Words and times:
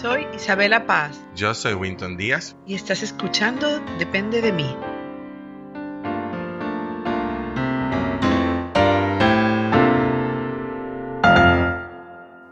Soy 0.00 0.26
Isabela 0.34 0.86
Paz 0.86 1.20
Yo 1.36 1.54
soy 1.54 1.74
Winton 1.74 2.16
Díaz. 2.16 2.56
y 2.66 2.74
estás 2.74 3.04
escuchando 3.04 3.78
Depende 3.98 4.42
de 4.42 4.50
mí. 4.52 4.76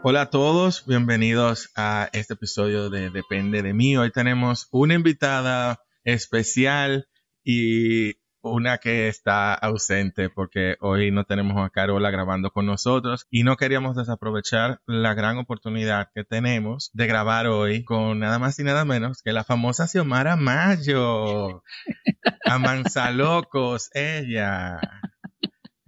Hola 0.01 0.21
a 0.21 0.29
todos, 0.29 0.85
bienvenidos 0.85 1.69
a 1.75 2.09
este 2.13 2.35
episodio 2.35 2.89
de 2.89 3.09
Depende 3.09 3.61
de 3.61 3.73
mí. 3.73 3.97
Hoy 3.97 4.11
tenemos 4.11 4.69
una 4.71 4.93
invitada 4.93 5.81
especial 6.05 7.09
y 7.43 8.15
una 8.43 8.77
que 8.77 9.07
está 9.07 9.53
ausente 9.53 10.29
porque 10.29 10.75
hoy 10.81 11.11
no 11.11 11.23
tenemos 11.23 11.57
a 11.57 11.69
Carola 11.69 12.11
grabando 12.11 12.51
con 12.51 12.65
nosotros 12.65 13.25
y 13.31 13.43
no 13.43 13.57
queríamos 13.57 13.95
desaprovechar 13.95 14.81
la 14.85 15.13
gran 15.13 15.37
oportunidad 15.37 16.09
que 16.13 16.23
tenemos 16.23 16.91
de 16.93 17.07
grabar 17.07 17.47
hoy 17.47 17.83
con 17.83 18.19
nada 18.19 18.39
más 18.39 18.59
y 18.59 18.63
nada 18.63 18.85
menos 18.85 19.21
que 19.21 19.33
la 19.33 19.43
famosa 19.43 19.87
Xiomara 19.87 20.35
Mayo. 20.35 21.63
A 22.45 22.59
Manzalocos, 22.59 23.89
ella. 23.93 24.79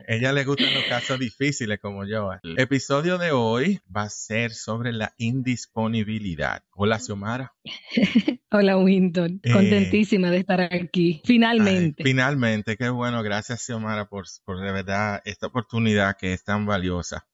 Ella 0.08 0.32
le 0.34 0.44
gustan 0.44 0.74
los 0.74 0.84
casos 0.84 1.20
difíciles 1.20 1.80
como 1.80 2.06
yo. 2.06 2.30
El 2.44 2.60
episodio 2.60 3.18
de 3.18 3.32
hoy 3.32 3.80
va 3.96 4.04
a 4.04 4.10
ser 4.10 4.54
sobre 4.54 4.94
la 4.94 5.14
indisponibilidad. 5.18 6.64
Hola, 6.72 7.00
Xiomara. 7.00 7.54
Hola 8.52 8.78
Winton, 8.78 9.40
Eh, 9.44 9.52
contentísima 9.52 10.30
de 10.30 10.38
estar 10.38 10.62
aquí, 10.62 11.22
finalmente. 11.26 12.04
Ay, 12.04 12.12
finalmente, 12.12 12.78
qué 12.78 12.90
bueno. 12.90 13.24
Gracias, 13.24 13.66
Xiomara, 13.66 14.08
por, 14.08 14.26
por 14.44 14.62
de 14.62 14.72
verdad 14.72 15.22
esta 15.26 15.48
oportunidad 15.48 16.18
que 16.18 16.34
es 16.34 16.44
tan 16.44 16.66
valiosa. 16.66 17.28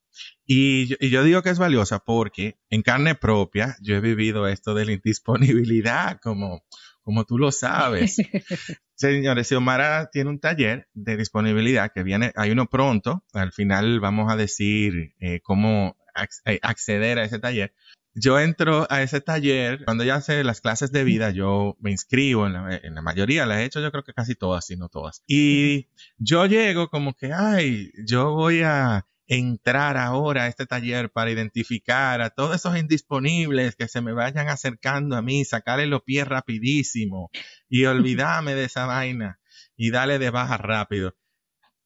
Y 0.45 0.87
yo, 0.87 0.95
y 0.99 1.09
yo 1.09 1.23
digo 1.23 1.41
que 1.41 1.49
es 1.49 1.59
valiosa 1.59 1.99
porque 1.99 2.57
en 2.69 2.83
carne 2.83 3.15
propia 3.15 3.75
yo 3.81 3.95
he 3.95 4.01
vivido 4.01 4.47
esto 4.47 4.73
de 4.73 4.85
la 4.85 4.93
indisponibilidad, 4.93 6.19
como, 6.21 6.63
como 7.01 7.25
tú 7.25 7.37
lo 7.37 7.51
sabes. 7.51 8.17
Señores, 9.01 9.47
Xiomara 9.47 10.11
tiene 10.11 10.29
un 10.29 10.39
taller 10.39 10.87
de 10.93 11.17
disponibilidad 11.17 11.91
que 11.91 12.03
viene, 12.03 12.33
hay 12.35 12.51
uno 12.51 12.67
pronto, 12.67 13.25
al 13.33 13.51
final 13.51 13.99
vamos 13.99 14.31
a 14.31 14.35
decir 14.35 15.15
eh, 15.19 15.39
cómo 15.41 15.97
eh, 16.45 16.59
acceder 16.61 17.17
a 17.17 17.23
ese 17.23 17.39
taller. 17.39 17.73
Yo 18.13 18.39
entro 18.39 18.85
a 18.91 19.01
ese 19.01 19.19
taller, 19.19 19.83
cuando 19.85 20.03
ya 20.03 20.17
hace 20.17 20.43
las 20.43 20.61
clases 20.61 20.91
de 20.91 21.03
vida, 21.03 21.31
yo 21.31 21.77
me 21.79 21.89
inscribo 21.89 22.45
en 22.45 22.53
la, 22.53 22.77
en 22.77 22.93
la 22.93 23.01
mayoría, 23.01 23.47
las 23.47 23.57
he 23.57 23.63
hecho 23.63 23.81
yo 23.81 23.91
creo 23.91 24.03
que 24.03 24.13
casi 24.13 24.35
todas, 24.35 24.67
si 24.67 24.77
no 24.77 24.87
todas. 24.87 25.23
Y 25.25 25.87
yo 26.19 26.45
llego 26.45 26.89
como 26.89 27.15
que, 27.15 27.33
ay, 27.33 27.91
yo 28.05 28.35
voy 28.35 28.61
a 28.61 29.07
entrar 29.33 29.95
ahora 29.95 30.43
a 30.43 30.47
este 30.47 30.65
taller 30.65 31.09
para 31.09 31.31
identificar 31.31 32.19
a 32.21 32.31
todos 32.31 32.53
esos 32.53 32.77
indisponibles 32.77 33.77
que 33.77 33.87
se 33.87 34.01
me 34.01 34.11
vayan 34.11 34.49
acercando 34.49 35.15
a 35.15 35.21
mí, 35.21 35.45
sacarle 35.45 35.85
los 35.87 36.01
pies 36.03 36.27
rapidísimo 36.27 37.31
y 37.69 37.85
olvidarme 37.85 38.55
de 38.55 38.65
esa 38.65 38.85
vaina 38.87 39.39
y 39.77 39.89
darle 39.89 40.19
de 40.19 40.31
baja 40.31 40.57
rápido. 40.57 41.15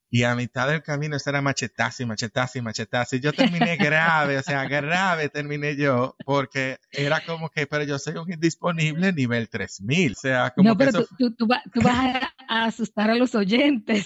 Y 0.10 0.24
a 0.24 0.34
mitad 0.34 0.68
del 0.70 0.82
camino 0.82 1.18
eso 1.18 1.30
era 1.30 1.42
machetazo 1.42 2.02
y 2.02 2.06
machetazo 2.08 2.58
y 2.58 2.62
machetazo. 2.62 3.16
Y 3.16 3.20
yo 3.20 3.32
terminé 3.34 3.76
grave, 3.78 4.38
o 4.40 4.44
sea, 4.44 4.68
grave 4.68 5.30
terminé 5.30 5.76
yo, 5.76 6.16
porque 6.26 6.78
era 6.92 7.20
como 7.26 7.50
que, 7.50 7.68
pero 7.68 7.84
yo 7.84 8.00
soy 8.00 8.16
un 8.16 8.32
indisponible 8.32 9.12
nivel 9.14 9.50
3000. 9.50 10.14
O 10.14 10.16
sea, 10.16 10.52
como 10.52 10.70
no, 10.70 10.78
que 10.78 10.86
pero 10.86 11.00
eso 11.00 11.08
tú, 11.10 11.16
tú- 11.30 11.36
tú 11.36 11.48
va- 11.48 11.62
tú 11.74 11.82
vas 11.82 11.96
a, 12.16 12.34
a 12.48 12.66
asustar 12.66 13.10
a 13.10 13.16
los 13.16 13.36
oyentes. 13.36 14.06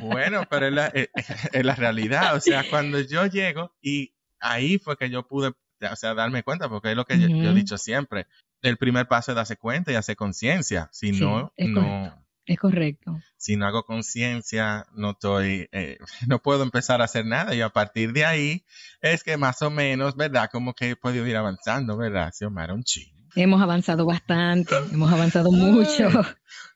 Bueno, 0.00 0.42
pero 0.48 0.66
es 0.66 0.72
la, 0.72 0.86
es- 0.88 1.08
es 1.52 1.64
la 1.64 1.74
realidad. 1.74 2.34
O 2.36 2.40
sea, 2.40 2.64
cuando 2.68 3.00
yo 3.00 3.26
llego 3.26 3.74
y 3.80 4.14
ahí 4.40 4.78
fue 4.78 4.96
que 4.96 5.10
yo 5.10 5.26
pude, 5.26 5.48
o 5.48 5.96
sea, 5.96 6.14
darme 6.14 6.42
cuenta, 6.42 6.68
porque 6.68 6.90
es 6.90 6.96
lo 6.96 7.04
que 7.04 7.18
yo, 7.18 7.28
yo 7.28 7.50
he 7.50 7.54
dicho 7.54 7.78
siempre. 7.78 8.26
El 8.62 8.76
primer 8.78 9.06
paso 9.08 9.32
es 9.32 9.36
darse 9.36 9.56
cuenta 9.56 9.92
y 9.92 9.94
hacer 9.94 10.16
conciencia. 10.16 10.88
Si 10.92 11.12
Sí, 11.12 11.20
no, 11.20 11.52
es 11.56 11.68
no, 11.68 11.80
correcto. 11.82 12.20
Es 12.46 12.58
correcto. 12.58 13.18
si 13.38 13.56
no 13.56 13.66
hago 13.66 13.84
conciencia, 13.84 14.86
no 14.94 15.12
estoy, 15.12 15.68
eh, 15.72 15.98
no 16.28 16.40
puedo 16.40 16.62
empezar 16.62 17.00
a 17.00 17.04
hacer 17.04 17.24
nada. 17.26 17.54
Y 17.54 17.60
a 17.62 17.70
partir 17.70 18.12
de 18.12 18.24
ahí 18.24 18.64
es 19.00 19.22
que 19.22 19.36
más 19.36 19.60
o 19.62 19.70
menos, 19.70 20.16
¿verdad? 20.16 20.48
Como 20.50 20.74
que 20.74 20.90
he 20.90 20.96
podido 20.96 21.26
ir 21.26 21.36
avanzando, 21.36 21.96
¿verdad? 21.96 22.32
Xiomara, 22.36 22.74
un 22.74 22.84
chin. 22.84 23.13
Hemos 23.36 23.60
avanzado 23.60 24.06
bastante, 24.06 24.74
hemos 24.92 25.12
avanzado 25.12 25.50
mucho. 25.50 26.08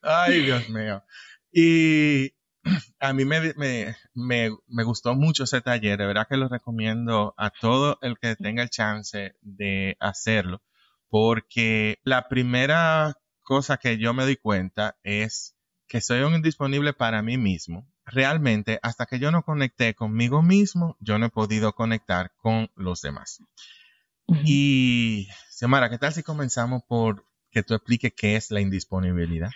Ay, 0.02 0.42
Dios 0.42 0.68
mío. 0.68 1.02
Y 1.52 2.32
a 3.00 3.12
mí 3.12 3.24
me, 3.24 3.54
me, 3.54 3.96
me, 4.14 4.50
me 4.66 4.84
gustó 4.84 5.14
mucho 5.14 5.44
ese 5.44 5.60
taller, 5.60 5.98
de 5.98 6.06
verdad 6.06 6.26
que 6.28 6.36
lo 6.36 6.48
recomiendo 6.48 7.34
a 7.36 7.50
todo 7.50 7.98
el 8.02 8.18
que 8.18 8.36
tenga 8.36 8.62
el 8.62 8.70
chance 8.70 9.34
de 9.40 9.96
hacerlo, 10.00 10.62
porque 11.08 11.98
la 12.02 12.28
primera 12.28 13.16
cosa 13.42 13.78
que 13.78 13.98
yo 13.98 14.12
me 14.12 14.26
di 14.26 14.36
cuenta 14.36 14.96
es 15.02 15.56
que 15.86 16.00
soy 16.00 16.20
un 16.20 16.34
indisponible 16.34 16.92
para 16.92 17.22
mí 17.22 17.38
mismo. 17.38 17.88
Realmente, 18.04 18.78
hasta 18.82 19.06
que 19.06 19.18
yo 19.18 19.30
no 19.30 19.42
conecté 19.42 19.94
conmigo 19.94 20.42
mismo, 20.42 20.96
yo 21.00 21.18
no 21.18 21.26
he 21.26 21.30
podido 21.30 21.72
conectar 21.72 22.32
con 22.36 22.70
los 22.74 23.00
demás. 23.00 23.42
Ujú. 24.26 24.40
Y, 24.44 25.28
Xiomara, 25.58 25.90
¿qué 25.90 25.98
tal 25.98 26.12
si 26.12 26.22
comenzamos 26.22 26.84
por 26.84 27.26
que 27.50 27.64
tú 27.64 27.74
expliques 27.74 28.12
qué 28.16 28.36
es 28.36 28.52
la 28.52 28.60
indisponibilidad? 28.60 29.50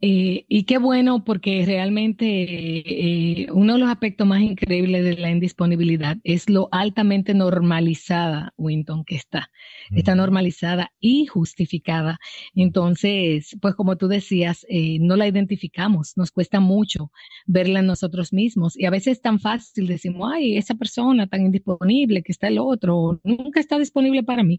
Eh, 0.00 0.46
y 0.48 0.64
qué 0.64 0.78
bueno, 0.78 1.24
porque 1.24 1.64
realmente 1.66 2.24
eh, 2.26 3.46
uno 3.52 3.74
de 3.74 3.78
los 3.78 3.90
aspectos 3.90 4.26
más 4.26 4.40
increíbles 4.40 5.04
de 5.04 5.16
la 5.16 5.30
indisponibilidad 5.30 6.16
es 6.24 6.48
lo 6.48 6.68
altamente 6.72 7.34
normalizada, 7.34 8.54
Winton, 8.56 9.04
que 9.04 9.16
está. 9.16 9.50
Está 9.94 10.12
Ujú. 10.12 10.18
normalizada 10.18 10.92
y 10.98 11.26
justificada. 11.26 12.18
Entonces, 12.54 13.56
pues 13.60 13.74
como 13.74 13.96
tú 13.96 14.08
decías, 14.08 14.64
eh, 14.68 14.98
no 15.00 15.16
la 15.16 15.28
identificamos, 15.28 16.14
nos 16.16 16.30
cuesta 16.32 16.60
mucho 16.60 17.10
verla 17.46 17.80
en 17.80 17.86
nosotros 17.86 18.32
mismos. 18.32 18.78
Y 18.78 18.86
a 18.86 18.90
veces 18.90 19.14
es 19.18 19.20
tan 19.22 19.40
fácil, 19.40 19.86
decimos, 19.86 20.30
ay, 20.34 20.56
esa 20.56 20.74
persona 20.74 21.26
tan 21.26 21.42
indisponible 21.44 22.22
que 22.22 22.32
está 22.32 22.48
el 22.48 22.58
otro, 22.58 23.20
nunca 23.24 23.60
está 23.60 23.78
disponible 23.78 24.22
para 24.22 24.42
mí. 24.42 24.58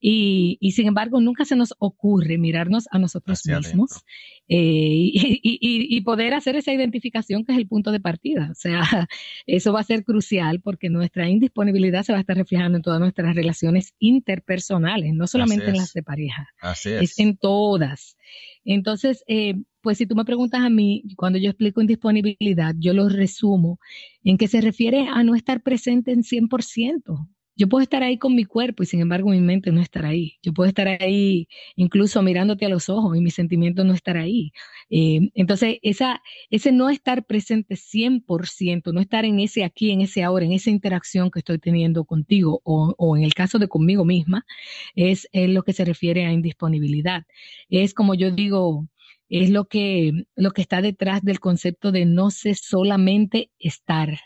Y, 0.00 0.58
y 0.60 0.72
sin 0.72 0.86
embargo, 0.88 1.20
nunca 1.20 1.44
se 1.44 1.56
nos 1.56 1.74
ocurre 1.78 2.38
mirarnos 2.38 2.86
a 2.90 2.98
nosotros 2.98 3.40
Hacia 3.40 3.56
mismos 3.58 3.92
adentro. 3.92 4.02
Eh, 4.48 4.56
y, 4.56 5.40
y- 5.42 5.96
y- 5.96 6.00
poder 6.00 6.32
hacer 6.34 6.56
esa 6.56 6.72
identificación 6.72 7.44
que 7.44 7.52
es 7.52 7.58
el 7.58 7.68
punto 7.68 7.92
de 7.92 8.00
partida. 8.00 8.48
O 8.50 8.54
sea, 8.54 8.80
eso 9.46 9.72
va 9.72 9.80
a 9.80 9.84
ser 9.84 10.04
crucial 10.04 10.60
porque 10.60 10.88
nuestra 10.88 11.28
indisponibilidad 11.28 12.02
se 12.02 12.12
va 12.12 12.18
a 12.18 12.20
estar 12.22 12.36
reflejando 12.36 12.76
en 12.76 12.82
todas 12.82 13.00
nuestras 13.00 13.34
relaciones 13.34 13.94
interpersonales, 13.98 15.12
no 15.14 15.26
solamente 15.26 15.66
en 15.66 15.76
las 15.76 15.92
de 15.92 16.02
pareja, 16.02 16.48
Así 16.60 16.90
es 16.90 17.10
es. 17.12 17.18
en 17.18 17.36
todas. 17.36 18.16
Entonces, 18.64 19.24
eh, 19.26 19.54
pues 19.80 19.98
si 19.98 20.06
tú 20.06 20.14
me 20.14 20.24
preguntas 20.24 20.60
a 20.62 20.68
mí, 20.70 21.04
cuando 21.16 21.38
yo 21.38 21.50
explico 21.50 21.80
indisponibilidad, 21.80 22.74
yo 22.78 22.92
lo 22.94 23.08
resumo 23.08 23.78
en 24.24 24.36
que 24.38 24.48
se 24.48 24.60
refiere 24.60 25.06
a 25.08 25.22
no 25.24 25.34
estar 25.34 25.62
presente 25.62 26.12
en 26.12 26.22
100%. 26.22 27.28
Yo 27.58 27.68
puedo 27.68 27.82
estar 27.82 28.02
ahí 28.04 28.18
con 28.18 28.36
mi 28.36 28.44
cuerpo 28.44 28.84
y 28.84 28.86
sin 28.86 29.00
embargo 29.00 29.30
mi 29.30 29.40
mente 29.40 29.72
no 29.72 29.80
estar 29.82 30.06
ahí. 30.06 30.38
Yo 30.42 30.52
puedo 30.54 30.68
estar 30.68 30.86
ahí 30.88 31.48
incluso 31.76 32.22
mirándote 32.22 32.64
a 32.66 32.68
los 32.68 32.88
ojos 32.88 33.16
y 33.16 33.20
mi 33.20 33.30
sentimiento 33.32 33.82
no 33.84 33.94
estar 33.94 34.16
ahí. 34.16 34.52
Eh, 34.90 35.30
entonces, 35.34 35.78
esa, 35.82 36.22
ese 36.50 36.70
no 36.72 36.88
estar 36.88 37.26
presente 37.26 37.74
100%, 37.76 38.92
no 38.92 39.00
estar 39.00 39.24
en 39.24 39.40
ese 39.40 39.64
aquí, 39.64 39.90
en 39.90 40.02
ese 40.02 40.22
ahora, 40.22 40.44
en 40.46 40.52
esa 40.52 40.70
interacción 40.70 41.30
que 41.32 41.40
estoy 41.40 41.58
teniendo 41.58 42.04
contigo 42.04 42.60
o, 42.64 42.94
o 42.96 43.16
en 43.16 43.24
el 43.24 43.34
caso 43.34 43.58
de 43.58 43.68
conmigo 43.68 44.04
misma, 44.04 44.46
es, 44.94 45.28
es 45.32 45.50
lo 45.50 45.64
que 45.64 45.72
se 45.72 45.84
refiere 45.84 46.26
a 46.26 46.32
indisponibilidad. 46.32 47.24
Es 47.70 47.92
como 47.94 48.14
yo 48.14 48.30
digo, 48.30 48.86
es 49.28 49.50
lo 49.50 49.66
que, 49.66 50.12
lo 50.36 50.52
que 50.52 50.62
está 50.62 50.80
detrás 50.80 51.22
del 51.22 51.40
concepto 51.40 51.92
de 51.92 52.06
no 52.06 52.30
sé 52.30 52.54
solamente 52.54 53.50
estar. 53.58 54.18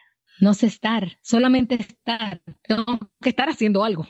No 0.42 0.54
sé 0.54 0.66
estar, 0.66 1.18
solamente 1.22 1.76
estar. 1.76 2.42
Tengo 2.66 2.84
que 3.20 3.28
estar 3.28 3.48
haciendo 3.48 3.84
algo. 3.84 4.06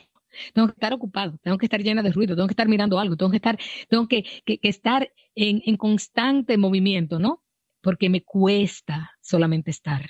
Tengo 0.54 0.68
que 0.68 0.72
estar 0.72 0.94
ocupado, 0.94 1.36
tengo 1.42 1.58
que 1.58 1.66
estar 1.66 1.82
llena 1.82 2.02
de 2.02 2.10
ruido, 2.10 2.34
tengo 2.34 2.48
que 2.48 2.52
estar 2.52 2.66
mirando 2.66 2.98
algo, 2.98 3.16
tengo 3.18 3.30
que 3.30 3.36
estar, 3.36 3.58
tengo 3.90 4.08
que, 4.08 4.24
que- 4.46 4.58
que 4.58 4.68
estar 4.70 5.12
en, 5.34 5.60
en 5.66 5.76
constante 5.76 6.56
movimiento, 6.56 7.18
¿no? 7.18 7.44
Porque 7.82 8.08
me 8.08 8.22
cuesta 8.22 9.10
solamente 9.20 9.70
estar. 9.70 10.08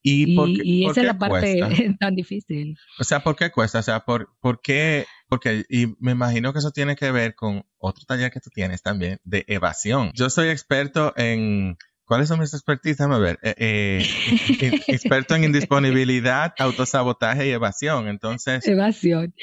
¿Y, 0.00 0.36
por 0.36 0.46
qué, 0.46 0.62
y 0.64 0.82
esa 0.82 0.90
es 0.90 0.96
qué 0.96 1.02
la 1.06 1.18
parte 1.18 1.58
cuesta? 1.60 1.68
tan 1.98 2.14
difícil. 2.14 2.76
O 3.00 3.04
sea, 3.04 3.24
¿por 3.24 3.34
qué 3.34 3.50
cuesta? 3.50 3.80
O 3.80 3.82
sea, 3.82 4.00
¿por, 4.04 4.28
por 4.40 4.60
qué? 4.62 5.06
Porque, 5.28 5.64
y 5.68 5.86
me 5.98 6.12
imagino 6.12 6.52
que 6.52 6.60
eso 6.60 6.70
tiene 6.70 6.94
que 6.94 7.10
ver 7.10 7.34
con 7.34 7.64
otro 7.78 8.04
taller 8.06 8.30
que 8.30 8.38
tú 8.40 8.50
tienes 8.50 8.80
también, 8.82 9.18
de 9.24 9.44
evasión. 9.48 10.12
Yo 10.14 10.30
soy 10.30 10.50
experto 10.50 11.14
en, 11.16 11.76
¿cuáles 12.04 12.28
son 12.28 12.40
mis 12.40 12.54
expertise? 12.54 12.96
Déjame 12.98 13.18
ver. 13.18 13.38
Eh, 13.42 13.54
eh, 13.58 14.06
in- 14.60 14.80
experto 14.88 15.34
en 15.34 15.44
indisponibilidad, 15.44 16.54
autosabotaje 16.58 17.48
y 17.48 17.50
evasión. 17.50 18.08
Entonces, 18.08 18.66
Evasión. 18.66 19.34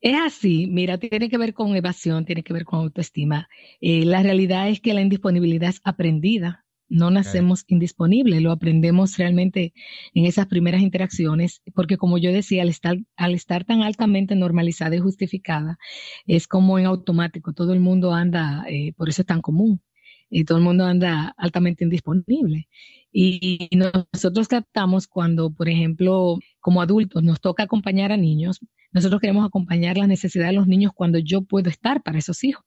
Es 0.00 0.16
así, 0.24 0.68
mira, 0.68 0.98
tiene 0.98 1.28
que 1.28 1.38
ver 1.38 1.54
con 1.54 1.74
evasión, 1.74 2.24
tiene 2.24 2.44
que 2.44 2.52
ver 2.52 2.64
con 2.64 2.78
autoestima. 2.80 3.48
Eh, 3.80 4.04
la 4.04 4.22
realidad 4.22 4.68
es 4.68 4.80
que 4.80 4.94
la 4.94 5.00
indisponibilidad 5.00 5.70
es 5.70 5.80
aprendida. 5.84 6.64
no 6.90 7.10
nacemos 7.10 7.64
indisponibles, 7.66 8.40
lo 8.40 8.50
aprendemos 8.52 9.18
realmente 9.18 9.74
en 10.14 10.24
esas 10.24 10.46
primeras 10.46 10.80
interacciones, 10.80 11.60
porque 11.74 11.98
como 11.98 12.16
yo 12.16 12.32
decía, 12.32 12.62
al 12.62 12.70
estar, 12.70 12.96
al 13.16 13.34
estar 13.34 13.64
tan 13.64 13.82
altamente 13.82 14.34
normalizada 14.36 14.96
y 14.96 14.98
justificada, 15.00 15.78
es 16.26 16.46
como 16.48 16.78
en 16.78 16.86
automático, 16.86 17.52
todo 17.52 17.74
el 17.74 17.80
mundo 17.80 18.14
anda, 18.14 18.64
eh, 18.70 18.94
por 18.96 19.08
eso 19.10 19.20
es 19.22 19.26
tan 19.26 19.42
común, 19.42 19.82
y 20.30 20.44
todo 20.44 20.58
el 20.58 20.64
mundo 20.64 20.84
anda 20.84 21.34
altamente 21.36 21.84
indisponible. 21.84 22.68
Y 23.12 23.68
nosotros 23.72 24.48
captamos 24.48 25.06
cuando, 25.06 25.50
por 25.50 25.68
ejemplo, 25.68 26.38
como 26.60 26.82
adultos 26.82 27.22
nos 27.22 27.40
toca 27.40 27.62
acompañar 27.64 28.12
a 28.12 28.16
niños, 28.16 28.60
nosotros 28.92 29.20
queremos 29.20 29.46
acompañar 29.46 29.96
las 29.96 30.08
necesidades 30.08 30.52
de 30.52 30.56
los 30.56 30.66
niños 30.66 30.92
cuando 30.94 31.18
yo 31.18 31.42
puedo 31.42 31.70
estar 31.70 32.02
para 32.02 32.18
esos 32.18 32.44
hijos. 32.44 32.64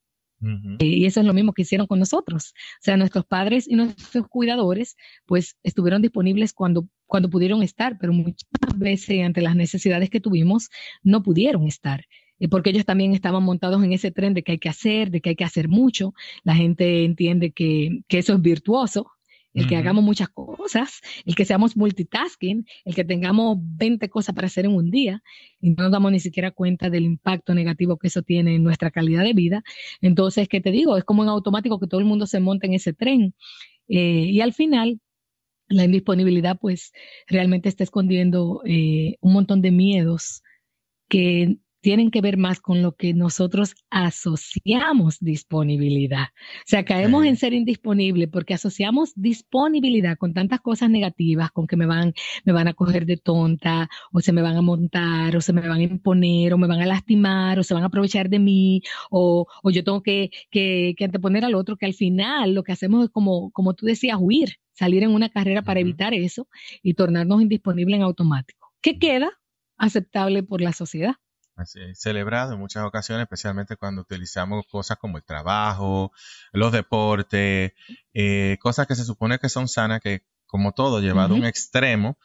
Y 0.79 1.05
eso 1.05 1.19
es 1.19 1.25
lo 1.27 1.33
mismo 1.33 1.53
que 1.53 1.61
hicieron 1.61 1.85
con 1.85 1.99
nosotros. 1.99 2.53
O 2.55 2.81
sea, 2.81 2.97
nuestros 2.97 3.25
padres 3.25 3.67
y 3.67 3.75
nuestros 3.75 4.27
cuidadores, 4.27 4.95
pues 5.27 5.55
estuvieron 5.61 6.01
disponibles 6.01 6.51
cuando, 6.51 6.87
cuando 7.05 7.29
pudieron 7.29 7.61
estar, 7.61 7.99
pero 7.99 8.11
muchas 8.11 8.49
veces 8.75 9.23
ante 9.23 9.41
las 9.41 9.55
necesidades 9.55 10.09
que 10.09 10.19
tuvimos, 10.19 10.69
no 11.03 11.21
pudieron 11.21 11.67
estar 11.67 12.05
porque 12.47 12.71
ellos 12.71 12.85
también 12.85 13.13
estaban 13.13 13.43
montados 13.43 13.83
en 13.83 13.93
ese 13.93 14.11
tren 14.11 14.33
de 14.33 14.43
que 14.43 14.53
hay 14.53 14.59
que 14.59 14.69
hacer, 14.69 15.11
de 15.11 15.21
que 15.21 15.29
hay 15.29 15.35
que 15.35 15.43
hacer 15.43 15.67
mucho. 15.67 16.13
La 16.43 16.55
gente 16.55 17.03
entiende 17.05 17.51
que, 17.51 18.01
que 18.07 18.19
eso 18.19 18.33
es 18.33 18.41
virtuoso, 18.41 19.11
el 19.53 19.67
que 19.67 19.75
hagamos 19.75 20.03
muchas 20.03 20.29
cosas, 20.29 21.01
el 21.25 21.35
que 21.35 21.45
seamos 21.45 21.75
multitasking, 21.75 22.65
el 22.85 22.95
que 22.95 23.03
tengamos 23.03 23.57
20 23.59 24.09
cosas 24.09 24.33
para 24.33 24.47
hacer 24.47 24.65
en 24.65 24.73
un 24.73 24.89
día 24.91 25.21
y 25.59 25.71
no 25.71 25.83
nos 25.83 25.91
damos 25.91 26.11
ni 26.11 26.19
siquiera 26.19 26.51
cuenta 26.51 26.89
del 26.89 27.03
impacto 27.03 27.53
negativo 27.53 27.97
que 27.97 28.07
eso 28.07 28.21
tiene 28.21 28.55
en 28.55 28.63
nuestra 28.63 28.91
calidad 28.91 29.23
de 29.23 29.33
vida. 29.33 29.63
Entonces, 29.99 30.47
¿qué 30.47 30.61
te 30.61 30.71
digo? 30.71 30.97
Es 30.97 31.03
como 31.03 31.23
en 31.23 31.29
automático 31.29 31.79
que 31.79 31.87
todo 31.87 31.99
el 31.99 32.05
mundo 32.05 32.27
se 32.27 32.39
monta 32.39 32.67
en 32.67 32.73
ese 32.73 32.93
tren. 32.93 33.35
Eh, 33.89 34.27
y 34.29 34.41
al 34.41 34.53
final, 34.53 35.01
la 35.67 35.83
indisponibilidad 35.83 36.57
pues 36.59 36.93
realmente 37.27 37.69
está 37.69 37.83
escondiendo 37.83 38.61
eh, 38.65 39.17
un 39.21 39.33
montón 39.33 39.61
de 39.61 39.71
miedos 39.71 40.43
que 41.09 41.57
tienen 41.81 42.11
que 42.11 42.21
ver 42.21 42.37
más 42.37 42.61
con 42.61 42.81
lo 42.81 42.95
que 42.95 43.13
nosotros 43.13 43.75
asociamos 43.89 45.17
disponibilidad. 45.19 46.27
O 46.59 46.67
sea, 46.67 46.85
caemos 46.85 47.25
en 47.25 47.35
ser 47.35 47.53
indisponible 47.53 48.27
porque 48.27 48.53
asociamos 48.53 49.13
disponibilidad 49.15 50.17
con 50.17 50.33
tantas 50.33 50.61
cosas 50.61 50.89
negativas, 50.89 51.51
con 51.51 51.67
que 51.67 51.75
me 51.75 51.87
van, 51.87 52.13
me 52.45 52.53
van 52.53 52.67
a 52.67 52.73
coger 52.73 53.05
de 53.05 53.17
tonta, 53.17 53.89
o 54.11 54.21
se 54.21 54.31
me 54.31 54.41
van 54.41 54.57
a 54.57 54.61
montar, 54.61 55.35
o 55.35 55.41
se 55.41 55.53
me 55.53 55.61
van 55.61 55.79
a 55.79 55.83
imponer, 55.83 56.53
o 56.53 56.57
me 56.57 56.67
van 56.67 56.81
a 56.81 56.85
lastimar, 56.85 57.59
o 57.59 57.63
se 57.63 57.73
van 57.73 57.83
a 57.83 57.87
aprovechar 57.87 58.29
de 58.29 58.39
mí, 58.39 58.81
o, 59.09 59.47
o 59.63 59.69
yo 59.71 59.83
tengo 59.83 60.03
que, 60.03 60.29
que, 60.51 60.93
que 60.97 61.05
anteponer 61.05 61.45
al 61.45 61.55
otro, 61.55 61.77
que 61.77 61.87
al 61.87 61.93
final 61.93 62.53
lo 62.53 62.63
que 62.63 62.71
hacemos 62.71 63.03
es 63.03 63.09
como, 63.09 63.51
como 63.51 63.73
tú 63.73 63.87
decías, 63.87 64.17
huir, 64.19 64.57
salir 64.73 65.03
en 65.03 65.11
una 65.11 65.29
carrera 65.29 65.63
para 65.63 65.79
evitar 65.79 66.13
eso 66.13 66.47
y 66.83 66.93
tornarnos 66.93 67.41
indisponibles 67.41 67.97
en 67.97 68.03
automático. 68.03 68.71
¿Qué 68.81 68.99
queda? 68.99 69.31
Aceptable 69.77 70.43
por 70.43 70.61
la 70.61 70.73
sociedad 70.73 71.15
celebrado 71.93 72.53
en 72.53 72.59
muchas 72.59 72.83
ocasiones, 72.83 73.23
especialmente 73.23 73.75
cuando 73.77 74.01
utilizamos 74.01 74.65
cosas 74.67 74.97
como 74.97 75.17
el 75.17 75.23
trabajo, 75.23 76.11
los 76.53 76.71
deportes, 76.71 77.73
eh, 78.13 78.57
cosas 78.61 78.87
que 78.87 78.95
se 78.95 79.05
supone 79.05 79.39
que 79.39 79.49
son 79.49 79.67
sanas, 79.67 80.01
que 80.01 80.23
como 80.45 80.73
todo, 80.73 80.99
llevado 80.99 81.33
a 81.33 81.37
un 81.37 81.45
extremo, 81.45 82.17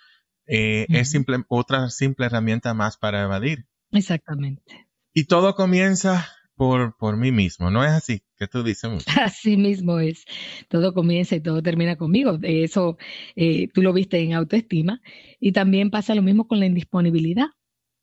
eh, 0.46 0.86
es 0.88 1.10
simple, 1.10 1.44
otra 1.48 1.90
simple 1.90 2.26
herramienta 2.26 2.74
más 2.74 2.96
para 2.96 3.22
evadir. 3.22 3.66
Exactamente. 3.92 4.88
Y 5.12 5.24
todo 5.24 5.54
comienza 5.54 6.28
por, 6.56 6.96
por 6.96 7.16
mí 7.16 7.32
mismo, 7.32 7.70
¿no 7.70 7.84
es 7.84 7.90
así? 7.90 8.22
Que 8.36 8.48
tú 8.48 8.62
dices 8.62 8.90
mucho. 8.90 9.06
Así 9.22 9.56
mismo 9.56 9.98
es. 9.98 10.24
Todo 10.68 10.92
comienza 10.92 11.36
y 11.36 11.40
todo 11.40 11.62
termina 11.62 11.96
conmigo. 11.96 12.38
Eso 12.42 12.96
eh, 13.34 13.68
tú 13.68 13.82
lo 13.82 13.92
viste 13.92 14.18
en 14.20 14.34
autoestima. 14.34 15.00
Y 15.38 15.52
también 15.52 15.90
pasa 15.90 16.14
lo 16.14 16.22
mismo 16.22 16.48
con 16.48 16.58
la 16.58 16.66
indisponibilidad. 16.66 17.46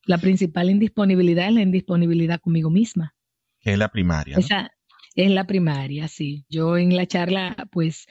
La 0.06 0.18
principal 0.18 0.70
indisponibilidad 0.70 1.48
es 1.48 1.54
la 1.54 1.62
indisponibilidad 1.62 2.40
conmigo 2.40 2.70
misma. 2.70 3.16
Que 3.60 3.74
es 3.74 3.78
la 3.78 3.90
primaria. 3.90 4.38
Esa 4.38 4.72
es 5.16 5.32
la 5.32 5.46
primaria, 5.46 6.08
sí. 6.08 6.46
Yo 6.50 6.78
en 6.78 6.96
la 6.96 7.06
charla, 7.06 7.68
pues, 7.72 8.08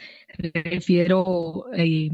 refiero 0.65 1.67
eh, 1.77 2.11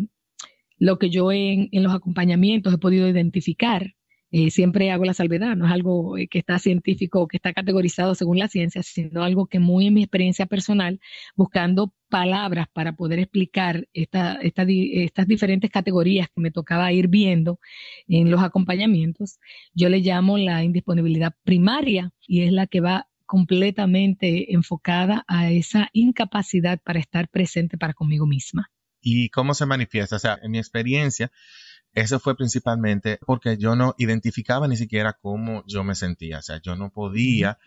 lo 0.78 0.98
que 0.98 1.10
yo 1.10 1.30
en, 1.30 1.68
en 1.72 1.82
los 1.82 1.94
acompañamientos 1.94 2.74
he 2.74 2.78
podido 2.78 3.08
identificar 3.08 3.94
eh, 4.30 4.50
siempre 4.50 4.90
hago 4.90 5.04
la 5.04 5.14
salvedad, 5.14 5.56
no 5.56 5.66
es 5.66 5.72
algo 5.72 6.18
eh, 6.18 6.28
que 6.28 6.38
está 6.38 6.58
científico 6.58 7.26
que 7.28 7.38
está 7.38 7.52
categorizado 7.52 8.14
según 8.14 8.38
la 8.38 8.48
ciencia, 8.48 8.82
sino 8.82 9.22
algo 9.22 9.46
que 9.46 9.58
muy 9.58 9.86
en 9.86 9.94
mi 9.94 10.02
experiencia 10.02 10.46
personal, 10.46 11.00
buscando 11.34 11.94
palabras 12.08 12.66
para 12.72 12.92
poder 12.92 13.18
explicar 13.18 13.88
esta, 13.92 14.38
estas 14.42 15.26
diferentes 15.26 15.70
categorías 15.70 16.28
que 16.28 16.40
me 16.40 16.50
tocaba 16.50 16.92
ir 16.92 17.08
viendo 17.08 17.58
en 18.06 18.30
los 18.30 18.42
acompañamientos, 18.42 19.38
yo 19.74 19.88
le 19.88 20.00
llamo 20.00 20.38
la 20.38 20.62
indisponibilidad 20.62 21.34
primaria 21.44 22.12
y 22.26 22.42
es 22.42 22.52
la 22.52 22.66
que 22.66 22.80
va 22.80 23.08
completamente 23.28 24.54
enfocada 24.54 25.24
a 25.28 25.50
esa 25.50 25.90
incapacidad 25.92 26.80
para 26.82 26.98
estar 26.98 27.28
presente 27.28 27.76
para 27.76 27.92
conmigo 27.92 28.26
misma. 28.26 28.70
¿Y 29.00 29.28
cómo 29.28 29.54
se 29.54 29.66
manifiesta? 29.66 30.16
O 30.16 30.18
sea, 30.18 30.38
en 30.42 30.50
mi 30.50 30.58
experiencia, 30.58 31.30
eso 32.00 32.20
fue 32.20 32.36
principalmente 32.36 33.18
porque 33.26 33.56
yo 33.56 33.76
no 33.76 33.94
identificaba 33.98 34.68
ni 34.68 34.76
siquiera 34.76 35.18
cómo 35.20 35.64
yo 35.66 35.84
me 35.84 35.94
sentía. 35.94 36.38
O 36.38 36.42
sea, 36.42 36.60
yo 36.60 36.76
no 36.76 36.90
podía 36.90 37.58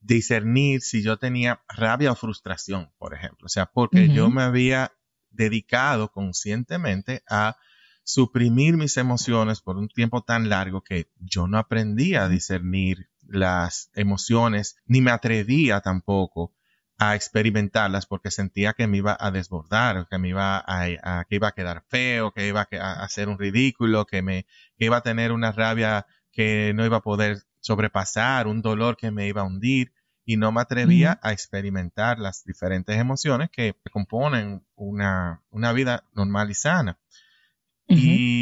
discernir 0.00 0.82
si 0.82 1.02
yo 1.02 1.18
tenía 1.18 1.62
rabia 1.68 2.12
o 2.12 2.16
frustración, 2.16 2.90
por 2.98 3.14
ejemplo. 3.14 3.46
O 3.46 3.48
sea, 3.48 3.66
porque 3.66 4.08
yo 4.08 4.30
me 4.30 4.42
había 4.42 4.92
dedicado 5.30 6.10
conscientemente 6.10 7.22
a 7.28 7.56
suprimir 8.02 8.76
mis 8.76 8.96
emociones 8.96 9.60
por 9.60 9.76
un 9.76 9.88
tiempo 9.88 10.22
tan 10.22 10.48
largo 10.48 10.82
que 10.82 11.08
yo 11.18 11.46
no 11.46 11.58
aprendía 11.58 12.24
a 12.24 12.28
discernir 12.28 13.08
las 13.26 13.90
emociones, 13.94 14.76
ni 14.86 15.00
me 15.00 15.12
atrevía 15.12 15.80
tampoco 15.80 16.52
a 17.00 17.14
experimentarlas 17.14 18.04
porque 18.04 18.30
sentía 18.30 18.74
que 18.74 18.86
me 18.86 18.98
iba 18.98 19.16
a 19.18 19.30
desbordar, 19.30 20.06
que 20.10 20.18
me 20.18 20.28
iba 20.28 20.62
a, 20.66 21.24
que 21.24 21.36
iba 21.36 21.48
a 21.48 21.52
quedar 21.52 21.82
feo, 21.88 22.32
que 22.32 22.46
iba 22.46 22.68
a, 22.70 23.02
hacer 23.02 23.30
un 23.30 23.38
ridículo, 23.38 24.04
que 24.04 24.20
me 24.20 24.44
que 24.76 24.84
iba 24.84 24.98
a 24.98 25.02
tener 25.02 25.32
una 25.32 25.50
rabia 25.50 26.06
que 26.30 26.72
no 26.74 26.84
iba 26.84 26.98
a 26.98 27.02
poder 27.02 27.38
sobrepasar, 27.60 28.46
un 28.46 28.60
dolor 28.60 28.98
que 28.98 29.10
me 29.10 29.26
iba 29.26 29.40
a 29.40 29.44
hundir. 29.44 29.94
Y 30.26 30.36
no 30.36 30.52
me 30.52 30.60
atrevía 30.60 31.18
a 31.22 31.32
experimentar 31.32 32.18
las 32.18 32.44
diferentes 32.44 32.96
emociones 32.96 33.48
que 33.50 33.74
componen 33.90 34.62
una, 34.76 35.42
una 35.50 35.72
vida 35.72 36.04
normal 36.12 36.50
y 36.50 36.54
sana. 36.54 36.98
Y 37.88 38.39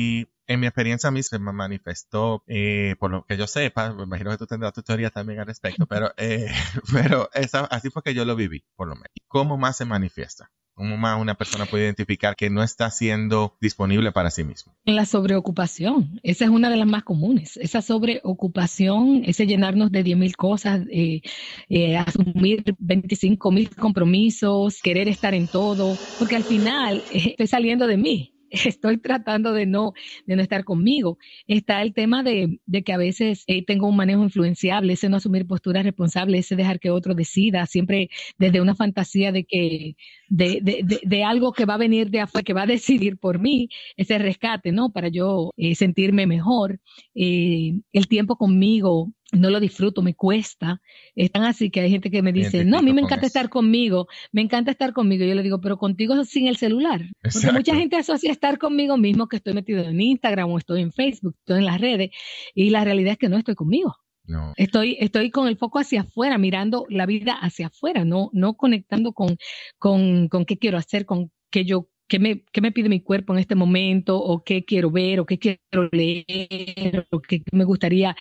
en 0.48 0.60
mi 0.60 0.66
experiencia 0.66 1.08
a 1.08 1.10
mí 1.10 1.22
se 1.22 1.38
me 1.38 1.52
manifestó, 1.52 2.42
eh, 2.46 2.96
por 2.98 3.10
lo 3.10 3.24
que 3.24 3.36
yo 3.36 3.46
sepa, 3.46 3.92
me 3.92 4.04
imagino 4.04 4.30
que 4.30 4.38
tú 4.38 4.46
tendrás 4.46 4.72
tu 4.72 4.82
teoría 4.82 5.10
también 5.10 5.38
al 5.40 5.46
respecto, 5.46 5.86
pero, 5.88 6.12
eh, 6.16 6.46
pero 6.92 7.28
esa, 7.34 7.66
así 7.66 7.90
fue 7.90 8.02
que 8.02 8.14
yo 8.14 8.24
lo 8.24 8.34
viví, 8.34 8.64
por 8.74 8.88
lo 8.88 8.94
menos. 8.94 9.08
¿Cómo 9.28 9.58
más 9.58 9.76
se 9.76 9.84
manifiesta? 9.84 10.50
¿Cómo 10.72 10.96
más 10.96 11.20
una 11.20 11.34
persona 11.34 11.66
puede 11.66 11.84
identificar 11.84 12.36
que 12.36 12.50
no 12.50 12.62
está 12.62 12.88
siendo 12.90 13.56
disponible 13.60 14.12
para 14.12 14.30
sí 14.30 14.44
mismo? 14.44 14.76
La 14.84 15.06
sobreocupación, 15.06 16.20
esa 16.22 16.44
es 16.44 16.50
una 16.50 16.70
de 16.70 16.76
las 16.76 16.86
más 16.86 17.02
comunes. 17.02 17.56
Esa 17.56 17.82
sobreocupación, 17.82 19.22
ese 19.26 19.46
llenarnos 19.46 19.90
de 19.90 20.04
10.000 20.04 20.36
cosas, 20.36 20.82
eh, 20.92 21.20
eh, 21.68 21.96
asumir 21.96 22.62
25 22.78 23.50
mil 23.50 23.70
compromisos, 23.70 24.80
querer 24.80 25.08
estar 25.08 25.34
en 25.34 25.48
todo, 25.48 25.98
porque 26.16 26.36
al 26.36 26.44
final 26.44 27.02
estoy 27.12 27.48
saliendo 27.48 27.88
de 27.88 27.96
mí 27.96 28.37
estoy 28.66 28.98
tratando 28.98 29.52
de 29.52 29.66
no, 29.66 29.92
de 30.26 30.36
no 30.36 30.42
estar 30.42 30.64
conmigo. 30.64 31.18
Está 31.46 31.82
el 31.82 31.94
tema 31.94 32.22
de, 32.22 32.60
de 32.66 32.82
que 32.82 32.92
a 32.92 32.96
veces 32.96 33.44
eh, 33.46 33.64
tengo 33.64 33.88
un 33.88 33.96
manejo 33.96 34.22
influenciable, 34.22 34.92
ese 34.92 35.08
no 35.08 35.16
asumir 35.16 35.46
posturas 35.46 35.84
responsables, 35.84 36.46
ese 36.46 36.56
dejar 36.56 36.80
que 36.80 36.90
otro 36.90 37.14
decida, 37.14 37.66
siempre 37.66 38.08
desde 38.38 38.60
una 38.60 38.74
fantasía 38.74 39.32
de 39.32 39.44
que, 39.44 39.96
de, 40.28 40.60
de, 40.62 41.00
de, 41.02 41.24
algo 41.24 41.52
que 41.52 41.64
va 41.64 41.74
a 41.74 41.78
venir 41.78 42.10
de 42.10 42.20
afuera, 42.20 42.44
que 42.44 42.52
va 42.52 42.62
a 42.62 42.66
decidir 42.66 43.18
por 43.18 43.40
mí, 43.40 43.68
ese 43.96 44.18
rescate, 44.18 44.72
¿no? 44.72 44.90
Para 44.92 45.08
yo 45.08 45.52
eh, 45.56 45.74
sentirme 45.74 46.26
mejor. 46.26 46.80
Eh, 47.14 47.74
el 47.92 48.08
tiempo 48.08 48.36
conmigo, 48.36 49.12
no 49.32 49.50
lo 49.50 49.60
disfruto, 49.60 50.02
me 50.02 50.14
cuesta. 50.14 50.80
Es 51.14 51.30
tan 51.30 51.44
así 51.44 51.70
que 51.70 51.80
hay 51.80 51.90
gente 51.90 52.10
que 52.10 52.22
me 52.22 52.32
dice, 52.32 52.64
no, 52.64 52.78
a 52.78 52.82
mí 52.82 52.92
me 52.92 53.02
encanta 53.02 53.26
estar 53.26 53.48
conmigo, 53.48 54.08
me 54.32 54.40
encanta 54.40 54.70
estar 54.70 54.92
conmigo. 54.92 55.24
Yo 55.24 55.34
le 55.34 55.42
digo, 55.42 55.60
pero 55.60 55.76
contigo 55.76 56.24
sin 56.24 56.46
el 56.46 56.56
celular. 56.56 57.02
Porque 57.22 57.52
mucha 57.52 57.74
gente 57.74 57.96
asocia 57.96 58.32
estar 58.32 58.58
conmigo 58.58 58.96
mismo 58.96 59.28
que 59.28 59.36
estoy 59.36 59.54
metido 59.54 59.82
en 59.82 60.00
Instagram 60.00 60.50
o 60.50 60.58
estoy 60.58 60.82
en 60.82 60.92
Facebook, 60.92 61.34
estoy 61.40 61.58
en 61.58 61.66
las 61.66 61.80
redes, 61.80 62.10
y 62.54 62.70
la 62.70 62.84
realidad 62.84 63.12
es 63.12 63.18
que 63.18 63.28
no 63.28 63.36
estoy 63.36 63.54
conmigo. 63.54 63.96
No. 64.24 64.52
Estoy, 64.56 64.96
estoy 65.00 65.30
con 65.30 65.48
el 65.48 65.56
foco 65.56 65.78
hacia 65.78 66.02
afuera, 66.02 66.36
mirando 66.36 66.84
la 66.90 67.06
vida 67.06 67.32
hacia 67.32 67.68
afuera, 67.68 68.04
no, 68.04 68.28
no 68.34 68.54
conectando 68.54 69.12
con, 69.12 69.38
con, 69.78 70.28
con 70.28 70.44
qué 70.44 70.58
quiero 70.58 70.76
hacer, 70.76 71.06
con 71.06 71.30
qué 71.50 71.64
yo 71.64 71.88
qué 72.08 72.18
me, 72.18 72.44
qué 72.52 72.60
me 72.60 72.72
pide 72.72 72.88
mi 72.88 73.00
cuerpo 73.00 73.32
en 73.32 73.40
este 73.40 73.54
momento, 73.54 74.18
o 74.18 74.42
qué 74.44 74.64
quiero 74.64 74.90
ver, 74.90 75.20
o 75.20 75.26
qué 75.26 75.38
quiero 75.38 75.88
leer, 75.92 77.06
o 77.10 77.20
qué 77.20 77.42
me 77.52 77.64
gustaría 77.64 78.16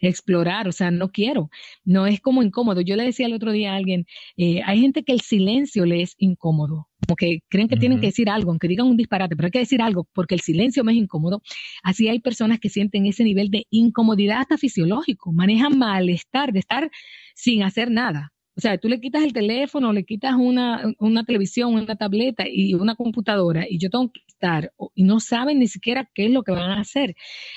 explorar. 0.00 0.68
O 0.68 0.72
sea, 0.72 0.90
no 0.90 1.10
quiero. 1.10 1.50
No 1.84 2.06
es 2.06 2.20
como 2.20 2.42
incómodo. 2.42 2.80
Yo 2.80 2.96
le 2.96 3.04
decía 3.04 3.26
el 3.26 3.34
otro 3.34 3.52
día 3.52 3.72
a 3.72 3.76
alguien, 3.76 4.06
eh, 4.36 4.62
hay 4.64 4.80
gente 4.80 5.04
que 5.04 5.12
el 5.12 5.20
silencio 5.20 5.86
le 5.86 6.02
es 6.02 6.14
incómodo 6.18 6.88
como 7.06 7.16
que 7.16 7.40
creen 7.48 7.68
que 7.68 7.76
tienen 7.76 8.00
que 8.00 8.06
decir 8.06 8.28
algo, 8.30 8.50
aunque 8.50 8.68
digan 8.68 8.86
un 8.86 8.96
disparate, 8.96 9.36
pero 9.36 9.46
hay 9.46 9.50
que 9.50 9.58
decir 9.60 9.82
algo 9.82 10.08
porque 10.12 10.34
el 10.34 10.40
silencio 10.40 10.82
me 10.84 10.92
es 10.92 10.98
incómodo. 10.98 11.42
Así 11.82 12.08
hay 12.08 12.20
personas 12.20 12.58
que 12.58 12.68
sienten 12.68 13.06
ese 13.06 13.24
nivel 13.24 13.50
de 13.50 13.66
incomodidad 13.70 14.40
hasta 14.40 14.58
fisiológico, 14.58 15.32
manejan 15.32 15.78
malestar 15.78 16.52
de 16.52 16.60
estar 16.60 16.90
sin 17.34 17.62
hacer 17.62 17.90
nada. 17.90 18.32
O 18.56 18.60
sea, 18.60 18.78
tú 18.78 18.88
le 18.88 19.00
quitas 19.00 19.22
el 19.22 19.34
teléfono, 19.34 19.92
le 19.92 20.04
quitas 20.04 20.34
una, 20.34 20.82
una 20.98 21.24
televisión, 21.24 21.74
una 21.74 21.96
tableta 21.96 22.44
y 22.48 22.72
una 22.72 22.94
computadora 22.94 23.66
y 23.68 23.78
yo 23.78 23.90
tengo 23.90 24.10
que 24.10 24.22
estar 24.26 24.72
y 24.94 25.04
no 25.04 25.20
saben 25.20 25.58
ni 25.58 25.68
siquiera 25.68 26.08
qué 26.14 26.24
es 26.26 26.30
lo 26.30 26.42
que 26.42 26.52
van 26.52 26.70
a 26.70 26.80
hacer. 26.80 27.14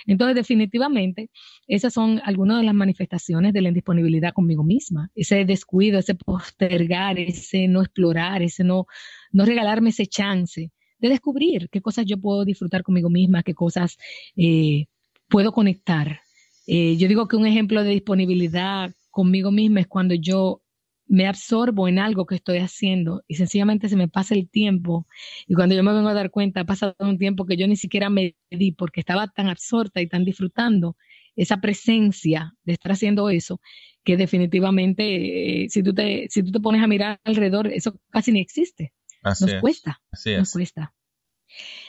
Entonces, 0.08 0.36
definitivamente, 0.36 1.30
esas 1.68 1.94
son 1.94 2.22
algunas 2.26 2.58
de 2.60 2.66
las 2.66 2.74
manifestaciones 2.74 3.54
de 3.54 3.62
la 3.62 3.70
indisponibilidad 3.70 4.34
conmigo 4.34 4.66
misma. 4.66 5.10
Ese 5.16 5.46
descuido, 5.46 6.00
ese 6.00 6.16
postergar, 6.16 7.18
ese 7.18 7.70
no 7.70 7.82
explorar, 7.82 8.42
ese 8.42 8.66
no, 8.66 8.86
no 9.32 9.46
regalarme 9.46 9.92
ese 9.92 10.06
chance 10.06 10.70
de 11.00 11.10
descubrir 11.10 11.70
qué 11.70 11.82
cosas 11.82 12.06
yo 12.06 12.18
puedo 12.20 12.44
disfrutar 12.44 12.84
conmigo 12.84 13.10
misma, 13.10 13.44
qué 13.44 13.54
cosas 13.54 13.98
eh, 14.36 14.88
puedo 15.30 15.54
conectar. 15.54 16.20
Eh, 16.68 16.98
yo 16.98 17.08
digo 17.08 17.30
que 17.30 17.38
un 17.38 17.48
ejemplo 17.48 17.84
de 17.84 17.92
disponibilidad 17.92 18.92
conmigo 19.12 19.50
misma 19.50 19.80
es 19.80 19.88
cuando 19.88 20.14
yo 20.14 20.62
me 21.10 21.28
absorbo 21.28 21.88
en 21.88 21.98
algo 21.98 22.28
que 22.28 22.36
estoy 22.36 22.60
haciendo 22.60 23.24
y 23.28 23.36
sencillamente 23.36 23.90
se 23.90 23.96
me 23.96 24.08
pasa 24.08 24.36
el 24.36 24.48
tiempo 24.48 25.08
y 25.48 25.56
cuando 25.56 25.76
yo 25.76 25.84
me 25.84 25.92
vengo 25.92 26.08
a 26.08 26.14
dar 26.14 26.30
cuenta 26.30 26.62
ha 26.62 26.66
pasado 26.66 26.96
un 27.00 27.18
tiempo 27.18 27.48
que 27.48 27.58
yo 27.58 27.68
ni 27.68 27.76
siquiera 27.76 28.10
me 28.12 28.36
di 28.52 28.72
porque 28.72 29.00
estaba 29.00 29.28
tan 29.28 29.50
absorta 29.50 30.02
y 30.02 30.08
tan 30.08 30.24
disfrutando 30.24 30.96
esa 31.36 31.58
presencia 31.58 32.54
de 32.64 32.74
estar 32.74 32.92
haciendo 32.92 33.32
eso 33.32 33.60
que 34.04 34.18
definitivamente 34.18 35.64
eh, 35.64 35.70
si, 35.70 35.82
tú 35.82 35.96
te, 35.96 36.28
si 36.30 36.44
tú 36.44 36.52
te 36.52 36.60
pones 36.60 36.84
a 36.84 36.88
mirar 36.88 37.20
alrededor 37.24 37.68
eso 37.68 38.00
casi 38.12 38.32
ni 38.32 38.40
existe. 38.40 38.94
nos 39.24 39.56
cuesta, 39.62 40.02
nos 40.38 40.52
cuesta. 40.52 40.94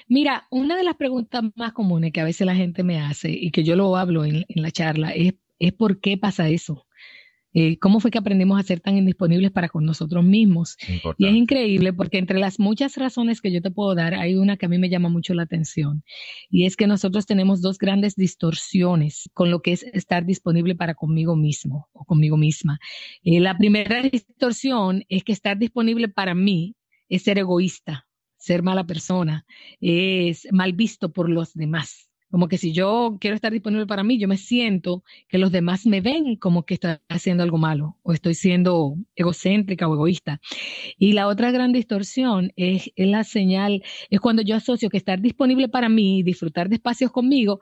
Mira, 0.09 0.47
una 0.51 0.79
de 0.79 0.83
las 0.83 0.97
preguntas 0.97 1.45
más 1.57 1.73
comunes 1.75 2.13
que 2.13 2.23
a 2.23 2.25
veces 2.25 2.47
la 2.47 2.55
gente 2.55 2.85
me 2.85 2.99
hace 2.99 3.31
y 3.31 3.51
que 3.51 3.65
yo 3.65 3.77
lo 3.77 3.97
hablo 3.97 4.25
en, 4.25 4.47
en 4.49 4.63
la 4.63 4.71
charla 4.71 5.11
es, 5.11 5.35
es 5.59 5.75
por 5.75 6.01
qué 6.01 6.17
pasa 6.17 6.49
eso. 6.49 6.87
Eh, 7.53 7.79
cómo 7.79 7.99
fue 8.01 8.11
que 8.11 8.19
aprendimos 8.19 8.61
a 8.61 8.63
ser 8.63 8.81
tan 8.81 8.97
indisponibles 8.97 9.51
para 9.51 9.69
con 9.69 9.85
nosotros 9.85 10.25
mismos. 10.25 10.77
Y 11.19 11.27
es 11.27 11.35
increíble 11.35 11.93
porque 11.93 12.19
entre 12.19 12.39
las 12.39 12.61
muchas 12.61 12.97
razones 12.97 13.41
que 13.41 13.53
yo 13.53 13.61
te 13.61 13.71
puedo 13.71 13.95
dar, 13.95 14.15
hay 14.15 14.37
una 14.37 14.57
que 14.57 14.67
a 14.67 14.69
mí 14.69 14.79
me 14.79 14.89
llama 14.89 15.09
mucho 15.09 15.35
la 15.35 15.43
atención. 15.43 16.05
Y 16.49 16.67
es 16.67 16.77
que 16.77 16.87
nosotros 16.87 17.27
tenemos 17.27 17.61
dos 17.61 17.79
grandes 17.79 18.15
distorsiones 18.15 19.29
con 19.35 19.51
lo 19.51 19.63
que 19.63 19.73
es 19.73 19.83
estar 19.83 20.25
disponible 20.25 20.75
para 20.75 20.95
conmigo 20.95 21.37
mismo 21.37 21.89
o 21.93 22.05
conmigo 22.05 22.37
misma. 22.37 22.79
Eh, 23.25 23.41
la 23.41 23.57
primera 23.57 24.03
distorsión 24.03 25.05
es 25.09 25.25
que 25.25 25.33
estar 25.33 25.59
disponible 25.59 26.09
para 26.09 26.35
mí 26.35 26.77
es 27.09 27.23
ser 27.23 27.39
egoísta, 27.39 28.07
ser 28.37 28.63
mala 28.63 28.85
persona, 28.85 29.45
es 29.81 30.47
mal 30.53 30.73
visto 30.73 31.13
por 31.13 31.29
los 31.29 31.55
demás. 31.55 32.10
Como 32.31 32.49
que 32.49 32.59
si 32.59 32.73
yo 32.73 33.19
quiero 33.21 33.35
estar 33.35 33.53
disponible 33.53 33.87
para 33.87 34.05
mí, 34.05 34.19
yo 34.19 34.29
me 34.29 34.37
siento 34.37 35.03
que 35.29 35.39
los 35.39 35.51
demás 35.51 35.87
me 35.87 36.01
ven 36.01 36.37
como 36.37 36.65
que 36.65 36.75
estoy 36.75 36.97
haciendo 37.09 37.43
algo 37.43 37.59
malo 37.59 37.97
o 38.03 38.13
estoy 38.13 38.35
siendo 38.35 38.97
egocéntrica 39.17 39.89
o 39.89 39.95
egoísta. 39.95 40.41
Y 40.99 41.13
la 41.13 41.27
otra 41.27 41.51
gran 41.51 41.73
distorsión 41.73 42.53
es, 42.57 42.93
la 42.97 43.25
señal, 43.25 43.83
es 44.11 44.21
cuando 44.21 44.43
yo 44.43 44.57
asocio 44.57 44.91
que 44.91 44.97
estar 44.97 45.21
disponible 45.21 45.69
para 45.69 45.89
mí 45.89 46.21
y 46.21 46.23
disfrutar 46.23 46.69
de 46.69 46.77
espacios 46.77 47.11
conmigo, 47.11 47.61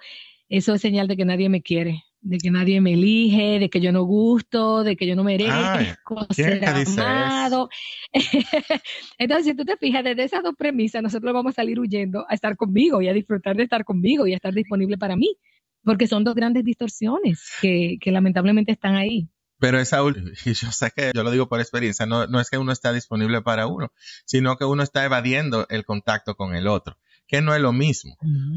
eso 0.48 0.74
es 0.74 0.80
señal 0.80 1.08
de 1.08 1.16
que 1.16 1.24
nadie 1.24 1.48
me 1.48 1.62
quiere, 1.62 2.04
de 2.20 2.38
que 2.38 2.50
nadie 2.50 2.80
me 2.80 2.94
elige, 2.94 3.58
de 3.58 3.70
que 3.70 3.80
yo 3.80 3.92
no 3.92 4.02
gusto, 4.04 4.82
de 4.82 4.96
que 4.96 5.06
yo 5.06 5.14
no 5.14 5.24
merezco 5.24 6.26
ser 6.30 6.64
amado. 6.64 7.68
Entonces, 9.18 9.46
si 9.46 9.54
tú 9.54 9.64
te 9.64 9.76
fijas, 9.76 10.04
desde 10.04 10.24
esas 10.24 10.42
dos 10.42 10.54
premisas, 10.56 11.02
nosotros 11.02 11.32
vamos 11.32 11.52
a 11.52 11.56
salir 11.56 11.78
huyendo 11.78 12.26
a 12.28 12.34
estar 12.34 12.56
conmigo 12.56 13.00
y 13.00 13.08
a 13.08 13.12
disfrutar 13.12 13.56
de 13.56 13.64
estar 13.64 13.84
conmigo 13.84 14.26
y 14.26 14.32
a 14.32 14.36
estar 14.36 14.52
disponible 14.52 14.98
para 14.98 15.16
mí, 15.16 15.36
porque 15.84 16.06
son 16.06 16.24
dos 16.24 16.34
grandes 16.34 16.64
distorsiones 16.64 17.52
que, 17.60 17.98
que 18.00 18.10
lamentablemente 18.10 18.72
están 18.72 18.96
ahí. 18.96 19.28
Pero 19.60 19.80
esa, 19.80 19.98
y 20.44 20.52
yo 20.52 20.72
sé 20.72 20.90
que 20.94 21.12
yo 21.14 21.22
lo 21.22 21.30
digo 21.30 21.48
por 21.48 21.60
experiencia, 21.60 22.06
no, 22.06 22.26
no 22.26 22.40
es 22.40 22.50
que 22.50 22.58
uno 22.58 22.72
está 22.72 22.92
disponible 22.92 23.42
para 23.42 23.66
uno, 23.66 23.92
sino 24.24 24.56
que 24.56 24.64
uno 24.64 24.82
está 24.82 25.04
evadiendo 25.04 25.66
el 25.68 25.84
contacto 25.84 26.36
con 26.36 26.54
el 26.54 26.66
otro 26.66 26.96
que 27.28 27.42
no 27.42 27.54
es 27.54 27.60
lo 27.60 27.72
mismo. 27.72 28.16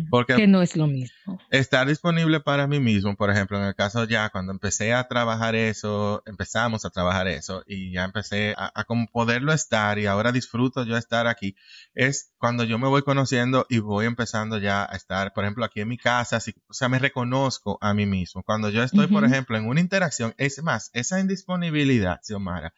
Porque 0.09 0.35
que 0.35 0.47
no 0.47 0.61
es 0.61 0.77
lo 0.77 0.87
mismo. 0.87 1.39
Estar 1.49 1.87
disponible 1.87 2.39
para 2.39 2.67
mí 2.67 2.79
mismo, 2.79 3.15
por 3.17 3.29
ejemplo, 3.29 3.57
en 3.57 3.65
el 3.65 3.75
caso 3.75 4.05
ya 4.05 4.29
cuando 4.29 4.53
empecé 4.53 4.93
a 4.93 5.07
trabajar 5.09 5.55
eso, 5.55 6.23
empezamos 6.25 6.85
a 6.85 6.89
trabajar 6.89 7.27
eso 7.27 7.63
y 7.67 7.91
ya 7.91 8.05
empecé 8.05 8.55
a, 8.57 8.71
a 8.73 8.85
como 8.85 9.07
poderlo 9.07 9.51
estar 9.51 9.99
y 9.99 10.05
ahora 10.05 10.31
disfruto 10.31 10.85
yo 10.85 10.95
estar 10.95 11.27
aquí, 11.27 11.55
es 11.93 12.31
cuando 12.37 12.63
yo 12.63 12.79
me 12.79 12.87
voy 12.87 13.01
conociendo 13.01 13.65
y 13.69 13.79
voy 13.79 14.05
empezando 14.05 14.57
ya 14.57 14.83
a 14.89 14.95
estar, 14.95 15.33
por 15.33 15.43
ejemplo, 15.43 15.65
aquí 15.65 15.81
en 15.81 15.89
mi 15.89 15.97
casa, 15.97 16.39
o 16.67 16.73
sea, 16.73 16.87
me 16.87 16.99
reconozco 16.99 17.77
a 17.81 17.93
mí 17.93 18.05
mismo. 18.05 18.41
Cuando 18.43 18.69
yo 18.69 18.83
estoy, 18.83 19.07
por 19.07 19.25
ejemplo, 19.25 19.57
en 19.57 19.67
una 19.67 19.81
interacción, 19.81 20.33
es 20.37 20.63
más, 20.63 20.91
esa 20.93 21.19
indisponibilidad, 21.19 22.21
Xiomara, 22.23 22.73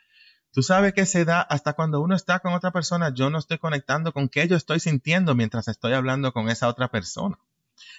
Tú 0.53 0.62
sabes 0.62 0.93
que 0.93 1.07
se 1.07 1.25
da 1.25 1.41
hasta 1.41 1.74
cuando 1.74 2.00
uno 2.00 2.15
está 2.15 2.39
con 2.39 2.53
otra 2.53 2.72
persona, 2.72 3.12
yo 3.12 3.31
no 3.31 3.39
estoy 3.39 3.57
conectando 3.57 4.13
con 4.13 4.29
qué 4.29 4.48
yo 4.48 4.55
estoy 4.55 4.79
sintiendo 4.79 5.33
mientras 5.33 5.67
estoy 5.67 5.93
hablando 5.93 6.31
con 6.31 6.48
esa 6.48 6.67
otra 6.67 6.89
persona. 6.89 7.39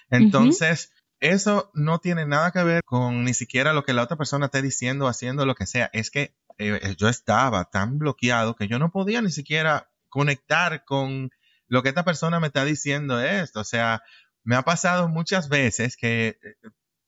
Entonces, 0.09 0.93
eso 1.19 1.69
no 1.73 1.99
tiene 1.99 2.25
nada 2.25 2.51
que 2.51 2.63
ver 2.63 2.83
con 2.85 3.25
ni 3.25 3.33
siquiera 3.33 3.73
lo 3.73 3.83
que 3.83 3.91
la 3.91 4.03
otra 4.03 4.15
persona 4.15 4.45
esté 4.45 4.61
diciendo, 4.61 5.09
haciendo, 5.09 5.45
lo 5.45 5.55
que 5.55 5.65
sea. 5.65 5.89
Es 5.91 6.09
que 6.09 6.33
eh, 6.57 6.95
yo 6.97 7.09
estaba 7.09 7.65
tan 7.65 7.99
bloqueado 7.99 8.55
que 8.55 8.69
yo 8.69 8.79
no 8.79 8.89
podía 8.89 9.21
ni 9.21 9.31
siquiera 9.31 9.89
conectar 10.07 10.85
con 10.85 11.31
lo 11.67 11.83
que 11.83 11.89
esta 11.89 12.05
persona 12.05 12.39
me 12.39 12.47
está 12.47 12.63
diciendo 12.63 13.19
esto. 13.19 13.59
O 13.59 13.65
sea, 13.65 14.01
me 14.45 14.55
ha 14.55 14.61
pasado 14.61 15.09
muchas 15.09 15.49
veces 15.49 15.97
que 15.97 16.39
eh, 16.41 16.55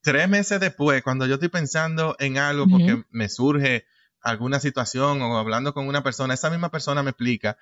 tres 0.01 0.27
meses 0.27 0.59
después, 0.59 1.03
cuando 1.03 1.25
yo 1.25 1.35
estoy 1.35 1.49
pensando 1.49 2.17
en 2.19 2.37
algo 2.37 2.67
porque 2.67 3.05
me 3.11 3.29
surge 3.29 3.85
alguna 4.21 4.59
situación 4.59 5.21
o 5.21 5.38
hablando 5.38 5.74
con 5.74 5.88
una 5.88 6.03
persona, 6.03 6.33
esa 6.33 6.50
misma 6.50 6.69
persona 6.69 7.03
me 7.03 7.12
explica, 7.12 7.57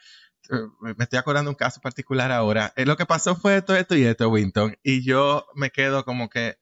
eh, 0.50 0.56
me 0.82 1.04
estoy 1.04 1.20
acordando 1.20 1.52
un 1.52 1.56
caso 1.56 1.82
particular 1.82 2.32
ahora, 2.32 2.74
eh, 2.76 2.86
lo 2.86 2.98
que 2.98 3.06
pasó 3.06 3.36
fue 3.36 3.58
esto, 3.58 3.76
esto 3.76 3.96
y 3.96 4.04
esto, 4.04 4.30
Winton, 4.30 4.76
y 4.84 5.04
yo 5.04 5.46
me 5.56 5.70
quedo 5.70 6.06
como 6.06 6.30
que, 6.30 6.56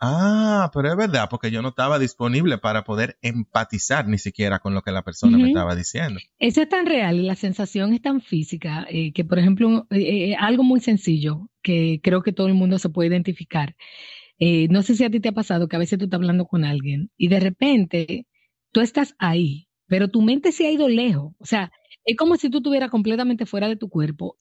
ah, 0.00 0.70
pero 0.74 0.90
es 0.90 0.96
verdad, 0.96 1.28
porque 1.30 1.50
yo 1.50 1.62
no 1.62 1.68
estaba 1.68 1.98
disponible 1.98 2.58
para 2.58 2.84
poder 2.84 3.18
empatizar 3.22 4.08
ni 4.08 4.18
siquiera 4.18 4.58
con 4.58 4.74
lo 4.74 4.82
que 4.82 4.92
la 4.92 5.02
persona 5.02 5.38
me 5.38 5.48
estaba 5.48 5.74
diciendo. 5.74 6.20
Eso 6.38 6.62
es 6.62 6.68
tan 6.68 6.86
real 6.86 7.18
y 7.18 7.22
la 7.22 7.36
sensación 7.36 7.94
es 7.94 8.02
tan 8.02 8.20
física 8.20 8.86
eh, 8.90 9.12
que, 9.12 9.24
por 9.24 9.38
ejemplo, 9.38 9.86
algo 10.38 10.62
muy 10.62 10.80
sencillo 10.80 11.48
que 11.62 12.00
creo 12.02 12.22
que 12.22 12.32
todo 12.32 12.46
el 12.46 12.54
mundo 12.54 12.78
se 12.78 12.90
puede 12.90 13.08
identificar. 13.08 13.74
no 14.38 14.82
sé 14.82 14.96
si 14.96 15.04
a 15.04 15.10
ti 15.10 15.20
te 15.20 15.30
ha 15.30 15.32
pasado 15.32 15.66
que 15.66 15.76
a 15.76 15.80
veces 15.80 15.98
tú 15.98 16.04
estás 16.04 16.18
hablando 16.18 16.44
con 16.44 16.64
alguien 16.64 17.10
y 17.16 17.28
de 17.28 17.40
repente 17.40 18.26
tú 18.76 18.82
estás 18.82 19.14
ahí, 19.18 19.68
pero 19.86 20.10
tu 20.10 20.20
mente 20.20 20.52
se 20.52 20.66
ha 20.66 20.70
ido 20.70 20.86
lejos. 20.86 21.32
O 21.38 21.46
sea, 21.46 21.72
es 22.04 22.14
como 22.14 22.36
si 22.36 22.50
tú 22.50 22.58
estuvieras 22.58 22.90
completamente 22.90 23.46
fuera 23.46 23.68
de 23.68 23.76
tu 23.76 23.88
cuerpo. 23.88 24.36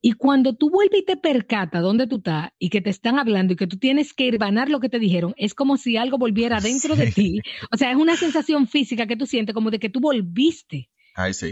Y 0.00 0.12
cuando 0.12 0.54
tú 0.54 0.70
vuelves 0.70 1.00
y 1.00 1.04
te 1.04 1.16
percatas 1.16 1.82
dónde 1.82 2.06
tú 2.06 2.18
estás 2.18 2.50
y 2.60 2.70
que 2.70 2.80
te 2.80 2.90
están 2.90 3.18
hablando 3.18 3.54
y 3.54 3.56
que 3.56 3.66
tú 3.66 3.78
tienes 3.78 4.14
que 4.14 4.26
irvanar 4.26 4.68
lo 4.68 4.78
que 4.78 4.88
te 4.88 5.00
dijeron, 5.00 5.34
es 5.36 5.52
como 5.52 5.78
si 5.78 5.96
algo 5.96 6.16
volviera 6.16 6.60
dentro 6.60 6.94
de 6.94 7.10
ti. 7.10 7.40
O 7.72 7.76
sea, 7.76 7.90
es 7.90 7.96
una 7.96 8.16
sensación 8.16 8.68
física 8.68 9.08
que 9.08 9.16
tú 9.16 9.26
sientes 9.26 9.52
como 9.52 9.72
de 9.72 9.80
que 9.80 9.88
tú 9.88 9.98
volviste. 9.98 10.88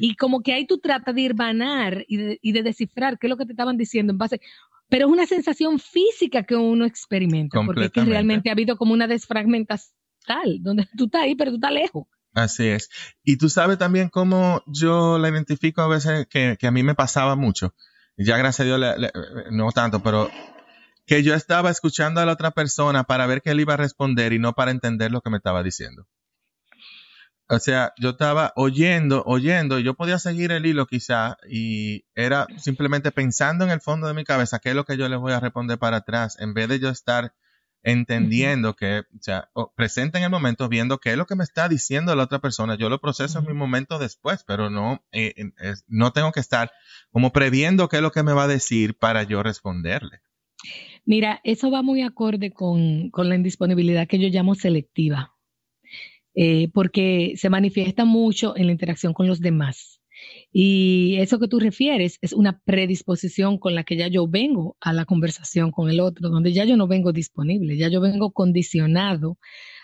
Y 0.01 0.15
como 0.15 0.41
que 0.41 0.53
ahí 0.53 0.69
tú 0.69 0.79
tratas 0.79 1.13
de 1.13 1.23
irvanar 1.23 2.05
y 2.07 2.17
de, 2.17 2.39
y 2.41 2.53
de 2.53 2.63
descifrar 2.63 3.19
qué 3.19 3.27
es 3.27 3.31
lo 3.31 3.39
que 3.39 3.47
te 3.47 3.55
estaban 3.55 3.77
diciendo 3.77 4.13
en 4.13 4.19
base 4.19 4.41
pero 4.89 5.07
es 5.07 5.13
una 5.13 5.27
sensación 5.27 5.79
física 5.79 6.43
que 6.43 6.57
uno 6.57 6.85
experimenta, 6.85 7.61
porque 7.65 7.85
es 7.85 7.91
que 7.93 8.05
realmente 8.05 8.49
ha 8.49 8.53
habido 8.53 8.77
como 8.77 8.93
una 8.93 9.07
desfragmentación 9.07 9.95
tal, 10.27 10.63
donde 10.63 10.87
tú 10.97 11.05
estás 11.05 11.23
ahí, 11.23 11.35
pero 11.35 11.51
tú 11.51 11.57
estás 11.57 11.73
lejos. 11.73 12.07
Así 12.35 12.69
es. 12.69 12.91
Y 13.25 13.39
tú 13.39 13.49
sabes 13.49 13.79
también 13.79 14.09
cómo 14.09 14.63
yo 14.67 15.19
la 15.19 15.29
identifico 15.29 15.83
a 15.83 15.89
veces 15.89 16.27
que, 16.29 16.57
a 16.61 16.71
mí 16.71 16.83
me 16.83 16.95
pasaba 16.95 17.37
mucho. 17.37 17.75
Ya 18.17 18.37
gracias 18.37 18.61
a 18.61 18.77
Dios, 18.77 18.97
no 19.51 19.73
tanto, 19.73 20.03
pero 20.03 20.31
que 21.07 21.23
yo 21.23 21.35
estaba 21.35 21.71
escuchando 21.71 22.21
a 22.21 22.27
la 22.27 22.33
otra 22.33 22.53
persona 22.53 23.05
para 23.05 23.27
ver 23.27 23.43
qué 23.43 23.51
él 23.51 23.61
iba 23.61 23.75
a 23.75 23.79
responder 23.79 24.33
y 24.33 24.39
no 24.39 24.53
para 24.53 24.71
entender 24.71 25.11
lo 25.11 25.23
que 25.23 25.31
me 25.31 25.39
estaba 25.39 25.63
diciendo. 25.63 26.07
O 27.49 27.59
sea, 27.59 27.93
yo 27.99 28.11
estaba 28.11 28.53
oyendo, 28.55 29.25
oyendo, 29.27 29.81
y 29.81 29.83
yo 29.83 29.95
podía 29.95 30.21
seguir 30.21 30.53
el 30.53 30.67
hilo 30.67 30.87
quizá, 30.87 31.37
y 31.49 32.05
era 32.15 32.47
simplemente 32.59 33.11
pensando 33.11 33.65
en 33.65 33.73
el 33.73 33.81
fondo 33.81 34.07
de 34.07 34.15
mi 34.15 34.23
cabeza 34.23 34.61
qué 34.61 34.69
es 34.69 34.77
lo 34.77 34.85
que 34.85 34.97
yo 34.97 35.09
le 35.09 35.17
voy 35.17 35.33
a 35.33 35.41
responder 35.41 35.77
para 35.77 35.97
atrás, 35.97 36.37
en 36.39 36.55
vez 36.55 36.69
de 36.69 36.79
yo 36.79 36.91
estar 36.91 37.35
entendiendo 37.83 38.75
que, 38.75 39.01
o 39.01 39.23
sea, 39.23 39.51
presente 39.75 40.19
en 40.19 40.25
el 40.25 40.31
momento, 40.31 40.69
viendo 40.69 40.99
qué 40.99 41.13
es 41.13 41.17
lo 41.17 41.27
que 41.27 41.37
me 41.37 41.45
está 41.45 41.69
diciendo 41.69 42.15
la 42.15 42.25
otra 42.25 42.41
persona. 42.41 42.77
Yo 42.77 42.89
lo 42.89 43.01
proceso 43.01 43.39
en 43.39 43.47
mi 43.47 43.55
momento 43.55 43.99
después, 43.99 44.45
pero 44.47 44.71
no, 44.71 45.05
eh, 45.13 45.35
no 45.89 46.13
tengo 46.13 46.33
que 46.33 46.41
estar 46.41 46.71
como 47.11 47.33
previendo 47.33 47.89
qué 47.89 47.97
es 47.97 48.03
lo 48.03 48.13
que 48.13 48.23
me 48.23 48.33
va 48.33 48.45
a 48.45 48.49
decir 48.49 48.97
para 48.99 49.23
yo 49.23 49.43
responderle. 49.43 50.21
Mira, 51.05 51.41
eso 51.45 51.71
va 51.71 51.83
muy 51.83 52.03
acorde 52.03 52.53
con, 52.53 53.11
la 53.17 53.35
indisponibilidad 53.35 54.07
que 54.07 54.19
yo 54.19 54.29
llamo 54.29 54.55
selectiva, 54.55 55.35
eh, 56.35 56.69
porque 56.73 57.35
se 57.37 57.51
manifiesta 57.51 58.05
mucho 58.05 58.57
en 58.57 58.67
la 58.67 58.73
interacción 58.73 59.15
con 59.15 59.27
los 59.27 59.41
demás. 59.41 60.00
Y 60.53 61.17
eso 61.19 61.39
que 61.39 61.49
tú 61.49 61.61
refieres 61.61 62.19
es 62.23 62.33
una 62.33 62.61
predisposición 62.65 63.59
con 63.59 63.75
la 63.75 63.85
que 63.85 63.97
ya 63.97 64.09
yo 64.09 64.27
vengo 64.27 64.77
a 64.81 64.93
la 64.93 65.05
conversación 65.05 65.71
con 65.71 65.91
el 65.91 66.01
otro, 66.01 66.29
donde 66.29 66.53
ya 66.53 66.65
yo 66.65 66.77
no 66.77 66.89
vengo 66.89 67.13
disponible, 67.13 67.77
ya 67.77 67.89
yo 67.89 68.01
vengo 68.01 68.33
condicionado 68.33 69.39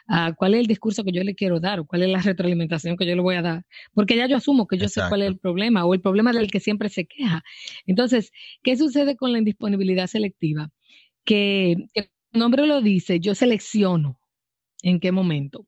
a 0.09 0.33
cuál 0.35 0.55
es 0.55 0.61
el 0.61 0.67
discurso 0.67 1.05
que 1.05 1.13
yo 1.13 1.23
le 1.25 1.35
quiero 1.35 1.61
dar 1.61 1.81
o 1.81 1.87
cuál 1.87 2.03
es 2.03 2.09
la 2.09 2.21
retroalimentación 2.21 2.97
que 2.97 3.07
yo 3.07 3.15
le 3.15 3.23
voy 3.23 3.37
a 3.37 3.43
dar, 3.43 3.65
porque 3.95 4.17
ya 4.17 4.27
yo 4.27 4.37
asumo 4.37 4.67
que 4.67 4.79
yo 4.79 4.89
sé 4.89 5.01
cuál 5.09 5.23
es 5.23 5.29
el 5.29 5.39
problema 5.39 5.85
o 5.85 5.95
el 5.95 6.01
problema 6.01 6.33
del 6.33 6.51
que 6.51 6.61
siempre 6.61 6.89
se 6.89 7.07
queja. 7.07 7.43
Entonces, 7.87 8.33
¿qué 8.63 8.77
sucede 8.77 9.17
con 9.17 9.33
la 9.33 9.39
indisponibilidad 9.39 10.07
selectiva? 10.07 10.71
Que, 11.25 11.77
que 11.95 12.11
el 12.33 12.41
nombre 12.41 12.67
lo 12.67 12.81
dice, 12.83 13.21
yo 13.21 13.35
selecciono 13.35 14.19
en 14.87 15.01
qué 15.01 15.13
momento. 15.13 15.67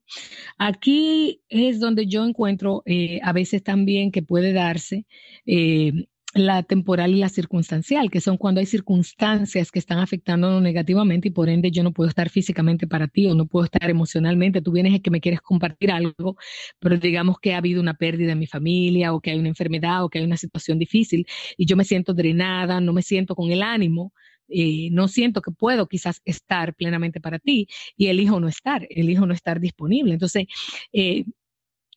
Aquí 0.57 1.41
es 1.49 1.79
donde 1.79 2.07
yo 2.07 2.25
encuentro 2.25 2.83
eh, 2.85 3.19
a 3.23 3.33
veces 3.33 3.63
también 3.63 4.11
que 4.11 4.21
puede 4.23 4.53
darse 4.53 5.05
eh, 5.45 5.91
la 6.33 6.63
temporal 6.63 7.11
y 7.11 7.17
la 7.17 7.27
circunstancial, 7.27 8.09
que 8.11 8.21
son 8.21 8.37
cuando 8.37 8.59
hay 8.59 8.65
circunstancias 8.65 9.71
que 9.71 9.79
están 9.79 9.99
afectándonos 9.99 10.61
negativamente 10.61 11.27
y 11.29 11.31
por 11.31 11.49
ende 11.49 11.71
yo 11.71 11.83
no 11.83 11.91
puedo 11.91 12.07
estar 12.07 12.29
físicamente 12.29 12.87
para 12.87 13.07
ti 13.07 13.27
o 13.27 13.35
no 13.35 13.45
puedo 13.47 13.65
estar 13.65 13.89
emocionalmente. 13.89 14.61
Tú 14.61 14.71
vienes 14.71 14.93
y 14.93 14.99
que 15.01 15.11
me 15.11 15.21
quieres 15.21 15.41
compartir 15.41 15.91
algo, 15.91 16.37
pero 16.79 16.97
digamos 16.97 17.39
que 17.41 17.55
ha 17.55 17.57
habido 17.57 17.81
una 17.81 17.95
pérdida 17.95 18.33
en 18.33 18.39
mi 18.39 18.47
familia 18.47 19.13
o 19.13 19.19
que 19.19 19.31
hay 19.31 19.39
una 19.39 19.49
enfermedad 19.49 20.03
o 20.03 20.09
que 20.09 20.19
hay 20.19 20.25
una 20.25 20.37
situación 20.37 20.79
difícil 20.79 21.25
y 21.57 21.65
yo 21.65 21.75
me 21.75 21.83
siento 21.83 22.13
drenada, 22.13 22.79
no 22.79 22.93
me 22.93 23.01
siento 23.01 23.35
con 23.35 23.51
el 23.51 23.63
ánimo 23.63 24.13
eh, 24.49 24.89
no 24.91 25.07
siento 25.07 25.41
que 25.41 25.51
puedo 25.51 25.87
quizás 25.87 26.21
estar 26.25 26.75
plenamente 26.75 27.19
para 27.21 27.39
ti 27.39 27.67
y 27.97 28.07
elijo 28.07 28.39
no 28.39 28.47
estar, 28.47 28.87
elijo 28.89 29.25
no 29.25 29.33
estar 29.33 29.59
disponible. 29.59 30.13
Entonces, 30.13 30.45
eh, 30.93 31.25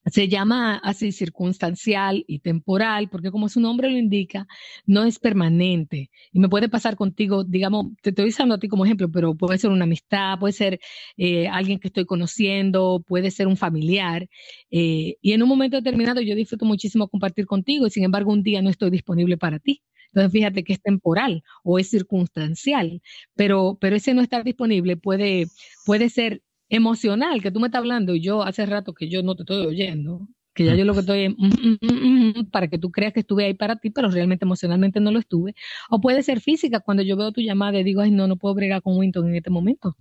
se 0.07 0.27
llama 0.29 0.79
así 0.83 1.13
circunstancial 1.13 2.25
y 2.27 2.41
temporal, 2.41 3.09
porque 3.09 3.31
como 3.31 3.49
su 3.49 3.61
nombre 3.61 3.89
lo 3.89 3.97
indica, 3.99 4.47
no 4.85 5.05
es 5.05 5.19
permanente. 5.21 6.11
Y 6.33 6.41
me 6.41 6.49
puede 6.49 6.69
pasar 6.69 6.97
contigo, 6.97 7.45
digamos, 7.45 7.87
te 8.03 8.11
estoy 8.11 8.29
usando 8.31 8.57
a 8.57 8.59
ti 8.59 8.67
como 8.69 8.85
ejemplo, 8.85 9.11
pero 9.11 9.37
puede 9.37 9.59
ser 9.59 9.71
una 9.71 9.85
amistad, 9.85 10.39
puede 10.41 10.53
ser 10.55 10.81
eh, 11.17 11.47
alguien 11.49 11.79
que 11.79 11.89
estoy 11.89 12.05
conociendo, 12.05 13.05
puede 13.07 13.31
ser 13.31 13.47
un 13.47 13.57
familiar. 13.57 14.29
y 14.71 15.17
en 15.33 15.43
un 15.43 15.49
momento 15.49 15.77
determinado 15.77 16.21
yo 16.21 16.35
disfruto 16.35 16.65
muchísimo 16.65 17.09
compartir 17.09 17.47
contigo 17.47 17.87
y 17.87 17.91
sin 17.91 18.05
embargo 18.05 18.33
un 18.33 18.43
día 18.43 18.61
no 18.63 18.71
estoy 18.71 18.91
disponible 18.91 19.37
para 19.37 19.59
ti. 19.61 19.83
Entonces, 20.13 20.33
fíjate 20.33 20.65
que 20.65 20.75
es 20.75 20.83
temporal 20.83 21.43
o 21.65 21.79
es 21.79 21.89
circunstancial, 21.91 23.01
pero, 23.35 23.79
pero 23.81 23.97
ese 23.97 24.15
no 24.15 24.23
estar 24.23 24.45
disponible 24.45 24.97
puede, 24.97 25.47
puede 25.87 26.11
ser 26.11 26.43
emocional, 26.69 27.43
que 27.43 27.51
tú 27.51 27.61
me 27.61 27.69
estás 27.69 27.81
hablando 27.81 28.15
y 28.15 28.21
yo 28.23 28.43
hace 28.43 28.67
rato 28.67 28.95
que 28.95 29.09
yo 29.09 29.23
no 29.23 29.35
te 29.37 29.43
estoy 29.43 29.67
oyendo 29.67 30.29
que 30.55 30.65
ya 30.65 30.75
yo 30.75 30.85
lo 30.85 30.95
que 30.95 31.01
estoy 31.01 31.29
mm, 31.31 31.79
mm, 31.81 32.39
mm, 32.39 32.51
para 32.51 32.69
que 32.69 32.79
tú 32.79 32.91
creas 32.91 33.13
que 33.13 33.21
estuve 33.21 33.45
ahí 33.45 33.55
para 33.55 33.77
ti, 33.77 33.91
pero 33.91 34.09
realmente 34.11 34.45
emocionalmente 34.45 35.01
no 35.01 35.11
lo 35.11 35.19
estuve. 35.19 35.55
O 35.91 36.01
puede 36.01 36.23
ser 36.23 36.41
física, 36.41 36.81
cuando 36.81 37.03
yo 37.03 37.17
veo 37.17 37.33
tu 37.33 37.41
llamada 37.41 37.79
y 37.79 37.85
digo, 37.85 38.03
ay, 38.03 38.11
no, 38.11 38.27
no 38.27 38.37
puedo 38.37 38.55
bregar 38.55 38.83
con 38.83 38.97
Winton 38.97 39.29
en 39.29 39.37
este 39.37 39.51
momento. 39.51 39.97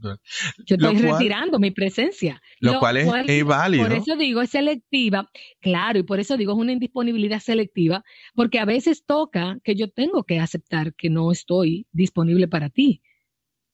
Yo 0.66 0.76
estoy 0.76 0.98
retirando 0.98 1.60
mi 1.60 1.72
presencia. 1.72 2.42
Lo, 2.60 2.80
cual 2.80 2.98
es, 2.98 3.46
válido. 3.46 3.84
Por 3.84 3.94
eso 3.94 4.16
digo, 4.16 4.42
es 4.42 4.50
selectiva, 4.50 5.30
claro, 5.60 6.00
y 6.00 6.04
por 6.04 6.20
eso 6.20 6.38
digo, 6.38 6.54
es 6.54 6.60
una 6.60 6.74
indisponibilidad 6.74 7.40
selectiva, 7.40 8.04
porque 8.36 8.60
a 8.60 8.66
veces 8.66 9.06
toca 9.06 9.58
que 9.64 9.76
yo 9.76 9.90
tengo 9.90 10.24
que 10.24 10.40
aceptar 10.40 10.94
que 10.96 11.10
no 11.10 11.32
estoy 11.32 11.88
disponible 11.92 12.48
para 12.48 12.70
ti. 12.70 13.02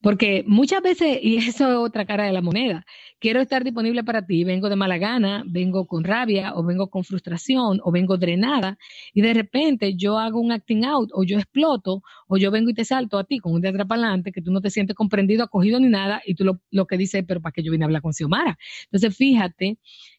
Porque 0.07 0.45
muchas 0.47 0.81
veces, 0.81 1.19
y 1.21 1.35
eso 1.49 1.69
es 1.69 1.75
otra 1.75 2.05
cara 2.05 2.23
de 2.23 2.31
la 2.31 2.41
moneda, 2.41 2.85
quiero 3.19 3.41
estar 3.41 3.65
disponible 3.65 4.05
para 4.05 4.25
ti, 4.25 4.45
vengo 4.45 4.69
de 4.69 4.77
mala 4.77 4.97
gana, 4.97 5.43
vengo 5.45 5.85
con 5.85 6.05
rabia 6.05 6.53
o 6.55 6.63
vengo 6.63 6.89
con 6.89 7.03
frustración 7.03 7.81
o 7.83 7.91
vengo 7.91 8.15
drenada 8.15 8.77
y 9.13 9.19
de 9.19 9.33
repente 9.33 9.97
yo 9.97 10.17
hago 10.17 10.39
un 10.39 10.53
acting 10.53 10.85
out 10.85 11.09
o 11.13 11.25
yo 11.25 11.37
exploto 11.37 12.03
o 12.29 12.37
yo 12.37 12.51
vengo 12.51 12.69
y 12.69 12.73
te 12.73 12.85
salto 12.85 13.19
a 13.19 13.25
ti 13.25 13.39
con 13.39 13.51
un 13.51 13.59
de 13.59 13.67
atrás 13.67 13.89
que 14.33 14.41
tú 14.41 14.49
no 14.51 14.61
te 14.61 14.69
sientes 14.69 14.95
comprendido, 14.95 15.43
acogido 15.43 15.77
ni 15.77 15.89
nada 15.89 16.21
y 16.25 16.35
tú 16.35 16.45
lo, 16.45 16.61
lo 16.71 16.85
que 16.87 16.95
dices, 16.95 17.25
pero 17.27 17.41
¿para 17.41 17.51
qué 17.51 17.61
yo 17.61 17.73
vine 17.73 17.83
a 17.83 17.87
hablar 17.87 18.01
con 18.01 18.13
Xiomara? 18.13 18.57
Entonces 18.85 19.13
fíjate 19.13 19.77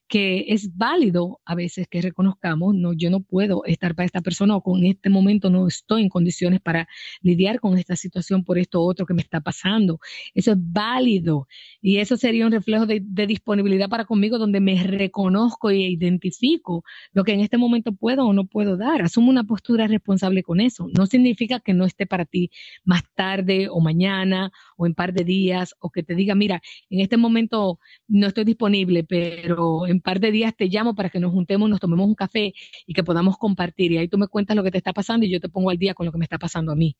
que 0.08 0.46
es 0.48 0.76
válido 0.76 1.40
a 1.44 1.54
veces 1.54 1.86
que 1.86 2.00
reconozcamos, 2.00 2.74
no, 2.74 2.94
yo 2.94 3.10
no 3.10 3.20
puedo 3.20 3.64
estar 3.66 3.94
para 3.94 4.06
esta 4.06 4.22
persona 4.22 4.56
o 4.56 4.62
con 4.62 4.84
este 4.84 5.10
momento 5.10 5.50
no 5.50 5.68
estoy 5.68 6.02
en 6.02 6.08
condiciones 6.08 6.60
para 6.60 6.88
lidiar 7.20 7.60
con 7.60 7.76
esta 7.76 7.94
situación 7.94 8.42
por 8.42 8.58
esto 8.58 8.82
otro 8.82 9.04
que 9.04 9.14
me 9.14 9.20
está 9.20 9.40
pasando. 9.40 10.00
Eso 10.34 10.52
es 10.52 10.58
válido 10.60 11.46
y 11.82 11.98
eso 11.98 12.16
sería 12.16 12.46
un 12.46 12.52
reflejo 12.52 12.86
de, 12.86 13.00
disponibilidad 13.28 13.88
para 13.90 14.06
conmigo 14.06 14.38
donde 14.38 14.60
me 14.60 14.82
reconozco 14.82 15.68
e 15.70 15.76
identifico 15.76 16.84
lo 17.12 17.24
que 17.24 17.32
en 17.32 17.40
este 17.40 17.58
momento 17.58 17.92
puedo 17.92 18.24
o 18.24 18.32
no 18.32 18.46
puedo 18.46 18.78
dar. 18.78 19.02
Asumo 19.02 19.28
una 19.28 19.44
postura 19.44 19.86
responsable 19.86 20.42
con 20.42 20.60
eso. 20.60 20.88
No 20.96 21.06
significa 21.06 21.60
que 21.60 21.74
no 21.74 21.84
esté 21.84 22.06
para 22.06 22.24
ti 22.24 22.50
más 22.84 23.02
tarde 23.14 23.68
o 23.70 23.80
mañana 23.80 24.50
o 24.78 24.86
en 24.86 24.94
par 24.94 25.12
de 25.12 25.24
días 25.24 25.74
o 25.80 25.90
que 25.90 26.02
te 26.02 26.14
diga, 26.14 26.34
mira, 26.34 26.62
en 26.88 27.00
este 27.00 27.18
momento 27.18 27.78
no 28.06 28.28
estoy 28.28 28.44
disponible, 28.44 29.04
pero 29.04 29.86
en 29.86 29.97
un 29.98 30.00
par 30.00 30.20
de 30.20 30.30
días 30.30 30.54
te 30.56 30.66
llamo 30.66 30.94
para 30.94 31.10
que 31.10 31.18
nos 31.20 31.32
juntemos, 31.32 31.68
nos 31.68 31.80
tomemos 31.80 32.06
un 32.06 32.14
café 32.14 32.54
y 32.86 32.94
que 32.94 33.02
podamos 33.02 33.36
compartir. 33.36 33.92
Y 33.92 33.98
ahí 33.98 34.08
tú 34.08 34.18
me 34.18 34.28
cuentas 34.28 34.56
lo 34.56 34.62
que 34.62 34.70
te 34.70 34.78
está 34.78 34.92
pasando 34.92 35.26
y 35.26 35.30
yo 35.30 35.40
te 35.40 35.48
pongo 35.48 35.70
al 35.70 35.78
día 35.78 35.94
con 35.94 36.06
lo 36.06 36.12
que 36.12 36.18
me 36.18 36.24
está 36.24 36.38
pasando 36.38 36.72
a 36.72 36.76
mí. 36.76 36.96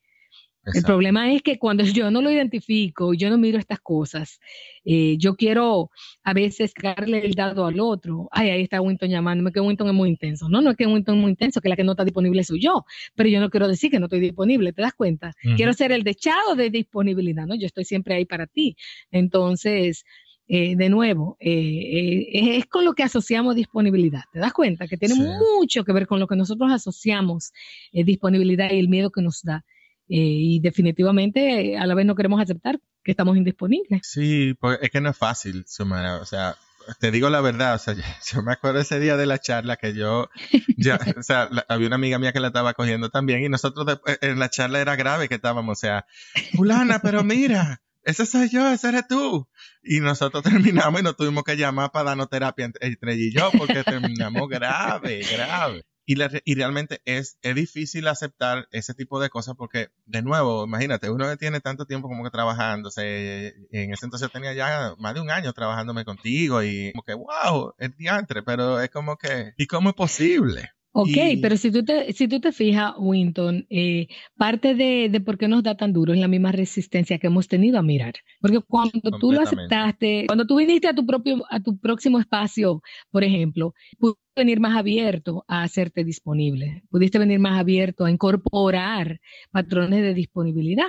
El 0.75 0.83
problema 0.83 1.33
es 1.33 1.41
que 1.43 1.59
cuando 1.59 1.83
yo 1.85 2.11
no 2.11 2.21
lo 2.21 2.31
identifico, 2.31 3.15
yo 3.15 3.31
no 3.31 3.39
miro 3.39 3.59
estas 3.59 3.81
cosas, 3.81 4.39
eh, 4.85 5.17
yo 5.17 5.35
quiero 5.35 5.91
a 6.23 6.35
veces 6.35 6.75
darle 6.83 7.25
el 7.25 7.33
dado 7.33 7.65
al 7.65 7.81
otro. 7.81 8.29
Ay, 8.31 8.51
ahí 8.51 8.63
está 8.63 8.81
Winton 8.83 9.09
llamándome, 9.09 9.51
que 9.51 9.61
Winton 9.61 9.89
es 9.89 9.95
muy 9.95 10.11
intenso. 10.11 10.49
No, 10.51 10.61
no 10.61 10.73
es 10.73 10.77
que 10.77 10.87
Winton 10.87 11.17
es 11.17 11.21
muy 11.23 11.31
intenso, 11.31 11.63
que 11.63 11.71
la 11.71 11.77
que 11.77 11.85
no 11.85 11.93
está 11.93 12.05
disponible 12.05 12.45
soy 12.45 12.61
yo, 12.61 12.85
pero 13.15 13.31
yo 13.31 13.41
no 13.41 13.49
quiero 13.49 13.67
decir 13.67 13.91
que 13.91 13.99
no 13.99 14.07
estoy 14.07 14.21
disponible, 14.21 14.75
¿te 14.75 14.83
das 14.83 14.93
cuenta? 14.93 15.33
Quiero 15.57 15.73
ser 15.73 15.93
el 15.93 16.03
dechado 16.03 16.55
de 16.55 16.69
disponibilidad, 16.69 17.47
¿no? 17.47 17.55
Yo 17.55 17.67
estoy 17.67 17.87
siempre 17.87 18.15
ahí 18.17 18.27
para 18.27 18.47
ti. 18.47 18.77
Entonces, 19.11 20.05
eh, 20.51 20.77
de 20.77 20.89
nuevo, 20.89 21.37
eh, 21.41 21.51
eh, 21.51 22.57
es 22.57 22.67
con 22.67 22.85
lo 22.85 22.95
que 22.95 23.03
asociamos 23.03 23.55
disponibilidad. 23.55 24.23
¿Te 24.33 24.39
das 24.39 24.55
cuenta? 24.55 24.89
Que 24.89 24.97
tiene 24.97 25.15
mucho 25.15 25.85
que 25.85 25.93
ver 25.93 26.07
con 26.07 26.21
lo 26.21 26.27
que 26.27 26.37
nosotros 26.37 26.73
asociamos 26.73 27.53
disponibilidad 27.93 28.71
y 28.71 28.79
el 28.79 28.89
miedo 28.89 29.11
que 29.11 29.21
nos 29.21 29.43
da. 29.43 29.65
y 30.07 30.61
definitivamente 30.61 31.77
a 31.77 31.87
la 31.87 31.95
vez 31.95 32.07
no 32.07 32.15
queremos 32.15 32.41
aceptar 32.41 32.81
que 33.05 33.11
estamos 33.11 33.37
indisponibles. 33.37 34.01
Sí, 34.05 34.55
pues 34.59 34.79
es 34.81 34.91
que 34.91 35.03
no 35.03 35.11
es 35.11 35.17
fácil, 35.19 35.65
Sumara. 35.67 36.17
O 36.17 36.25
sea, 36.25 36.57
te 36.99 37.11
digo 37.11 37.29
la 37.29 37.43
verdad, 37.43 37.75
o 37.75 37.79
sea, 37.79 37.95
yo, 38.33 38.43
me 38.43 38.53
acuerdo 38.53 38.81
ese 38.81 38.99
día 39.01 39.19
de 39.19 39.27
la 39.27 39.39
charla 39.39 39.77
que 39.77 39.95
yo, 39.95 40.31
ya, 40.77 40.99
o 41.19 41.23
sea, 41.23 41.51
había 41.69 41.87
una 41.87 41.97
amiga 41.97 42.19
mía 42.19 42.33
que 42.33 42.41
la 42.41 42.49
estaba 42.49 42.73
cogiendo 42.75 43.11
también 43.11 43.45
y 43.45 43.49
nosotros 43.51 44.01
en 44.23 44.39
la 44.39 44.49
charla 44.49 44.81
era 44.81 44.97
grave 44.97 45.29
que 45.29 45.35
estábamos, 45.35 45.79
o 45.79 45.81
sea, 45.81 46.07
fulana, 46.55 47.01
pero 47.01 47.23
mira, 47.23 47.83
ese 48.09 48.25
soy 48.25 48.49
yo, 48.49 48.67
ese 48.71 48.89
eres 48.89 49.07
tú. 49.07 49.47
Y 49.83 50.01
nosotros 50.01 50.43
terminamos 50.93 51.01
y 51.01 51.05
nos 51.05 51.17
tuvimos 51.17 51.45
que 51.45 51.57
llamar 51.57 51.93
para 51.93 52.11
darnos 52.11 52.31
terapia 52.31 52.65
entre, 52.65 53.13
ella 53.13 53.25
y 53.25 53.33
yo 53.33 53.51
porque 53.57 53.85
terminamos 53.85 54.49
grave, 54.49 55.21
grave. 55.31 55.85
Y, 56.07 56.17
y 56.47 56.55
realmente 56.55 57.03
es, 57.05 57.39
es 57.43 57.55
difícil 57.55 58.09
aceptar 58.09 58.67
ese 58.71 58.95
tipo 58.95 59.21
de 59.21 59.29
cosas 59.29 59.57
porque, 59.59 59.91
de 60.07 60.23
nuevo, 60.23 60.65
imagínate, 60.65 61.11
uno 61.11 61.29
que 61.29 61.37
tiene 61.37 61.61
tanto 61.61 61.85
tiempo 61.85 62.09
como 62.09 62.25
que 62.25 62.31
trabajándose, 62.31 63.49
en 63.73 63.93
ese 63.93 64.07
entonces 64.07 64.33
tenía 64.33 64.55
ya 64.55 64.95
más 64.99 65.13
de 65.13 65.21
un 65.21 65.31
año 65.31 65.53
trabajándome 65.53 66.07
contigo 66.07 66.63
y 66.63 66.93
como 66.93 67.03
que, 67.03 67.13
wow, 67.13 67.75
es 67.77 67.95
diantre, 67.99 68.43
pero 68.43 68.81
es 68.81 68.89
como 68.89 69.19
que, 69.19 69.53
¿y 69.59 69.67
cómo 69.67 69.91
es 69.91 69.95
posible? 69.95 70.71
Ok, 70.93 71.17
pero 71.43 71.57
si 71.57 71.71
tú 71.71 71.85
te, 71.85 72.13
si 72.13 72.29
tú 72.29 72.41
te 72.41 72.51
fijas, 72.51 72.95
Winton, 72.99 73.67
eh, 73.69 74.09
parte 74.37 74.75
de, 74.75 75.09
de, 75.11 75.21
por 75.21 75.37
qué 75.39 75.47
nos 75.47 75.63
da 75.63 75.77
tan 75.77 75.93
duro 75.93 76.13
es 76.13 76.19
la 76.19 76.29
misma 76.29 76.51
resistencia 76.51 77.19
que 77.19 77.27
hemos 77.27 77.47
tenido 77.47 77.79
a 77.79 77.83
mirar. 77.83 78.15
Porque 78.41 78.61
cuando 78.61 79.11
tú 79.21 79.33
lo 79.33 79.43
aceptaste, 79.43 80.25
cuando 80.27 80.47
tú 80.47 80.57
viniste 80.57 80.89
a 80.89 80.95
tu 80.95 81.07
propio, 81.07 81.45
a 81.51 81.61
tu 81.61 81.79
próximo 81.79 82.19
espacio, 82.19 82.83
por 83.11 83.23
ejemplo, 83.23 83.75
pudiste 83.99 84.23
venir 84.37 84.61
más 84.61 84.77
abierto 84.77 85.45
a 85.47 85.63
hacerte 85.63 86.05
disponible, 86.05 86.83
pudiste 86.91 87.19
venir 87.19 87.39
más 87.39 87.61
abierto 87.61 88.05
a 88.05 88.11
incorporar 88.11 89.21
patrones 89.51 90.03
de 90.03 90.15
disponibilidad. 90.15 90.89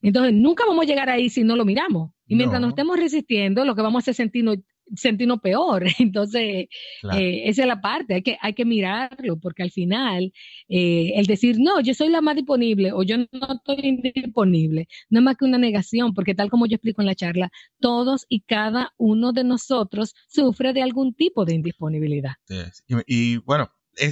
Entonces, 0.00 0.32
nunca 0.32 0.64
vamos 0.66 0.84
a 0.84 0.88
llegar 0.88 1.10
ahí 1.10 1.28
si 1.28 1.44
no 1.44 1.56
lo 1.56 1.64
miramos. 1.64 2.12
Y 2.26 2.36
mientras 2.36 2.60
nos 2.60 2.70
estemos 2.70 2.96
resistiendo, 2.96 3.64
lo 3.64 3.74
que 3.74 3.82
vamos 3.82 3.98
a 3.98 4.02
hacer 4.02 4.12
es 4.12 4.16
sentirnos 4.16 4.58
sentirnos 4.96 5.40
peor. 5.40 5.84
Entonces, 5.98 6.68
eh, 7.12 7.42
esa 7.44 7.62
es 7.62 7.68
la 7.68 7.80
parte, 7.80 8.14
hay 8.14 8.22
que, 8.22 8.38
hay 8.40 8.54
que 8.54 8.64
mirarlo, 8.64 9.38
porque 9.38 9.62
al 9.62 9.70
final, 9.70 10.32
eh, 10.68 11.12
el 11.16 11.26
decir, 11.26 11.56
no, 11.58 11.80
yo 11.80 11.94
soy 11.94 12.08
la 12.08 12.20
más 12.20 12.36
disponible 12.36 12.92
o 12.92 13.02
yo 13.02 13.18
no 13.18 13.26
estoy 13.54 14.00
disponible, 14.14 14.88
no 15.08 15.20
es 15.20 15.24
más 15.24 15.36
que 15.36 15.44
una 15.44 15.58
negación, 15.58 16.14
porque 16.14 16.34
tal 16.34 16.50
como 16.50 16.66
yo 16.66 16.76
explico 16.76 17.02
en 17.02 17.06
la 17.06 17.14
charla, 17.14 17.50
todos 17.80 18.26
y 18.28 18.40
cada 18.40 18.92
uno 18.96 19.32
de 19.32 19.44
nosotros 19.44 20.14
sufre 20.28 20.72
de 20.72 20.82
algún 20.82 21.14
tipo 21.14 21.44
de 21.44 21.54
indisponibilidad. 21.54 22.34
y 23.06 23.36
bueno, 23.38 23.70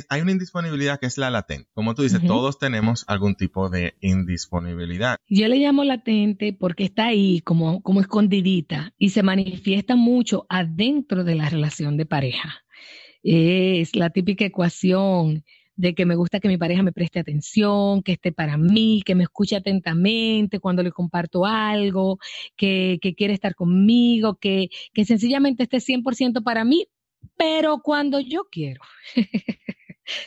hay 0.08 0.20
una 0.20 0.32
indisponibilidad 0.32 0.98
que 0.98 1.06
es 1.06 1.18
la 1.18 1.30
latente. 1.30 1.68
Como 1.74 1.94
tú 1.94 2.02
dices, 2.02 2.20
todos 2.26 2.58
tenemos 2.58 3.04
algún 3.08 3.34
tipo 3.34 3.68
de 3.68 3.94
indisponibilidad. 4.00 5.16
Yo 5.28 5.48
le 5.48 5.56
llamo 5.56 5.84
latente 5.84 6.52
porque 6.52 6.84
está 6.84 7.06
ahí 7.06 7.40
como, 7.40 7.82
como 7.82 8.00
escondidita 8.00 8.94
y 8.98 9.10
se 9.10 9.22
manifiesta 9.22 9.96
mucho 9.96 10.46
adentro 10.48 11.24
de 11.24 11.34
la 11.34 11.48
relación 11.48 11.96
de 11.96 12.06
pareja. 12.06 12.62
Es 13.22 13.94
la 13.96 14.10
típica 14.10 14.44
ecuación 14.44 15.44
de 15.78 15.94
que 15.94 16.06
me 16.06 16.16
gusta 16.16 16.40
que 16.40 16.48
mi 16.48 16.58
pareja 16.58 16.82
me 16.82 16.92
preste 16.92 17.20
atención, 17.20 18.02
que 18.02 18.12
esté 18.12 18.32
para 18.32 18.56
mí, 18.56 19.00
que 19.06 19.14
me 19.14 19.22
escuche 19.22 19.54
atentamente 19.54 20.58
cuando 20.58 20.82
le 20.82 20.90
comparto 20.90 21.46
algo, 21.46 22.18
que, 22.56 22.98
que 23.00 23.14
quiere 23.14 23.32
estar 23.32 23.54
conmigo, 23.54 24.34
que, 24.40 24.70
que 24.92 25.04
sencillamente 25.04 25.62
esté 25.62 25.76
100% 25.78 26.42
para 26.42 26.64
mí, 26.64 26.88
pero 27.38 27.80
cuando 27.82 28.20
yo 28.20 28.48
quiero. 28.50 28.82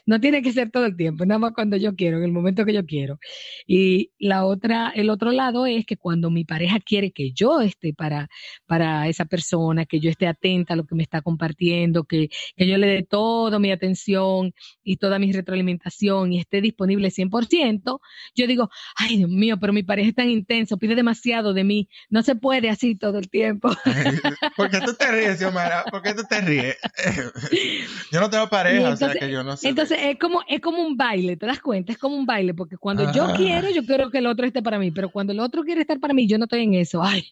no 0.05 0.19
tiene 0.19 0.41
que 0.41 0.53
ser 0.53 0.71
todo 0.71 0.85
el 0.85 0.95
tiempo, 0.95 1.25
nada 1.25 1.39
más 1.39 1.53
cuando 1.53 1.77
yo 1.77 1.95
quiero, 1.95 2.17
en 2.17 2.23
el 2.23 2.31
momento 2.31 2.65
que 2.65 2.73
yo 2.73 2.85
quiero. 2.85 3.19
Y 3.67 4.11
la 4.19 4.45
otra, 4.45 4.91
el 4.95 5.09
otro 5.09 5.31
lado 5.31 5.65
es 5.65 5.85
que 5.85 5.97
cuando 5.97 6.29
mi 6.29 6.45
pareja 6.45 6.79
quiere 6.79 7.11
que 7.11 7.31
yo 7.31 7.61
esté 7.61 7.93
para, 7.93 8.29
para 8.65 9.07
esa 9.07 9.25
persona, 9.25 9.85
que 9.85 9.99
yo 9.99 10.09
esté 10.09 10.27
atenta 10.27 10.73
a 10.73 10.77
lo 10.77 10.85
que 10.85 10.95
me 10.95 11.03
está 11.03 11.21
compartiendo, 11.21 12.03
que, 12.03 12.29
que 12.55 12.67
yo 12.67 12.77
le 12.77 12.87
dé 12.87 13.03
toda 13.03 13.59
mi 13.59 13.71
atención 13.71 14.53
y 14.83 14.97
toda 14.97 15.19
mi 15.19 15.31
retroalimentación 15.31 16.33
y 16.33 16.39
esté 16.39 16.61
disponible 16.61 17.09
100%, 17.09 17.99
yo 18.35 18.47
digo, 18.47 18.69
ay 18.95 19.17
Dios 19.17 19.29
mío, 19.29 19.57
pero 19.59 19.73
mi 19.73 19.83
pareja 19.83 20.09
es 20.09 20.15
tan 20.15 20.29
intenso, 20.29 20.77
pide 20.77 20.95
demasiado 20.95 21.53
de 21.53 21.63
mí, 21.63 21.89
no 22.09 22.23
se 22.23 22.35
puede 22.35 22.69
así 22.69 22.95
todo 22.95 23.17
el 23.17 23.29
tiempo. 23.29 23.69
¿Por 24.55 24.69
qué 24.69 24.79
tú 24.81 24.93
te 24.93 25.11
ríes, 25.11 25.37
Xiomara? 25.37 25.83
¿Por 25.85 26.01
qué 26.01 26.13
tú 26.13 26.23
te 26.23 26.41
ríes? 26.41 26.77
yo 28.11 28.19
no 28.19 28.29
tengo 28.29 28.49
pareja, 28.49 28.89
o 28.89 28.97
sea 28.97 29.13
que 29.13 29.31
yo 29.31 29.43
no 29.43 29.57
sé. 29.57 29.70
Entonces 29.71 29.97
es 30.01 30.19
como, 30.19 30.41
es 30.47 30.61
como 30.61 30.85
un 30.85 30.95
baile, 30.95 31.37
¿te 31.37 31.45
das 31.45 31.59
cuenta? 31.59 31.91
Es 31.91 31.97
como 31.97 32.15
un 32.15 32.25
baile, 32.25 32.53
porque 32.53 32.77
cuando 32.77 33.11
yo 33.11 33.33
quiero, 33.35 33.69
yo 33.69 33.85
quiero 33.85 34.11
que 34.11 34.19
el 34.19 34.27
otro 34.27 34.45
esté 34.45 34.61
para 34.61 34.77
mí, 34.79 34.91
pero 34.91 35.09
cuando 35.09 35.33
el 35.33 35.39
otro 35.39 35.63
quiere 35.63 35.81
estar 35.81 35.99
para 35.99 36.13
mí, 36.13 36.27
yo 36.27 36.37
no 36.37 36.45
estoy 36.45 36.63
en 36.63 36.73
eso. 36.75 37.01
Ay, 37.03 37.25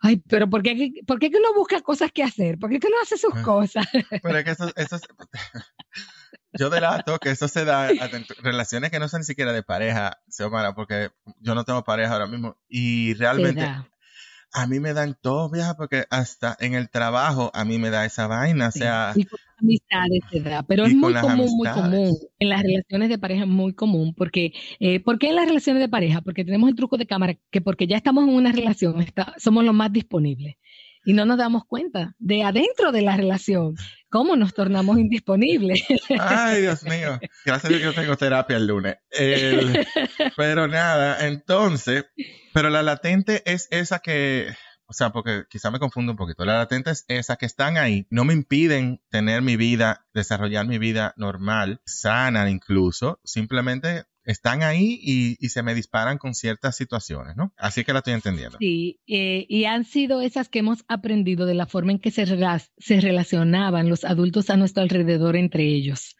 ay, 0.00 0.22
pero 0.28 0.48
¿por 0.48 0.62
qué, 0.62 0.92
por 1.06 1.18
qué 1.18 1.30
que 1.30 1.38
uno 1.38 1.54
busca 1.54 1.80
cosas 1.80 2.10
que 2.12 2.22
hacer? 2.22 2.58
¿Por 2.58 2.70
qué 2.70 2.80
que 2.80 2.88
uno 2.88 2.96
hace 3.02 3.16
sus 3.16 3.34
ah. 3.34 3.42
cosas? 3.42 3.86
Pero 4.22 4.38
es 4.38 4.44
que 4.44 4.50
eso, 4.50 4.72
eso 4.76 4.98
yo 6.52 6.70
delato 6.70 7.18
que 7.18 7.30
eso 7.30 7.48
se 7.48 7.64
da 7.64 7.88
relaciones 8.42 8.90
que 8.90 8.98
no 8.98 9.08
son 9.08 9.20
ni 9.20 9.26
siquiera 9.26 9.52
de 9.52 9.62
pareja, 9.62 10.18
Xiomara, 10.28 10.74
porque 10.74 11.10
yo 11.40 11.54
no 11.54 11.64
tengo 11.64 11.84
pareja 11.84 12.14
ahora 12.14 12.26
mismo 12.26 12.56
y 12.68 13.14
realmente 13.14 13.68
a 14.52 14.66
mí 14.66 14.80
me 14.80 14.92
dan 14.94 15.16
todo, 15.20 15.48
vieja, 15.48 15.74
porque 15.74 16.06
hasta 16.10 16.56
en 16.58 16.74
el 16.74 16.90
trabajo 16.90 17.50
a 17.54 17.64
mí 17.64 17.78
me 17.78 17.90
da 17.90 18.04
esa 18.04 18.26
vaina, 18.26 18.68
o 18.68 18.72
sea... 18.72 19.14
Las 19.16 19.26
amistades 19.60 20.20
se 20.30 20.40
da, 20.40 20.62
pero 20.62 20.84
es 20.84 20.94
muy 20.94 21.14
común, 21.14 21.48
muy 21.56 21.68
común. 21.68 22.16
En 22.38 22.48
las 22.48 22.62
relaciones 22.62 23.08
de 23.08 23.18
pareja 23.18 23.42
es 23.42 23.48
muy 23.48 23.74
común, 23.74 24.14
porque, 24.14 24.52
eh, 24.78 25.00
¿por 25.00 25.18
qué 25.18 25.28
en 25.28 25.36
las 25.36 25.46
relaciones 25.46 25.80
de 25.80 25.88
pareja? 25.88 26.20
Porque 26.20 26.44
tenemos 26.44 26.70
el 26.70 26.76
truco 26.76 26.96
de 26.96 27.06
cámara, 27.06 27.36
que 27.50 27.60
porque 27.60 27.86
ya 27.86 27.96
estamos 27.96 28.24
en 28.24 28.34
una 28.34 28.52
relación, 28.52 29.04
somos 29.36 29.64
los 29.64 29.74
más 29.74 29.92
disponibles 29.92 30.56
y 31.04 31.12
no 31.12 31.24
nos 31.24 31.38
damos 31.38 31.64
cuenta 31.64 32.14
de 32.18 32.42
adentro 32.42 32.92
de 32.92 33.02
la 33.02 33.16
relación 33.16 33.74
cómo 34.10 34.36
nos 34.36 34.52
tornamos 34.52 34.98
indisponibles. 34.98 35.82
Ay, 36.18 36.62
Dios 36.62 36.82
mío. 36.84 37.18
Gracias 37.46 37.64
a 37.64 37.68
Dios 37.68 37.80
que 37.80 37.86
yo 37.86 37.94
tengo 37.94 38.16
terapia 38.16 38.56
el 38.56 38.66
lunes. 38.66 38.96
pero 40.36 40.68
nada, 40.68 41.26
entonces, 41.26 42.04
pero 42.52 42.68
la 42.68 42.82
latente 42.82 43.42
es 43.46 43.68
esa 43.70 44.00
que, 44.00 44.48
o 44.90 44.92
sea, 44.92 45.10
porque 45.10 45.44
quizá 45.48 45.70
me 45.70 45.78
confundo 45.78 46.12
un 46.12 46.18
poquito. 46.18 46.44
La 46.44 46.58
latente 46.58 46.90
es 46.90 47.04
esa 47.06 47.36
que 47.36 47.46
están 47.46 47.76
ahí, 47.76 48.08
no 48.10 48.24
me 48.24 48.34
impiden 48.34 49.00
tener 49.08 49.40
mi 49.40 49.56
vida, 49.56 50.04
desarrollar 50.12 50.66
mi 50.66 50.78
vida 50.78 51.14
normal, 51.16 51.80
sana 51.86 52.50
incluso, 52.50 53.20
simplemente 53.22 54.04
están 54.24 54.62
ahí 54.62 54.98
y, 55.00 55.48
se 55.48 55.62
me 55.62 55.74
disparan 55.74 56.18
con 56.18 56.34
ciertas 56.34 56.76
situaciones, 56.76 57.36
¿no? 57.36 57.52
Así 57.56 57.84
que 57.84 57.92
la 57.92 58.00
estoy 58.00 58.14
entendiendo. 58.14 58.58
Sí, 58.58 59.00
eh, 59.06 59.46
y 59.48 59.64
han 59.64 59.84
sido 59.84 60.20
esas 60.20 60.48
que 60.48 60.58
hemos 60.58 60.84
aprendido 60.88 61.46
de 61.46 61.54
la 61.54 61.66
forma 61.66 61.92
en 61.92 61.98
que 62.00 62.10
se, 62.10 62.26
se 62.26 63.00
relacionaban 63.00 63.88
los 63.88 64.04
adultos 64.04 64.50
a 64.50 64.56
nuestro 64.56 64.82
alrededor 64.82 65.36
entre 65.36 65.64
ellos. 65.64 66.16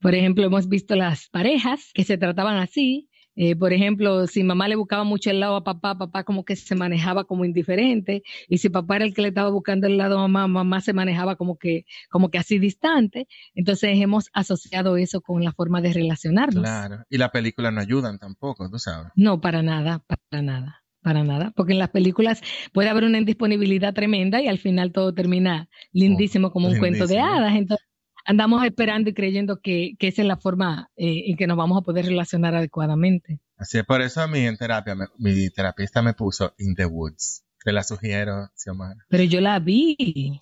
Por 0.00 0.14
ejemplo, 0.14 0.44
hemos 0.44 0.68
visto 0.68 0.94
las 0.94 1.28
parejas 1.28 1.90
que 1.94 2.04
se 2.04 2.18
trataban 2.18 2.58
así, 2.58 3.07
eh, 3.40 3.54
por 3.54 3.72
ejemplo, 3.72 4.26
si 4.26 4.42
mamá 4.42 4.66
le 4.66 4.74
buscaba 4.74 5.04
mucho 5.04 5.30
el 5.30 5.38
lado 5.38 5.54
a 5.54 5.62
papá, 5.62 5.96
papá 5.96 6.24
como 6.24 6.44
que 6.44 6.56
se 6.56 6.74
manejaba 6.74 7.22
como 7.22 7.44
indiferente, 7.44 8.24
y 8.48 8.58
si 8.58 8.68
papá 8.68 8.96
era 8.96 9.04
el 9.04 9.14
que 9.14 9.22
le 9.22 9.28
estaba 9.28 9.48
buscando 9.48 9.86
el 9.86 9.96
lado 9.96 10.18
a 10.18 10.22
mamá, 10.22 10.48
mamá 10.48 10.80
se 10.80 10.92
manejaba 10.92 11.36
como 11.36 11.56
que, 11.56 11.86
como 12.10 12.30
que 12.30 12.38
así 12.38 12.58
distante. 12.58 13.28
Entonces 13.54 13.90
hemos 13.94 14.28
asociado 14.32 14.96
eso 14.96 15.20
con 15.20 15.44
la 15.44 15.52
forma 15.52 15.80
de 15.80 15.92
relacionarnos. 15.92 16.64
Claro, 16.64 17.04
y 17.08 17.16
las 17.16 17.30
películas 17.30 17.72
no 17.72 17.80
ayudan 17.80 18.18
tampoco, 18.18 18.68
tú 18.68 18.80
sabes. 18.80 19.12
No, 19.14 19.40
para 19.40 19.62
nada, 19.62 20.04
para 20.08 20.42
nada 20.42 20.82
para 21.00 21.24
nada, 21.24 21.52
porque 21.56 21.72
en 21.72 21.78
las 21.78 21.88
películas 21.88 22.42
puede 22.72 22.90
haber 22.90 23.04
una 23.04 23.16
indisponibilidad 23.18 23.94
tremenda 23.94 24.42
y 24.42 24.48
al 24.48 24.58
final 24.58 24.92
todo 24.92 25.14
termina 25.14 25.68
lindísimo 25.92 26.50
como 26.50 26.68
un 26.68 26.78
cuento 26.78 27.06
de 27.06 27.18
hadas. 27.18 27.54
Entonces, 27.54 27.87
andamos 28.28 28.62
esperando 28.64 29.08
y 29.08 29.14
creyendo 29.14 29.60
que, 29.60 29.96
esa 29.98 30.22
es 30.22 30.28
la 30.28 30.36
forma 30.36 30.90
eh, 30.96 31.24
en 31.30 31.36
que 31.36 31.46
nos 31.46 31.56
vamos 31.56 31.78
a 31.78 31.80
poder 31.80 32.04
relacionar 32.04 32.54
adecuadamente. 32.54 33.40
Así 33.56 33.78
es, 33.78 33.84
por 33.84 34.02
eso 34.02 34.20
a 34.20 34.28
mí 34.28 34.40
en 34.40 34.56
terapia, 34.56 34.94
mi 35.16 35.50
terapista 35.50 36.02
me 36.02 36.12
puso 36.12 36.54
In 36.58 36.74
the 36.74 36.84
Woods. 36.84 37.44
Te 37.64 37.72
la 37.72 37.82
sugiero, 37.82 38.50
Xiomara. 38.54 39.04
Pero 39.08 39.24
yo 39.24 39.40
la 39.40 39.58
vi. 39.58 40.40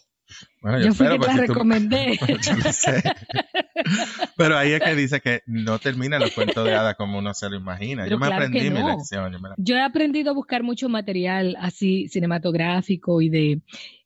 Bueno, 0.61 0.81
yo, 0.81 0.95
fui 0.95 1.09
que 1.09 1.19
te 1.19 1.27
la 1.27 1.35
recomendé. 1.35 2.19
Pero 4.37 4.59
ahí 4.59 4.73
es 4.73 4.81
que 4.81 4.95
dice 4.97 5.21
que 5.21 5.43
no 5.47 5.79
termina 5.79 6.19
los 6.19 6.33
cuentos 6.33 6.65
de 6.65 6.75
hadas 6.75 6.97
como 6.97 7.19
uno 7.19 7.33
se 7.35 7.49
lo 7.49 7.57
imagina. 7.57 8.09
yo 8.09 8.19
me 8.19 8.27
aprendí 8.27 8.71
mi 8.71 8.83
lección. 8.83 9.37
Yo, 9.59 9.77
he 9.77 9.83
aprendido 9.83 10.31
a 10.31 10.35
buscar 10.35 10.63
mucho 10.63 10.89
material 10.89 11.57
así 11.61 12.09
cinematográfico 12.09 13.21
y 13.23 13.29
de, 13.29 13.61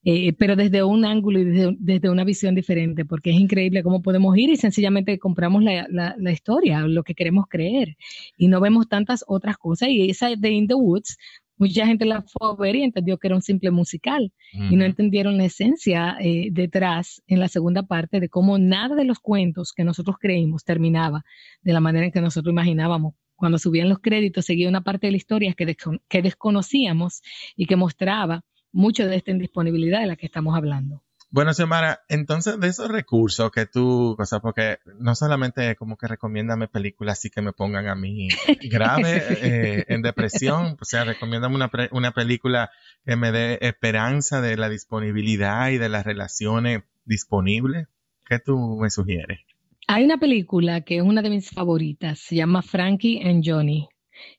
eh, 0.05 0.33
pero 0.35 0.57
desde 0.57 0.83
un 0.83 1.05
ángulo 1.05 1.41
y 1.41 1.77
desde, 1.79 2.11
una 2.11 2.25
visión 2.25 2.55
diferente, 2.55 3.05
porque 3.05 3.31
es 3.31 3.37
increíble 3.37 3.83
cómo 3.83 4.03
podemos 4.03 4.37
ir 4.37 4.51
y 4.51 4.57
sencillamente 4.57 5.19
compramos 5.19 5.63
la, 5.63 5.87
la, 5.89 6.33
historia, 6.33 6.87
lo 6.87 7.03
que 7.03 7.15
queremos 7.15 7.47
creer, 7.49 7.97
y 8.37 8.49
no 8.49 8.61
vemos 8.61 8.89
tantas 8.89 9.25
otras 9.27 9.57
cosas. 9.57 9.89
Y 9.89 10.11
esa 10.11 10.29
de 10.37 10.51
In 10.51 10.69
the 10.69 10.75
Woods 10.75 11.17
Mucha 11.61 11.87
gente 11.87 12.07
la 12.07 12.23
fue 12.23 12.49
a 12.49 12.55
ver 12.55 12.75
y 12.75 12.83
entendió 12.83 13.19
que 13.19 13.29
era 13.29 13.37
un 13.37 13.43
simple 13.43 13.71
musical 13.71 14.33
y 14.51 14.77
no 14.77 14.85
entendieron 14.87 15.37
la 15.37 15.45
esencia 15.45 16.17
eh, 16.19 16.49
detrás 16.51 17.23
en 17.27 17.39
la 17.39 17.49
segunda 17.49 17.83
parte 17.83 18.19
de 18.19 18.31
cómo 18.31 18.57
nada 18.57 18.97
de 18.97 19.05
los 19.05 19.19
cuentos 19.19 19.75
que 19.75 19.85
nosotros 19.85 20.17
creímos 20.19 20.65
terminaba 20.65 21.23
de 21.61 21.75
la 21.75 21.81
manera 21.81 22.07
en 22.07 22.13
que 22.13 22.23
nosotros 22.23 22.51
imaginábamos. 22.51 23.13
Cuando 23.37 23.59
subían 23.59 23.91
los 23.91 23.99
créditos 23.99 24.47
seguía 24.47 24.71
una 24.71 24.81
parte 24.81 25.07
de 25.07 25.11
la 25.11 25.19
historia 25.19 25.53
que, 25.53 25.77
que 26.09 26.23
desconocíamos 26.23 27.21
y 27.55 27.67
que 27.67 27.77
mostraba 27.77 28.43
mucho 28.73 29.07
de 29.07 29.17
esta 29.17 29.31
indisponibilidad 29.31 30.01
de 30.01 30.07
la 30.07 30.17
que 30.17 30.25
estamos 30.25 30.57
hablando. 30.57 31.03
Bueno, 31.33 31.55
Xiomara, 31.55 32.01
entonces 32.09 32.59
de 32.59 32.67
esos 32.67 32.89
recursos 32.89 33.53
que 33.53 33.65
tú, 33.65 34.17
o 34.19 34.25
sea, 34.27 34.41
porque 34.41 34.79
no 34.99 35.15
solamente 35.15 35.77
como 35.77 35.97
que 35.97 36.09
recomiéndame 36.09 36.67
películas 36.67 37.19
así 37.19 37.31
que 37.31 37.41
me 37.41 37.53
pongan 37.53 37.87
a 37.87 37.95
mí 37.95 38.27
grave 38.69 39.23
eh, 39.41 39.85
en 39.87 40.03
depresión, 40.03 40.77
o 40.81 40.85
sea, 40.85 41.05
recomiéndame 41.05 41.55
una, 41.55 41.71
una 41.93 42.11
película 42.11 42.73
que 43.07 43.15
me 43.15 43.31
dé 43.31 43.59
esperanza 43.61 44.41
de 44.41 44.57
la 44.57 44.69
disponibilidad 44.69 45.71
y 45.71 45.79
de 45.79 45.89
las 45.89 46.05
relaciones 46.05 46.83
disponibles. 47.05 47.87
¿Qué 48.29 48.41
tú 48.41 48.79
me 48.81 48.91
sugieres? 48.91 49.39
Hay 49.87 50.05
una 50.05 50.19
película 50.19 50.81
que 50.81 50.97
es 50.97 51.03
una 51.03 51.23
de 51.23 51.31
mis 51.31 51.49
favoritas, 51.51 52.19
se 52.19 52.35
llama 52.35 52.63
Frankie 52.63 53.23
and 53.25 53.45
Johnny, 53.47 53.89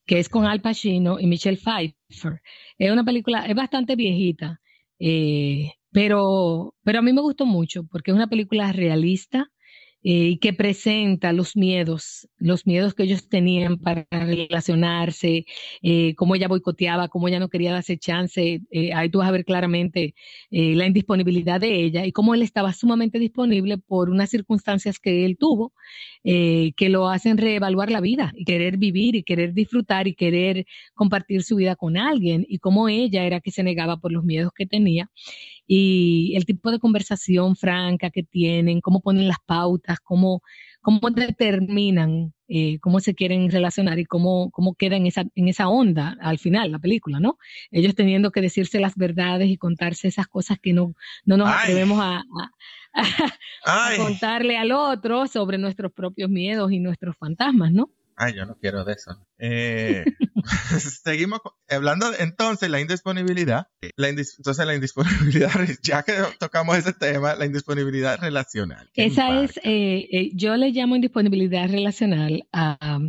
que 0.05 0.19
es 0.19 0.27
con 0.27 0.45
Al 0.45 0.61
Pacino 0.61 1.21
y 1.21 1.27
Michelle 1.27 1.57
Pfeiffer. 1.57 2.41
Es 2.77 2.91
una 2.91 3.05
película, 3.05 3.45
es 3.45 3.55
bastante 3.55 3.95
viejita. 3.95 4.59
Eh, 4.99 5.71
pero, 5.91 6.75
pero 6.83 6.99
a 6.99 7.01
mí 7.01 7.13
me 7.13 7.21
gustó 7.21 7.45
mucho 7.45 7.83
porque 7.85 8.11
es 8.11 8.15
una 8.15 8.27
película 8.27 8.71
realista 8.71 9.51
eh, 10.03 10.29
y 10.29 10.37
que 10.39 10.51
presenta 10.53 11.31
los 11.31 11.55
miedos, 11.55 12.27
los 12.39 12.65
miedos 12.65 12.95
que 12.95 13.03
ellos 13.03 13.29
tenían 13.29 13.77
para 13.77 14.07
relacionarse, 14.09 15.45
eh, 15.83 16.15
cómo 16.15 16.33
ella 16.33 16.47
boicoteaba, 16.47 17.07
cómo 17.07 17.27
ella 17.27 17.39
no 17.39 17.49
quería 17.49 17.71
darse 17.73 17.99
chance. 17.99 18.61
Eh, 18.71 18.93
ahí 18.93 19.09
tú 19.09 19.19
vas 19.19 19.27
a 19.27 19.31
ver 19.31 19.45
claramente 19.45 20.15
la 20.49 20.87
indisponibilidad 20.87 21.59
de 21.61 21.83
ella 21.83 22.05
y 22.05 22.11
cómo 22.11 22.33
él 22.33 22.41
estaba 22.41 22.73
sumamente 22.73 23.19
disponible 23.19 23.77
por 23.77 24.09
unas 24.09 24.29
circunstancias 24.31 24.99
que 24.99 25.25
él 25.25 25.37
tuvo 25.37 25.73
que 26.23 26.89
lo 26.89 27.09
hacen 27.09 27.37
reevaluar 27.37 27.91
la 27.91 28.01
vida 28.01 28.31
y 28.35 28.45
querer 28.45 28.77
vivir 28.77 29.15
y 29.15 29.23
querer 29.23 29.53
disfrutar 29.53 30.07
y 30.07 30.15
querer 30.15 30.65
compartir 30.93 31.43
su 31.43 31.55
vida 31.55 31.75
con 31.75 31.97
alguien 31.97 32.45
y 32.47 32.59
cómo 32.59 32.89
ella 32.89 33.25
era 33.25 33.39
que 33.39 33.51
se 33.51 33.63
negaba 33.63 33.97
por 33.97 34.11
los 34.11 34.23
miedos 34.23 34.51
que 34.55 34.65
tenía. 34.65 35.09
Y 35.67 36.33
el 36.35 36.45
tipo 36.45 36.71
de 36.71 36.79
conversación 36.79 37.55
franca 37.55 38.09
que 38.09 38.23
tienen, 38.23 38.81
cómo 38.81 39.01
ponen 39.01 39.27
las 39.27 39.37
pautas, 39.45 39.99
cómo, 39.99 40.41
cómo 40.81 41.09
determinan 41.09 42.33
eh, 42.53 42.79
cómo 42.81 42.99
se 42.99 43.15
quieren 43.15 43.49
relacionar 43.49 43.97
y 43.97 44.03
cómo, 44.03 44.51
cómo 44.51 44.75
queda 44.75 44.97
en 44.97 45.07
esa, 45.07 45.23
en 45.35 45.47
esa 45.47 45.69
onda 45.69 46.17
al 46.19 46.37
final 46.37 46.69
la 46.69 46.79
película, 46.79 47.21
¿no? 47.21 47.37
Ellos 47.71 47.95
teniendo 47.95 48.31
que 48.31 48.41
decirse 48.41 48.81
las 48.81 48.97
verdades 48.97 49.49
y 49.49 49.55
contarse 49.55 50.09
esas 50.09 50.27
cosas 50.27 50.57
que 50.61 50.73
no, 50.73 50.93
no 51.23 51.37
nos 51.37 51.47
atrevemos 51.47 52.01
a, 52.01 52.25
a 52.93 53.91
contarle 53.97 54.57
al 54.57 54.73
otro 54.73 55.27
sobre 55.27 55.57
nuestros 55.57 55.93
propios 55.93 56.29
miedos 56.29 56.73
y 56.73 56.79
nuestros 56.79 57.15
fantasmas, 57.15 57.71
¿no? 57.71 57.89
Ay, 58.23 58.35
yo 58.35 58.45
no 58.45 58.55
quiero 58.55 58.85
de 58.85 58.93
eso. 58.93 59.17
Eh, 59.39 60.05
seguimos 61.03 61.39
hablando 61.67 62.05
entonces 62.19 62.69
la 62.69 62.79
indisponibilidad. 62.79 63.69
La 63.95 64.09
entonces 64.09 64.63
la 64.63 64.75
indisponibilidad, 64.75 65.49
ya 65.81 66.03
que 66.03 66.13
tocamos 66.37 66.77
ese 66.77 66.93
tema, 66.93 67.33
la 67.33 67.47
indisponibilidad 67.47 68.19
relacional. 68.19 68.91
Esa 68.93 69.41
es, 69.41 69.57
eh, 69.63 70.07
eh, 70.11 70.29
yo 70.35 70.55
le 70.55 70.69
llamo 70.69 70.95
indisponibilidad 70.95 71.67
relacional 71.67 72.47
a, 72.53 72.99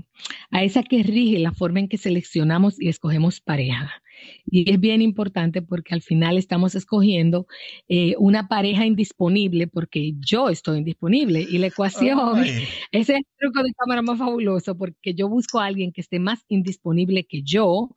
a 0.51 0.63
esa 0.63 0.83
que 0.83 1.03
rige 1.03 1.39
la 1.41 1.53
forma 1.53 1.81
en 1.81 1.89
que 1.91 1.99
seleccionamos 1.99 2.81
y 2.81 2.89
escogemos 2.89 3.43
pareja. 3.43 4.03
Y 4.47 4.71
es 4.71 4.81
bien 4.81 5.03
importante 5.03 5.63
porque 5.63 5.95
al 5.95 6.03
final 6.03 6.39
estamos 6.39 6.75
escogiendo 6.75 7.47
eh, 7.89 8.15
una 8.19 8.49
pareja 8.49 8.87
indisponible 8.87 9.67
porque 9.67 10.15
yo 10.19 10.49
estoy 10.49 10.79
indisponible. 10.79 11.41
Y 11.41 11.59
la 11.59 11.69
ecuación, 11.69 12.45
ese 12.45 12.63
es 12.93 13.09
el 13.11 13.27
truco 13.39 13.63
de 13.63 13.73
cámara 13.75 14.03
más 14.03 14.19
fabuloso 14.19 14.77
porque 14.77 15.15
yo 15.15 15.29
busco 15.29 15.61
a 15.61 15.67
alguien 15.67 15.93
que 15.93 16.01
esté 16.01 16.19
más 16.19 16.45
indisponible 16.49 17.25
que 17.25 17.43
yo 17.43 17.91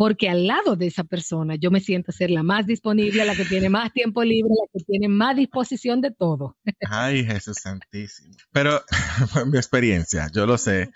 porque 0.00 0.30
al 0.30 0.46
lado 0.46 0.76
de 0.76 0.86
esa 0.86 1.04
persona 1.04 1.56
yo 1.56 1.70
me 1.70 1.78
siento 1.78 2.10
ser 2.10 2.30
la 2.30 2.42
más 2.42 2.66
disponible, 2.66 3.22
la 3.26 3.36
que 3.36 3.44
tiene 3.44 3.68
más 3.68 3.92
tiempo 3.92 4.24
libre, 4.24 4.48
la 4.48 4.66
que 4.72 4.82
tiene 4.82 5.08
más 5.08 5.36
disposición 5.36 6.00
de 6.00 6.10
todo. 6.10 6.56
Ay, 6.88 7.22
Jesús 7.22 7.58
Santísimo. 7.60 8.34
Pero, 8.50 8.80
mi 9.52 9.58
experiencia, 9.58 10.28
yo 10.34 10.46
lo 10.46 10.56
sé. 10.56 10.88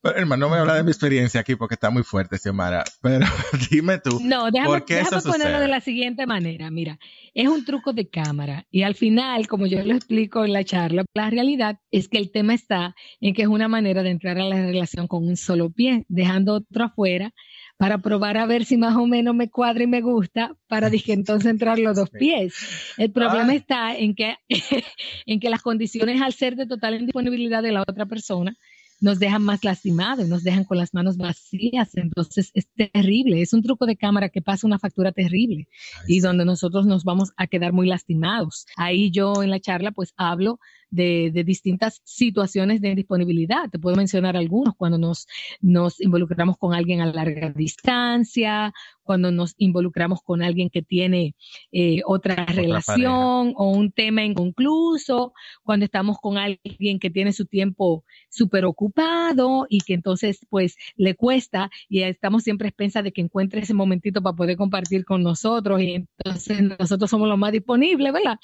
Pero, 0.00 0.16
hermano, 0.16 0.46
no 0.46 0.54
me 0.54 0.58
habla 0.58 0.74
de 0.74 0.84
mi 0.84 0.90
experiencia 0.90 1.42
aquí 1.42 1.54
porque 1.54 1.74
está 1.74 1.90
muy 1.90 2.02
fuerte, 2.02 2.38
Xiomara. 2.38 2.84
Pero 3.02 3.26
dime 3.70 3.98
tú. 3.98 4.20
No, 4.22 4.50
déjame, 4.50 4.80
ponerlo 5.22 5.60
de 5.60 5.68
la 5.68 5.82
siguiente 5.82 6.24
manera. 6.24 6.70
Mira, 6.70 6.98
es 7.34 7.48
un 7.48 7.62
truco 7.62 7.92
de 7.92 8.08
cámara. 8.08 8.66
Y 8.70 8.84
al 8.84 8.94
final, 8.94 9.48
como 9.48 9.66
yo 9.66 9.84
lo 9.84 9.94
explico 9.94 10.46
en 10.46 10.54
la 10.54 10.64
charla, 10.64 11.04
la 11.12 11.28
realidad 11.28 11.78
es 11.90 12.08
que 12.08 12.16
el 12.16 12.30
tema 12.30 12.54
está 12.54 12.94
en 13.20 13.34
que 13.34 13.42
es 13.42 13.48
una 13.48 13.68
manera 13.68 14.02
de 14.02 14.12
entrar 14.12 14.38
a 14.38 14.44
la 14.44 14.56
relación 14.56 15.08
con 15.08 15.28
un 15.28 15.36
solo 15.36 15.68
pie, 15.68 16.06
dejando 16.08 16.54
otro 16.54 16.84
afuera 16.84 17.34
para 17.76 17.98
probar 17.98 18.36
a 18.38 18.46
ver 18.46 18.64
si 18.64 18.76
más 18.76 18.96
o 18.96 19.06
menos 19.06 19.34
me 19.34 19.50
cuadra 19.50 19.84
y 19.84 19.86
me 19.86 20.00
gusta, 20.00 20.56
para 20.66 20.90
dije 20.90 21.12
entonces 21.12 21.50
entrar 21.50 21.78
los 21.78 21.96
dos 21.96 22.10
pies. 22.10 22.54
El 22.96 23.12
problema 23.12 23.54
está 23.54 23.94
en 23.96 24.14
que, 24.14 24.36
en 25.26 25.40
que 25.40 25.50
las 25.50 25.62
condiciones 25.62 26.22
al 26.22 26.32
ser 26.32 26.56
de 26.56 26.66
total 26.66 26.94
indisponibilidad 26.94 27.62
de 27.62 27.72
la 27.72 27.82
otra 27.82 28.06
persona 28.06 28.56
nos 29.00 29.18
dejan 29.18 29.42
más 29.42 29.62
lastimados, 29.62 30.26
nos 30.28 30.42
dejan 30.42 30.64
con 30.64 30.78
las 30.78 30.94
manos 30.94 31.16
vacías. 31.16 31.96
Entonces 31.96 32.50
es 32.54 32.66
terrible, 32.74 33.42
es 33.42 33.52
un 33.52 33.62
truco 33.62 33.86
de 33.86 33.96
cámara 33.96 34.28
que 34.28 34.42
pasa 34.42 34.66
una 34.66 34.78
factura 34.78 35.12
terrible 35.12 35.68
y 36.06 36.20
donde 36.20 36.44
nosotros 36.44 36.86
nos 36.86 37.04
vamos 37.04 37.32
a 37.36 37.46
quedar 37.46 37.72
muy 37.72 37.86
lastimados. 37.86 38.66
Ahí 38.76 39.10
yo 39.10 39.42
en 39.42 39.50
la 39.50 39.60
charla 39.60 39.92
pues 39.92 40.14
hablo 40.16 40.58
de, 40.90 41.42
distintas 41.44 42.00
situaciones 42.04 42.80
de 42.80 42.94
disponibilidad. 42.94 43.68
Te 43.70 43.78
puedo 43.78 43.96
mencionar 43.96 44.36
algunos, 44.36 44.74
cuando 44.76 44.98
nos, 44.98 45.26
nos 45.60 46.00
involucramos 46.00 46.56
con 46.58 46.74
alguien 46.74 47.00
a 47.00 47.06
larga 47.06 47.50
distancia, 47.50 48.72
cuando 49.02 49.30
nos 49.30 49.54
involucramos 49.58 50.20
con 50.22 50.42
alguien 50.42 50.68
que 50.68 50.82
tiene 50.82 51.34
eh, 51.72 52.00
otra, 52.04 52.44
relación 52.46 53.54
o 53.56 53.70
un 53.70 53.92
tema 53.92 54.24
inconcluso, 54.24 55.32
cuando 55.62 55.84
estamos 55.84 56.18
con 56.18 56.38
alguien 56.38 56.98
que 56.98 57.10
tiene 57.10 57.32
su 57.32 57.46
tiempo 57.46 58.04
súper 58.28 58.64
ocupado 58.64 59.66
y 59.68 59.80
que 59.80 59.94
entonces 59.94 60.40
pues 60.50 60.76
le 60.96 61.14
cuesta 61.14 61.70
y 61.88 62.02
estamos 62.02 62.42
siempre 62.42 62.68
expensas 62.68 63.04
de 63.04 63.12
que 63.12 63.20
encuentre 63.20 63.60
ese 63.60 63.74
momentito 63.74 64.22
para 64.22 64.36
poder 64.36 64.56
compartir 64.56 65.04
con 65.04 65.22
nosotros 65.22 65.80
y 65.80 65.92
entonces 65.92 66.62
nosotros 66.78 67.08
somos 67.08 67.28
los 67.28 67.38
más 67.38 67.52
disponibles, 67.52 68.12
¿verdad? 68.12 68.38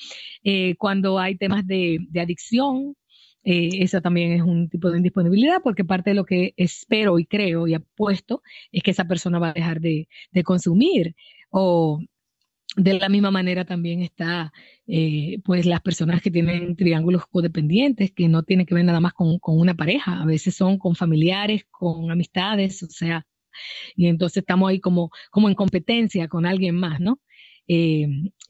Eh, 0.45 0.77
cuando 0.79 1.19
hay 1.19 1.37
temas 1.37 1.67
de, 1.67 1.99
de 2.09 2.21
adicción, 2.21 2.32
eh, 3.45 3.83
esa 3.83 4.01
también 4.01 4.33
es 4.33 4.43
un 4.43 4.69
tipo 4.69 4.91
de 4.91 4.99
indisponibilidad 4.99 5.63
porque 5.63 5.85
parte 5.85 6.11
de 6.11 6.15
lo 6.15 6.25
que 6.25 6.55
espero 6.57 7.19
y 7.19 7.27
creo 7.27 7.67
y 7.67 7.75
apuesto 7.75 8.43
es 8.71 8.83
que 8.83 8.93
esa 8.93 9.07
persona 9.07 9.39
va 9.39 9.51
a 9.51 9.53
dejar 9.53 9.81
de, 9.81 10.09
consumir 10.45 11.17
o 11.51 12.01
de 12.77 12.95
la 12.95 13.09
misma 13.09 13.31
manera 13.31 13.65
también 13.65 14.03
está 14.03 14.53
eh, 14.87 15.39
pues 15.45 15.67
las 15.67 15.81
personas 15.83 16.23
que 16.23 16.31
tienen 16.31 16.77
triángulos 16.77 17.27
codependientes 17.27 18.13
que 18.13 18.29
no 18.29 18.45
tienen 18.45 18.67
que 18.67 18.75
ver 18.75 18.85
nada 18.85 19.01
más 19.01 19.13
con, 19.13 19.39
con 19.39 19.59
una 19.59 19.75
pareja, 19.75 20.23
a 20.23 20.27
veces 20.27 20.55
son 20.55 20.79
con 20.79 20.95
familiares, 20.95 21.67
con 21.71 22.11
amistades, 22.11 22.83
o 22.83 22.91
sea, 22.91 23.27
y 23.97 24.07
entonces 24.07 24.39
estamos 24.39 24.71
ahí 24.71 24.81
como, 24.81 25.11
como 25.31 25.49
en 25.49 25.55
competencia 25.55 26.29
con 26.29 26.47
alguien 26.47 26.77
más, 26.77 27.01
¿no? 27.01 27.21
Eh, 27.69 28.07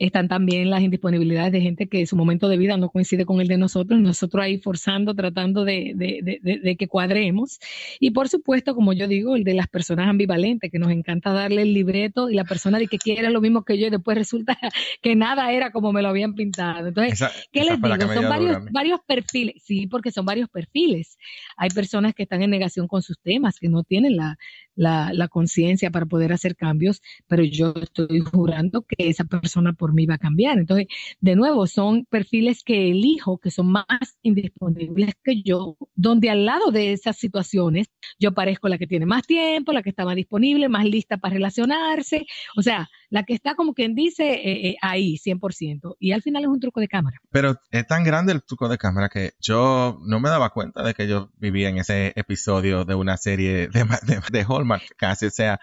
están 0.07 0.27
también 0.27 0.69
las 0.69 0.83
indisponibilidades 0.83 1.53
de 1.53 1.61
gente 1.61 1.87
que 1.87 2.07
su 2.07 2.17
momento 2.17 2.49
de 2.49 2.57
vida 2.57 2.77
no 2.77 2.91
coincide 2.91 3.25
con 3.25 3.41
el 3.41 3.47
de 3.47 3.57
nosotros, 3.57 4.01
nosotros 4.01 4.43
ahí 4.43 4.59
forzando, 4.59 5.15
tratando 5.15 5.65
de, 5.65 5.93
de, 5.95 6.77
que 6.77 6.89
cuadremos. 6.89 7.61
Y 8.01 8.11
por 8.11 8.29
supuesto, 8.29 8.75
como 8.75 8.93
yo 8.93 9.07
digo, 9.07 9.37
el 9.37 9.45
de 9.45 9.55
las 9.55 9.69
personas 9.69 10.09
ambivalentes, 10.09 10.73
que 10.73 10.79
nos 10.81 10.91
encanta 10.91 11.33
darle 11.33 11.63
el 11.63 11.73
libreto 11.73 12.29
y 12.29 12.35
la 12.35 12.45
persona 12.45 12.81
de 12.81 12.89
que 12.89 12.99
quiere 12.99 13.31
lo 13.31 13.41
mismo 13.41 13.65
que 13.65 13.79
yo 13.79 13.87
y 13.87 13.91
después 13.91 14.19
resulta 14.19 14.59
que 15.03 15.15
nada 15.15 15.53
era 15.53 15.71
como 15.71 15.93
me 15.93 16.03
lo 16.03 16.09
habían 16.09 16.35
pintado. 16.35 16.89
Entonces, 16.89 17.49
¿qué 17.53 17.63
les 17.63 17.81
digo? 17.81 18.13
Son 18.13 18.29
varios, 18.29 18.59
varios 18.73 19.01
perfiles, 19.07 19.63
sí, 19.65 19.87
porque 19.87 20.11
son 20.11 20.27
varios 20.27 20.49
perfiles. 20.49 21.17
Hay 21.57 21.71
personas 21.71 22.13
que 22.15 22.25
están 22.25 22.43
en 22.43 22.51
negación 22.51 22.89
con 22.89 23.03
sus 23.03 23.21
temas, 23.21 23.61
que 23.61 23.69
no 23.69 23.85
tienen 23.85 24.17
la, 24.17 24.37
la, 24.75 25.13
la 25.13 25.29
conciencia 25.29 25.93
para 25.93 26.07
poder 26.07 26.33
hacer 26.33 26.57
cambios, 26.57 27.03
pero 27.29 27.45
yo 27.45 27.73
estoy 27.81 28.21
jurando 28.21 28.83
que 28.83 29.09
esa 29.09 29.25
persona 29.25 29.73
por 29.93 29.95
mí 29.95 30.07
va 30.07 30.15
a 30.15 30.19
cambiar. 30.19 30.59
Entonces, 30.59 30.87
de 31.21 31.37
nuevo, 31.37 31.67
son 31.67 32.07
perfiles 32.07 32.63
que 32.65 32.91
elijo 32.91 33.39
que 33.39 33.51
son 33.51 33.71
más 33.71 33.87
indisponibles 34.23 35.15
que 35.23 35.43
yo, 35.43 35.77
donde 35.95 36.31
al 36.31 36.47
lado 36.47 36.71
de 36.71 36.93
esas 36.93 37.17
situaciones 37.17 37.89
yo 38.19 38.33
parezco 38.33 38.69
la 38.69 38.79
que 38.79 38.87
tiene 38.87 39.07
más 39.07 39.27
tiempo, 39.27 39.73
la 39.73 39.83
que 39.83 39.91
está 39.91 40.05
más 40.05 40.17
disponible, 40.17 40.69
más 40.69 40.87
lista 40.87 41.19
para 41.19 41.35
relacionarse, 41.35 42.27
o 42.57 42.63
sea, 42.63 42.89
la 43.13 43.25
que 43.25 43.35
está 43.35 43.55
como 43.55 43.75
quien 43.75 43.95
dice 43.95 44.25
eh, 44.33 44.71
eh, 44.71 44.77
ahí, 44.81 45.19
100%. 45.19 45.97
Y 45.99 46.13
al 46.13 46.23
final 46.23 46.45
es 46.45 46.49
un 46.49 46.61
truco 46.61 46.81
de 46.81 46.89
cámara. 46.89 47.19
Pero 47.31 47.61
es 47.71 47.87
tan 47.87 48.05
grande 48.05 48.33
el 48.33 48.43
truco 48.43 48.71
de 48.71 48.79
cámara 48.79 49.11
que 49.11 49.35
yo 49.39 50.01
no 50.07 50.19
me 50.19 50.31
daba 50.31 50.49
cuenta 50.49 50.83
de 50.83 50.95
que 50.95 51.07
yo 51.07 51.31
vivía 51.37 51.69
en 51.69 51.77
ese 51.77 52.15
episodio 52.17 52.87
de 52.87 52.95
una 52.95 53.19
serie 53.19 53.69
de, 53.69 53.85
de, 54.31 54.47
Hallmark 54.49 54.97
casi. 54.97 55.27
O 55.27 55.31
sea, 55.31 55.61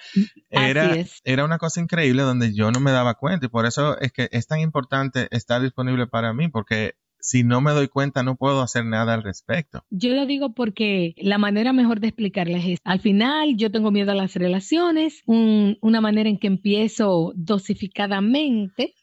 era, 0.51 0.95
era 1.23 1.43
una 1.43 1.57
cosa 1.57 1.81
increíble 1.81 2.21
donde 2.21 2.53
yo 2.53 2.69
no 2.69 2.79
me 2.79 2.91
daba 2.91 3.15
cuenta 3.15 3.47
y 3.47 3.49
por 3.49 3.65
eso 3.65 3.99
es 3.99 4.11
que 4.11 4.29
es 4.31 4.45
tan 4.45 4.59
importante 4.59 5.27
estar 5.31 5.59
disponible 5.59 6.05
para 6.05 6.33
mí 6.33 6.49
porque 6.49 6.97
si 7.19 7.43
no 7.43 7.61
me 7.61 7.71
doy 7.71 7.87
cuenta 7.87 8.23
no 8.23 8.35
puedo 8.35 8.61
hacer 8.61 8.85
nada 8.85 9.13
al 9.13 9.23
respecto. 9.23 9.83
Yo 9.89 10.13
lo 10.13 10.25
digo 10.25 10.53
porque 10.53 11.13
la 11.17 11.37
manera 11.37 11.73
mejor 11.73 11.99
de 11.99 12.07
explicarles 12.07 12.65
es, 12.65 12.79
al 12.83 12.99
final 12.99 13.55
yo 13.57 13.71
tengo 13.71 13.91
miedo 13.91 14.11
a 14.11 14.15
las 14.15 14.35
relaciones, 14.35 15.21
una 15.25 16.01
manera 16.01 16.29
en 16.29 16.39
que 16.39 16.47
empiezo 16.47 17.33
dosificadamente 17.35 18.95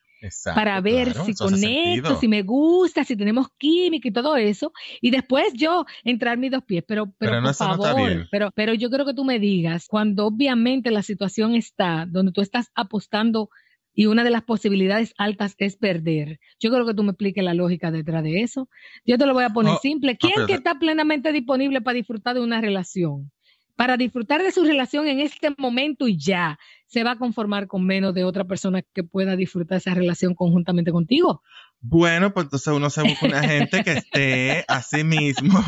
para 0.55 0.81
ver 0.81 1.12
si 1.12 1.35
conecto, 1.35 2.18
si 2.18 2.29
me 2.29 2.42
gusta, 2.42 3.05
si 3.05 3.16
tenemos 3.16 3.48
química 3.59 4.09
y 4.09 4.12
todo 4.12 4.37
eso, 4.37 4.72
y 5.00 5.11
después 5.11 5.52
yo 5.55 5.85
entrar 6.05 6.38
mis 6.38 6.50
dos 6.50 6.64
pies, 6.64 6.85
pero, 6.87 7.12
pero, 7.18 7.42
por 7.42 7.55
favor, 7.55 8.26
pero, 8.31 8.50
pero 8.55 8.74
yo 8.74 8.90
creo 8.90 9.05
que 9.05 9.14
tú 9.14 9.24
me 9.24 9.38
digas, 9.38 9.87
cuando 9.88 10.26
obviamente 10.26 10.90
la 10.90 11.02
situación 11.02 11.55
está 11.55 12.07
donde 12.09 12.33
tú 12.33 12.40
estás 12.40 12.70
apostando 12.74 13.50
y 13.96 14.06
una 14.06 14.22
de 14.22 14.30
las 14.30 14.42
posibilidades 14.42 15.14
altas 15.16 15.56
es 15.59 15.76
perder. 15.76 16.38
Yo 16.61 16.70
creo 16.70 16.87
que 16.87 16.94
tú 16.94 17.02
me 17.02 17.11
expliques 17.11 17.42
la 17.42 17.54
lógica 17.54 17.90
detrás 17.90 18.22
de 18.22 18.42
eso. 18.42 18.68
Yo 19.04 19.18
te 19.18 19.26
lo 19.26 19.32
voy 19.32 19.44
a 19.44 19.50
poner 19.50 19.78
simple. 19.78 20.18
¿Quién 20.18 20.46
que 20.46 20.52
está 20.52 20.78
plenamente 20.78 21.32
disponible 21.32 21.80
para 21.80 21.96
disfrutar 21.96 22.35
de 22.35 22.42
una 22.42 22.61
relación? 22.61 23.32
Para 23.76 23.96
disfrutar 23.96 24.42
de 24.42 24.52
su 24.52 24.64
relación 24.64 25.06
en 25.06 25.20
este 25.20 25.54
momento 25.58 26.08
y 26.08 26.18
ya, 26.18 26.58
se 26.86 27.04
va 27.04 27.12
a 27.12 27.18
conformar 27.18 27.66
con 27.66 27.84
menos 27.84 28.14
de 28.14 28.24
otra 28.24 28.44
persona 28.44 28.82
que 28.82 29.02
pueda 29.02 29.36
disfrutar 29.36 29.78
esa 29.78 29.92
relación 29.92 30.34
conjuntamente 30.34 30.92
contigo. 30.92 31.42
Bueno, 31.80 32.32
pues 32.32 32.46
entonces 32.46 32.72
uno 32.72 32.90
se 32.90 33.02
busca 33.02 33.26
una 33.26 33.42
gente 33.42 33.84
que 33.84 33.92
esté 33.92 34.64
a 34.68 34.82
sí 34.82 35.04
mismo, 35.04 35.60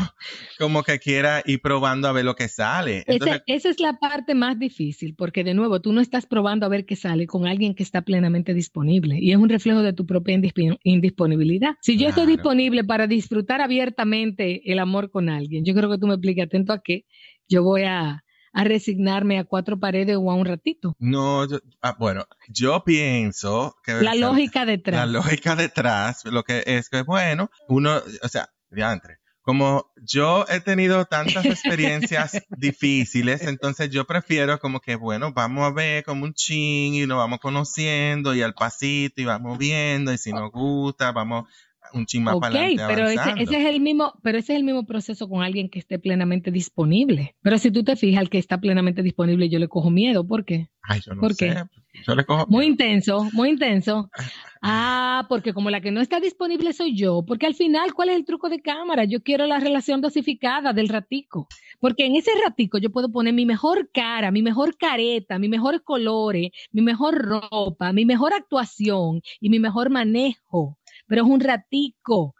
como 0.57 0.83
que 0.83 0.99
quiera 0.99 1.43
ir 1.45 1.61
probando 1.61 2.07
a 2.07 2.11
ver 2.11 2.25
lo 2.25 2.35
que 2.35 2.47
sale. 2.47 3.05
esa 3.45 3.69
es 3.69 3.79
la 3.79 3.99
parte 3.99 4.33
más 4.33 4.57
difícil, 4.57 5.15
porque 5.15 5.43
de 5.43 5.53
nuevo, 5.53 5.81
tú 5.81 5.93
no 5.93 6.01
estás 6.01 6.25
probando 6.25 6.65
a 6.65 6.69
ver 6.69 6.85
qué 6.85 6.95
sale 6.95 7.27
con 7.27 7.47
alguien 7.47 7.75
que 7.75 7.83
está 7.83 8.01
plenamente 8.01 8.53
disponible 8.53 9.17
y 9.19 9.31
es 9.31 9.37
un 9.37 9.49
reflejo 9.49 9.81
de 9.81 9.93
tu 9.93 10.05
propia 10.05 10.39
indisponibilidad. 10.83 11.75
Si 11.81 11.97
yo 11.97 12.09
estoy 12.09 12.25
disponible 12.25 12.83
para 12.83 13.07
disfrutar 13.07 13.61
abiertamente 13.61 14.71
el 14.71 14.79
amor 14.79 15.11
con 15.11 15.29
alguien, 15.29 15.63
yo 15.63 15.73
creo 15.73 15.89
que 15.89 15.97
tú 15.97 16.07
me 16.07 16.15
expliques 16.15 16.45
atento 16.45 16.73
a 16.73 16.81
qué 16.81 17.05
yo 17.49 17.63
voy 17.63 17.83
a, 17.83 18.23
a 18.53 18.63
resignarme 18.63 19.39
a 19.39 19.43
cuatro 19.43 19.79
paredes 19.79 20.17
o 20.17 20.31
a 20.31 20.35
un 20.35 20.45
ratito. 20.45 20.95
No, 20.99 21.45
ah, 21.81 21.95
bueno, 21.99 22.25
yo 22.47 22.83
pienso 22.83 23.75
que... 23.83 23.93
La 23.93 24.15
lógica 24.15 24.65
detrás. 24.65 24.95
La 24.95 25.05
lógica 25.05 25.55
detrás, 25.55 26.23
lo 26.25 26.43
que 26.43 26.63
es 26.65 26.89
que, 26.89 27.01
bueno, 27.01 27.49
uno, 27.67 28.01
o 28.21 28.27
sea, 28.27 28.49
diantre, 28.69 29.17
como 29.41 29.91
yo 30.03 30.45
he 30.47 30.59
tenido 30.59 31.05
tantas 31.05 31.43
experiencias 31.45 32.33
difíciles, 32.57 33.41
entonces 33.41 33.89
yo 33.89 34.05
prefiero 34.05 34.59
como 34.59 34.79
que, 34.79 34.95
bueno, 34.95 35.33
vamos 35.33 35.65
a 35.65 35.73
ver 35.73 36.03
como 36.03 36.25
un 36.25 36.33
ching 36.33 36.93
y 36.93 37.07
nos 37.07 37.17
vamos 37.17 37.39
conociendo 37.39 38.35
y 38.35 38.43
al 38.43 38.53
pasito 38.53 39.21
y 39.21 39.25
vamos 39.25 39.57
viendo 39.57 40.13
y 40.13 40.19
si 40.19 40.33
nos 40.33 40.51
gusta, 40.51 41.11
vamos 41.11 41.47
un 41.93 42.05
ching 42.05 42.23
más 42.23 42.37
para 42.39 42.59
adelante. 42.59 42.83
pero 42.87 43.07
ese, 43.07 43.31
ese, 43.37 43.61
es 43.61 43.65
el 43.65 43.81
mismo, 43.81 44.13
pero 44.23 44.37
ese 44.37 44.53
es 44.53 44.59
el 44.59 44.63
mismo 44.63 44.85
proceso 44.85 45.27
con 45.27 45.43
alguien 45.43 45.69
que 45.69 45.79
esté 45.79 45.99
plenamente 45.99 46.51
disponible. 46.51 47.35
Pero 47.41 47.57
si 47.57 47.71
tú 47.71 47.83
te 47.83 47.95
fijas, 47.95 48.21
al 48.21 48.29
que 48.29 48.37
está 48.37 48.59
plenamente 48.59 49.03
disponible, 49.03 49.49
yo 49.49 49.59
le 49.59 49.67
cojo 49.67 49.89
miedo. 49.89 50.25
¿Por 50.27 50.45
qué? 50.45 50.69
Ay, 50.83 51.01
yo 51.05 51.13
no 51.13 51.21
¿Por 51.21 51.33
sé. 51.33 51.49
Qué? 51.49 51.63
Yo 52.05 52.15
le 52.15 52.25
cojo 52.25 52.45
muy 52.47 52.65
intenso, 52.65 53.27
muy 53.33 53.49
intenso. 53.49 54.09
Ah, 54.61 55.25
porque 55.29 55.53
como 55.53 55.69
la 55.69 55.79
que 55.79 55.89
no 55.89 56.01
está 56.01 56.19
disponible 56.19 56.73
soy 56.73 56.93
yo, 56.93 57.23
porque 57.25 57.45
al 57.45 57.55
final, 57.55 57.93
¿cuál 57.93 58.09
es 58.09 58.17
el 58.17 58.25
truco 58.25 58.49
de 58.49 58.61
cámara? 58.61 59.05
Yo 59.05 59.23
quiero 59.23 59.45
la 59.45 59.57
relación 59.57 60.01
dosificada 60.01 60.73
del 60.73 60.89
ratico, 60.89 61.47
porque 61.79 62.05
en 62.05 62.17
ese 62.17 62.31
ratico 62.43 62.77
yo 62.77 62.89
puedo 62.89 63.09
poner 63.09 63.33
mi 63.33 63.45
mejor 63.45 63.89
cara, 63.93 64.31
mi 64.31 64.41
mejor 64.41 64.75
careta, 64.77 65.39
mis 65.39 65.49
mejores 65.49 65.79
colores, 65.79 66.51
mi 66.73 66.81
mejor 66.81 67.15
ropa, 67.19 67.93
mi 67.93 68.03
mejor 68.03 68.33
actuación 68.33 69.21
y 69.39 69.49
mi 69.49 69.59
mejor 69.59 69.91
manejo, 69.91 70.77
pero 71.09 71.23
es 71.23 71.29
un 71.29 71.41
ratico 71.41 72.35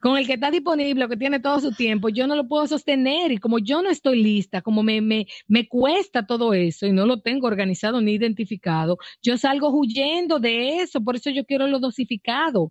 con 0.00 0.16
el 0.16 0.26
que 0.26 0.34
está 0.34 0.50
disponible, 0.50 1.08
que 1.08 1.16
tiene 1.16 1.40
todo 1.40 1.60
su 1.60 1.72
tiempo, 1.72 2.08
yo 2.08 2.26
no 2.26 2.34
lo 2.34 2.48
puedo 2.48 2.66
sostener 2.66 3.32
y 3.32 3.38
como 3.38 3.58
yo 3.58 3.82
no 3.82 3.90
estoy 3.90 4.22
lista, 4.22 4.62
como 4.62 4.82
me, 4.82 5.00
me, 5.02 5.26
me 5.46 5.68
cuesta 5.68 6.26
todo 6.26 6.54
eso 6.54 6.86
y 6.86 6.92
no 6.92 7.06
lo 7.06 7.20
tengo 7.20 7.46
organizado 7.46 8.00
ni 8.00 8.12
identificado, 8.12 8.96
yo 9.22 9.36
salgo 9.36 9.68
huyendo 9.70 10.40
de 10.40 10.78
eso, 10.78 11.02
por 11.02 11.16
eso 11.16 11.30
yo 11.30 11.44
quiero 11.44 11.66
lo 11.66 11.78
dosificado. 11.78 12.70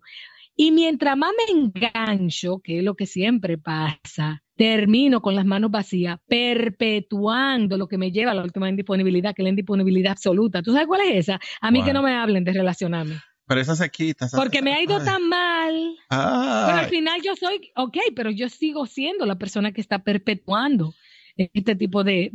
Y 0.56 0.72
mientras 0.72 1.16
más 1.16 1.30
me 1.38 1.58
engancho, 1.58 2.60
que 2.62 2.78
es 2.78 2.84
lo 2.84 2.94
que 2.94 3.06
siempre 3.06 3.56
pasa, 3.56 4.42
termino 4.56 5.22
con 5.22 5.34
las 5.34 5.46
manos 5.46 5.70
vacías, 5.70 6.18
perpetuando 6.26 7.78
lo 7.78 7.88
que 7.88 7.96
me 7.96 8.10
lleva 8.10 8.32
a 8.32 8.34
la 8.34 8.42
última 8.42 8.68
indisponibilidad, 8.68 9.34
que 9.34 9.40
es 9.40 9.44
la 9.44 9.50
indisponibilidad 9.50 10.12
absoluta. 10.12 10.60
¿Tú 10.60 10.72
sabes 10.72 10.88
cuál 10.88 11.02
es 11.02 11.28
esa? 11.28 11.40
A 11.62 11.70
mí 11.70 11.82
que 11.82 11.94
no 11.94 12.02
me 12.02 12.12
hablen 12.12 12.44
de 12.44 12.52
relacionarme. 12.52 13.14
Pero 13.50 13.62
esa 13.62 13.74
se 13.74 13.90
quita. 13.90 14.28
Porque 14.36 14.62
me 14.62 14.72
ha 14.72 14.80
ido 14.80 15.02
tan 15.02 15.28
mal. 15.28 15.96
Pero 16.08 16.78
al 16.78 16.86
final 16.86 17.20
yo 17.20 17.34
soy, 17.34 17.72
ok, 17.74 17.96
pero 18.14 18.30
yo 18.30 18.48
sigo 18.48 18.86
siendo 18.86 19.26
la 19.26 19.38
persona 19.38 19.72
que 19.72 19.80
está 19.80 20.04
perpetuando 20.04 20.94
este 21.34 21.74
tipo 21.74 22.04
de, 22.04 22.30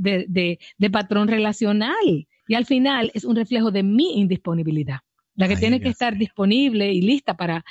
patrón 0.91 1.29
relacional. 1.29 2.27
Y 2.49 2.55
al 2.55 2.65
final 2.65 3.11
es 3.13 3.23
un 3.23 3.37
reflejo 3.37 3.71
de 3.71 3.83
mi 3.83 4.19
indisponibilidad. 4.19 4.99
La 5.35 5.47
que 5.47 5.57
tiene 5.57 5.81
que 5.81 5.89
estar 5.89 6.17
disponible 6.17 6.93
y 6.93 7.01
lista 7.01 7.35
para 7.35 7.65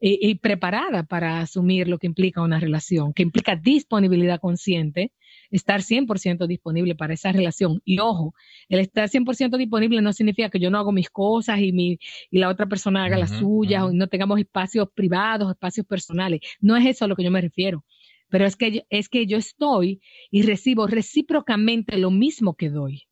y, 0.00 0.36
preparada 0.36 1.02
para 1.02 1.40
asumir 1.40 1.88
lo 1.88 1.98
que 1.98 2.06
implica 2.06 2.42
una 2.42 2.60
relación, 2.60 3.12
que 3.12 3.22
implica 3.22 3.56
disponibilidad 3.56 4.40
consciente, 4.40 5.12
estar 5.50 5.80
100% 5.82 6.46
disponible 6.46 6.94
para 6.94 7.14
esa 7.14 7.32
relación. 7.32 7.80
Y 7.84 7.98
ojo, 7.98 8.34
el 8.68 8.80
estar 8.80 9.08
100% 9.08 9.56
disponible 9.56 10.00
no 10.00 10.12
significa 10.12 10.50
que 10.50 10.60
yo 10.60 10.70
no 10.70 10.78
hago 10.78 10.92
mis 10.92 11.10
cosas 11.10 11.60
y, 11.60 11.72
mi, 11.72 11.98
y 12.30 12.38
la 12.38 12.48
otra 12.48 12.66
persona 12.66 13.04
haga 13.04 13.18
las 13.18 13.30
suyas 13.30 13.84
o 13.84 13.92
no 13.92 14.06
tengamos 14.06 14.38
espacios 14.38 14.88
privados, 14.94 15.50
espacios 15.50 15.86
personales. 15.86 16.40
No 16.60 16.76
es 16.76 16.86
eso 16.86 17.04
a 17.04 17.08
lo 17.08 17.16
que 17.16 17.24
yo 17.24 17.30
me 17.30 17.40
refiero. 17.40 17.84
Pero 18.30 18.44
es 18.44 18.56
que, 18.56 18.84
es 18.90 19.08
que 19.08 19.26
yo 19.26 19.38
estoy 19.38 20.00
y 20.30 20.42
recibo 20.42 20.86
recíprocamente 20.86 21.96
lo 21.96 22.10
mismo 22.10 22.54
que 22.54 22.68
doy. 22.68 23.04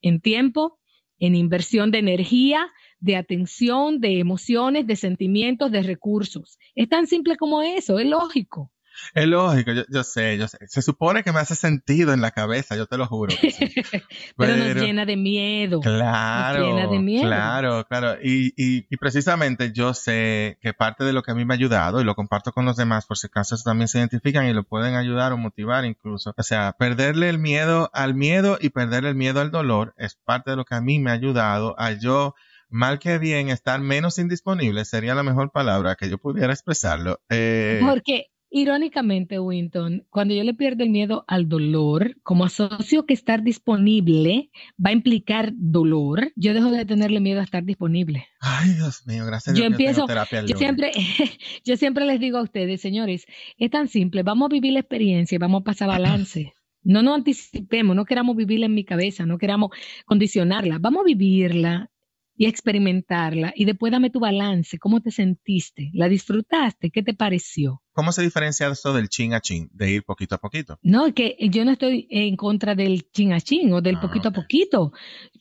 En 0.00 0.20
tiempo, 0.20 0.78
en 1.22 1.36
inversión 1.36 1.92
de 1.92 1.98
energía, 1.98 2.68
de 2.98 3.14
atención, 3.14 4.00
de 4.00 4.18
emociones, 4.18 4.88
de 4.88 4.96
sentimientos, 4.96 5.70
de 5.70 5.84
recursos. 5.84 6.58
Es 6.74 6.88
tan 6.88 7.06
simple 7.06 7.36
como 7.36 7.62
eso, 7.62 8.00
es 8.00 8.06
lógico. 8.06 8.72
Es 9.14 9.26
lógico, 9.26 9.72
yo, 9.88 10.04
sé, 10.04 10.38
yo 10.38 10.48
sé. 10.48 10.58
Se 10.68 10.82
supone 10.82 11.22
que 11.22 11.32
me 11.32 11.40
hace 11.40 11.54
sentido 11.54 12.12
en 12.12 12.20
la 12.20 12.30
cabeza, 12.30 12.76
yo 12.76 12.86
te 12.86 12.96
lo 12.96 13.06
juro. 13.06 13.34
Pero, 14.36 14.56
nos 14.56 14.74
llena 14.76 15.04
de 15.04 15.16
miedo. 15.16 15.80
Claro. 15.80 16.66
llena 16.66 16.86
de 16.86 16.98
miedo. 16.98 17.26
Claro, 17.26 17.84
claro. 17.86 18.16
Y, 18.22 18.48
y, 18.56 18.86
y, 18.88 18.96
precisamente 18.96 19.72
yo 19.72 19.94
sé 19.94 20.58
que 20.60 20.72
parte 20.72 21.04
de 21.04 21.12
lo 21.12 21.22
que 21.22 21.32
a 21.32 21.34
mí 21.34 21.44
me 21.44 21.54
ha 21.54 21.56
ayudado, 21.56 22.00
y 22.00 22.04
lo 22.04 22.14
comparto 22.14 22.52
con 22.52 22.64
los 22.64 22.76
demás, 22.76 23.06
por 23.06 23.18
si 23.18 23.26
acaso 23.26 23.56
también 23.62 23.88
se 23.88 23.98
identifican 23.98 24.46
y 24.46 24.52
lo 24.52 24.64
pueden 24.64 24.94
ayudar 24.94 25.32
o 25.32 25.36
motivar 25.36 25.84
incluso. 25.84 26.34
O 26.36 26.42
sea, 26.42 26.72
perderle 26.78 27.28
el 27.28 27.38
miedo 27.38 27.90
al 27.92 28.14
miedo 28.14 28.58
y 28.60 28.70
perderle 28.70 29.10
el 29.10 29.16
miedo 29.16 29.40
al 29.40 29.50
dolor 29.50 29.94
es 29.98 30.14
parte 30.14 30.50
de 30.50 30.56
lo 30.56 30.64
que 30.64 30.74
a 30.74 30.80
mí 30.80 30.98
me 30.98 31.10
ha 31.10 31.14
ayudado 31.14 31.74
a 31.78 31.92
yo 31.92 32.34
mal 32.72 32.98
que 32.98 33.18
bien, 33.18 33.50
estar 33.50 33.80
menos 33.80 34.18
indisponible 34.18 34.84
sería 34.84 35.14
la 35.14 35.22
mejor 35.22 35.52
palabra 35.52 35.94
que 35.94 36.08
yo 36.08 36.18
pudiera 36.18 36.52
expresarlo. 36.52 37.20
Eh, 37.28 37.80
Porque 37.86 38.31
Irónicamente, 38.54 39.40
Winton, 39.40 40.06
cuando 40.10 40.34
yo 40.34 40.44
le 40.44 40.52
pierdo 40.52 40.84
el 40.84 40.90
miedo 40.90 41.24
al 41.26 41.48
dolor, 41.48 42.18
como 42.22 42.44
asocio 42.44 43.06
que 43.06 43.14
estar 43.14 43.42
disponible 43.42 44.50
va 44.78 44.90
a 44.90 44.92
implicar 44.92 45.52
dolor, 45.56 46.32
yo 46.36 46.52
dejo 46.52 46.70
de 46.70 46.84
tenerle 46.84 47.20
miedo 47.20 47.40
a 47.40 47.44
estar 47.44 47.64
disponible. 47.64 48.26
Ay, 48.40 48.74
Dios 48.74 49.06
mío, 49.06 49.24
gracias. 49.24 49.58
Yo, 49.58 49.64
empiezo, 49.64 50.06
yo 50.46 50.56
siempre, 50.58 50.92
yo 51.64 51.78
siempre 51.78 52.04
les 52.04 52.20
digo 52.20 52.36
a 52.36 52.42
ustedes, 52.42 52.82
señores, 52.82 53.24
es 53.56 53.70
tan 53.70 53.88
simple, 53.88 54.22
vamos 54.22 54.50
a 54.50 54.52
vivir 54.52 54.74
la 54.74 54.80
experiencia 54.80 55.36
y 55.36 55.38
vamos 55.38 55.62
a 55.62 55.64
pasar 55.64 55.88
balance. 55.88 56.52
No 56.82 57.02
nos 57.02 57.14
anticipemos, 57.14 57.96
no 57.96 58.04
queramos 58.04 58.36
vivirla 58.36 58.66
en 58.66 58.74
mi 58.74 58.84
cabeza, 58.84 59.24
no 59.24 59.38
queramos 59.38 59.70
condicionarla, 60.04 60.76
vamos 60.78 61.00
a 61.00 61.04
vivirla 61.04 61.90
y 62.36 62.44
experimentarla. 62.44 63.54
Y 63.56 63.64
después 63.64 63.92
dame 63.92 64.10
tu 64.10 64.20
balance, 64.20 64.78
¿cómo 64.78 65.00
te 65.00 65.10
sentiste? 65.10 65.90
¿La 65.94 66.10
disfrutaste? 66.10 66.90
¿Qué 66.90 67.02
te 67.02 67.14
pareció? 67.14 67.81
¿Cómo 67.92 68.12
se 68.12 68.22
diferencia 68.22 68.68
esto 68.68 68.94
del 68.94 69.08
chin 69.08 69.34
a 69.34 69.40
chin, 69.40 69.68
de 69.72 69.90
ir 69.90 70.04
poquito 70.04 70.34
a 70.34 70.38
poquito? 70.38 70.78
No, 70.82 71.12
que 71.12 71.36
yo 71.50 71.64
no 71.64 71.72
estoy 71.72 72.06
en 72.10 72.36
contra 72.36 72.74
del 72.74 73.10
chin 73.12 73.32
a 73.32 73.40
chin 73.40 73.72
o 73.72 73.82
del 73.82 73.96
ah, 73.96 74.00
poquito 74.00 74.28
a 74.28 74.32
poquito, 74.32 74.92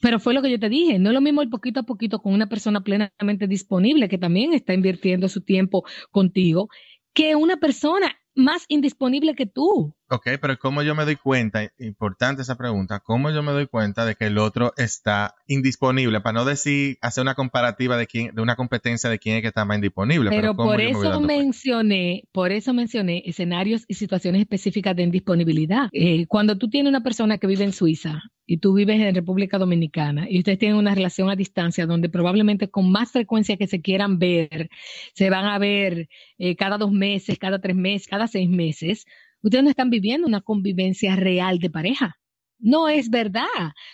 pero 0.02 0.20
fue 0.20 0.34
lo 0.34 0.42
que 0.42 0.52
yo 0.52 0.60
te 0.60 0.68
dije, 0.68 1.00
no 1.00 1.10
es 1.10 1.14
lo 1.14 1.22
mismo 1.22 1.42
el 1.42 1.50
poquito 1.50 1.80
a 1.80 1.84
poquito 1.84 2.20
con 2.20 2.34
una 2.34 2.48
persona 2.48 2.82
plenamente 2.82 3.48
disponible 3.48 4.10
que 4.10 4.18
también 4.18 4.54
está 4.54 4.74
invirtiendo 4.74 5.30
su 5.30 5.42
tiempo 5.42 5.84
contigo, 6.12 6.68
que 7.14 7.36
una 7.36 7.58
persona 7.58 8.12
más 8.36 8.66
indisponible 8.68 9.36
que 9.36 9.46
tú. 9.46 9.96
Ok, 10.14 10.28
pero 10.42 10.60
¿cómo 10.60 10.84
yo 10.84 10.94
me 10.94 11.06
doy 11.06 11.16
cuenta? 11.16 11.72
Importante 11.80 12.42
esa 12.42 12.58
pregunta. 12.58 13.00
¿Cómo 13.00 13.32
yo 13.32 13.42
me 13.44 13.54
doy 13.54 13.68
cuenta 13.68 14.04
de 14.04 14.16
que 14.16 14.26
el 14.26 14.40
otro 14.40 14.74
está 14.76 15.36
indisponible? 15.48 16.20
Para 16.20 16.34
no 16.34 16.44
decir, 16.44 16.98
hacer 17.00 17.22
una 17.22 17.34
comparativa 17.34 17.96
de 17.96 18.08
quién, 18.08 18.36
de 18.36 18.42
una 18.42 18.58
competencia 18.58 19.10
de 19.10 19.20
quién 19.20 19.38
es 19.38 19.42
que 19.42 19.48
está 19.48 19.64
más 19.64 19.78
indisponible. 19.78 20.30
Pero, 20.30 20.54
por 20.54 20.82
eso 20.82 21.22
mencioné, 21.22 22.26
por 22.34 22.52
eso 22.52 22.74
mencioné 22.74 23.24
escenarios 23.26 23.86
y 23.88 23.94
situaciones 23.94 24.42
específicas 24.42 24.98
de 24.98 25.04
indisponibilidad. 25.04 25.88
Eh, 25.94 26.26
cuando 26.28 26.58
tú 26.58 26.70
tienes 26.70 26.90
una 26.90 27.04
persona 27.04 27.38
que 27.38 27.48
vive 27.48 27.64
en 27.64 27.72
Suiza 27.72 28.22
y 28.46 28.58
tú 28.58 28.74
vives 28.74 29.00
en 29.00 29.16
República 29.16 29.58
Dominicana 29.58 30.28
y 30.30 30.40
ustedes 30.40 30.60
tienen 30.60 30.78
una 30.78 30.94
relación 30.94 31.30
a 31.30 31.38
distancia 31.38 31.86
donde 31.86 32.10
probablemente 32.10 32.70
con 32.70 32.92
más 32.92 33.14
frecuencia 33.14 33.56
que 33.56 33.68
se 33.68 33.80
quieran 33.80 34.20
ver, 34.20 34.70
se 35.14 35.30
van 35.30 35.46
a 35.46 35.58
ver 35.58 36.10
eh, 36.38 36.58
cada 36.58 36.78
dos 36.78 36.92
meses, 36.92 37.40
cada 37.40 37.62
tres 37.62 37.78
meses, 37.78 38.10
cada 38.10 38.28
seis 38.28 38.50
meses, 38.50 39.06
ustedes 39.42 39.64
no 39.64 39.70
están 39.70 39.90
viviendo 39.90 40.28
una 40.28 40.42
convivencia 40.42 41.16
real 41.16 41.60
de 41.60 41.70
pareja. 41.70 42.18
No 42.62 42.88
es 42.88 43.10
verdad. 43.10 43.46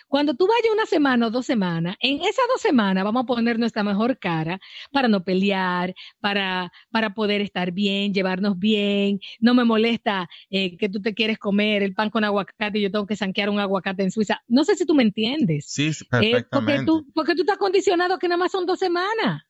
Cuando 0.07 0.33
tú 0.35 0.45
vayas 0.45 0.73
una 0.73 0.85
semana 0.85 1.27
o 1.27 1.31
dos 1.31 1.45
semanas, 1.45 1.95
en 2.01 2.19
esas 2.19 2.45
dos 2.51 2.61
semanas 2.61 3.05
vamos 3.05 3.23
a 3.23 3.25
poner 3.25 3.57
nuestra 3.57 3.81
mejor 3.81 4.19
cara 4.19 4.59
para 4.91 5.07
no 5.07 5.23
pelear, 5.23 5.95
para, 6.19 6.71
para 6.91 7.13
poder 7.13 7.39
estar 7.39 7.71
bien, 7.71 8.13
llevarnos 8.13 8.59
bien. 8.59 9.19
No 9.39 9.53
me 9.53 9.63
molesta 9.63 10.27
eh, 10.49 10.75
que 10.77 10.89
tú 10.89 11.01
te 11.01 11.13
quieres 11.13 11.37
comer 11.37 11.81
el 11.81 11.93
pan 11.93 12.09
con 12.09 12.25
aguacate 12.25 12.79
y 12.79 12.81
yo 12.81 12.91
tengo 12.91 13.07
que 13.07 13.15
sanquear 13.15 13.49
un 13.49 13.59
aguacate 13.59 14.03
en 14.03 14.11
Suiza. 14.11 14.41
No 14.47 14.65
sé 14.65 14.75
si 14.75 14.85
tú 14.85 14.93
me 14.93 15.03
entiendes. 15.03 15.65
Sí, 15.69 15.91
perfectamente. 16.09 16.51
porque, 16.51 16.85
tú, 16.85 17.11
porque 17.13 17.35
tú 17.35 17.41
estás 17.43 17.57
condicionado 17.57 18.19
que 18.19 18.27
nada 18.27 18.39
más 18.39 18.51
son 18.51 18.65
dos 18.65 18.79
semanas. 18.79 19.43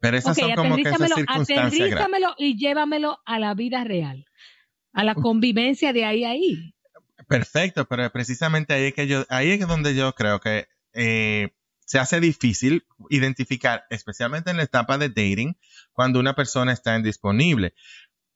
Pero 0.00 0.16
esas 0.16 0.36
son 0.36 0.54
como 0.54 0.74
que 0.74 0.82
esas 0.82 1.14
circunstancias. 1.14 1.94
y 2.38 2.56
llévamelo 2.58 3.18
a 3.24 3.38
la 3.38 3.54
vida 3.54 3.84
real 3.84 4.24
a 4.92 5.04
la 5.04 5.14
convivencia 5.14 5.92
de 5.92 6.04
ahí 6.04 6.24
a 6.24 6.30
ahí. 6.30 6.74
Perfecto, 7.28 7.86
pero 7.86 8.10
precisamente 8.10 8.72
ahí 8.72 8.86
es 8.86 8.94
que 8.94 9.06
yo, 9.06 9.24
ahí 9.28 9.50
es 9.50 9.66
donde 9.66 9.94
yo 9.94 10.14
creo 10.14 10.40
que 10.40 10.68
eh, 10.94 11.50
se 11.84 11.98
hace 11.98 12.20
difícil 12.20 12.84
identificar, 13.08 13.84
especialmente 13.90 14.50
en 14.50 14.56
la 14.56 14.64
etapa 14.64 14.98
de 14.98 15.08
dating, 15.08 15.56
cuando 15.92 16.20
una 16.20 16.34
persona 16.34 16.72
está 16.72 16.96
indisponible. 16.96 17.74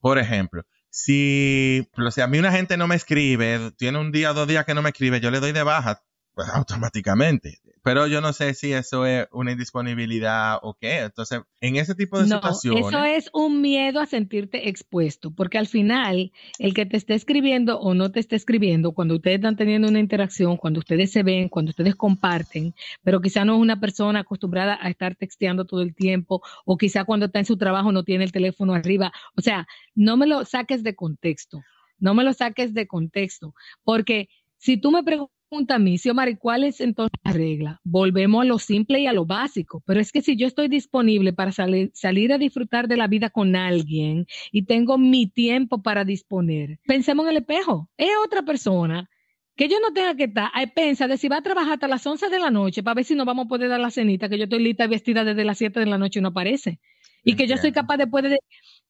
Por 0.00 0.18
ejemplo, 0.18 0.64
si, 0.90 1.88
si 2.10 2.20
a 2.20 2.26
mí 2.26 2.38
una 2.38 2.52
gente 2.52 2.76
no 2.76 2.86
me 2.86 2.94
escribe, 2.94 3.72
tiene 3.76 3.98
un 3.98 4.12
día 4.12 4.30
o 4.30 4.34
dos 4.34 4.46
días 4.46 4.64
que 4.64 4.74
no 4.74 4.82
me 4.82 4.90
escribe, 4.90 5.20
yo 5.20 5.30
le 5.30 5.40
doy 5.40 5.52
de 5.52 5.62
baja 5.62 6.02
pues, 6.34 6.48
automáticamente. 6.48 7.60
Pero 7.84 8.06
yo 8.06 8.22
no 8.22 8.32
sé 8.32 8.54
si 8.54 8.72
eso 8.72 9.04
es 9.04 9.28
una 9.30 9.52
indisponibilidad 9.52 10.58
o 10.62 10.72
qué. 10.72 11.00
Entonces, 11.00 11.42
en 11.60 11.76
ese 11.76 11.94
tipo 11.94 12.18
de 12.18 12.26
no, 12.26 12.36
situaciones. 12.36 12.86
Eso 12.86 13.04
es 13.04 13.30
un 13.34 13.60
miedo 13.60 14.00
a 14.00 14.06
sentirte 14.06 14.70
expuesto, 14.70 15.30
porque 15.32 15.58
al 15.58 15.66
final, 15.66 16.32
el 16.58 16.72
que 16.72 16.86
te 16.86 16.96
esté 16.96 17.12
escribiendo 17.12 17.78
o 17.78 17.92
no 17.92 18.10
te 18.10 18.20
esté 18.20 18.36
escribiendo, 18.36 18.92
cuando 18.92 19.16
ustedes 19.16 19.36
están 19.36 19.56
teniendo 19.56 19.86
una 19.86 20.00
interacción, 20.00 20.56
cuando 20.56 20.78
ustedes 20.78 21.12
se 21.12 21.22
ven, 21.22 21.50
cuando 21.50 21.70
ustedes 21.70 21.94
comparten, 21.94 22.74
pero 23.02 23.20
quizá 23.20 23.44
no 23.44 23.56
es 23.56 23.60
una 23.60 23.78
persona 23.78 24.20
acostumbrada 24.20 24.78
a 24.80 24.88
estar 24.88 25.14
texteando 25.14 25.66
todo 25.66 25.82
el 25.82 25.94
tiempo, 25.94 26.40
o 26.64 26.78
quizá 26.78 27.04
cuando 27.04 27.26
está 27.26 27.40
en 27.40 27.44
su 27.44 27.58
trabajo 27.58 27.92
no 27.92 28.02
tiene 28.02 28.24
el 28.24 28.32
teléfono 28.32 28.72
arriba. 28.72 29.12
O 29.36 29.42
sea, 29.42 29.66
no 29.94 30.16
me 30.16 30.26
lo 30.26 30.46
saques 30.46 30.84
de 30.84 30.94
contexto, 30.94 31.60
no 31.98 32.14
me 32.14 32.24
lo 32.24 32.32
saques 32.32 32.72
de 32.72 32.86
contexto, 32.86 33.54
porque 33.84 34.30
si 34.56 34.78
tú 34.78 34.90
me 34.90 35.02
preguntas, 35.02 35.33
a 35.68 35.78
mí, 35.78 35.98
Xiomara, 35.98 36.36
¿cuál 36.36 36.64
es 36.64 36.80
entonces 36.80 37.18
la 37.24 37.32
regla? 37.32 37.80
Volvemos 37.84 38.42
a 38.42 38.44
lo 38.44 38.58
simple 38.58 39.00
y 39.00 39.06
a 39.06 39.12
lo 39.12 39.24
básico, 39.24 39.82
pero 39.86 40.00
es 40.00 40.10
que 40.10 40.20
si 40.20 40.36
yo 40.36 40.46
estoy 40.46 40.68
disponible 40.68 41.32
para 41.32 41.52
salir, 41.52 41.90
salir 41.94 42.32
a 42.32 42.38
disfrutar 42.38 42.88
de 42.88 42.96
la 42.96 43.06
vida 43.06 43.30
con 43.30 43.54
alguien 43.54 44.26
y 44.50 44.64
tengo 44.64 44.98
mi 44.98 45.28
tiempo 45.28 45.82
para 45.82 46.04
disponer, 46.04 46.78
pensemos 46.86 47.24
en 47.26 47.30
el 47.30 47.36
espejo, 47.38 47.88
es 47.96 48.10
otra 48.24 48.42
persona 48.42 49.08
que 49.56 49.68
yo 49.68 49.78
no 49.80 49.92
tenga 49.92 50.16
que 50.16 50.24
estar, 50.24 50.50
hay 50.52 50.66
pensa 50.66 51.06
de 51.06 51.16
si 51.16 51.28
va 51.28 51.36
a 51.36 51.42
trabajar 51.42 51.74
hasta 51.74 51.88
las 51.88 52.04
11 52.04 52.28
de 52.28 52.38
la 52.40 52.50
noche 52.50 52.82
para 52.82 52.94
ver 52.94 53.04
si 53.04 53.14
nos 53.14 53.26
vamos 53.26 53.46
a 53.46 53.48
poder 53.48 53.68
dar 53.68 53.80
la 53.80 53.90
cenita, 53.90 54.28
que 54.28 54.38
yo 54.38 54.44
estoy 54.44 54.62
lista 54.62 54.86
vestida 54.88 55.22
desde 55.24 55.44
las 55.44 55.58
7 55.58 55.78
de 55.78 55.86
la 55.86 55.98
noche 55.98 56.18
y 56.18 56.22
no 56.22 56.28
aparece. 56.28 56.80
Y 57.22 57.36
que 57.36 57.46
yo 57.46 57.56
soy 57.56 57.72
capaz 57.72 57.96
después 57.96 58.24
de, 58.24 58.40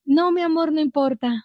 no, 0.04 0.32
mi 0.32 0.40
amor, 0.40 0.72
no 0.72 0.80
importa, 0.80 1.44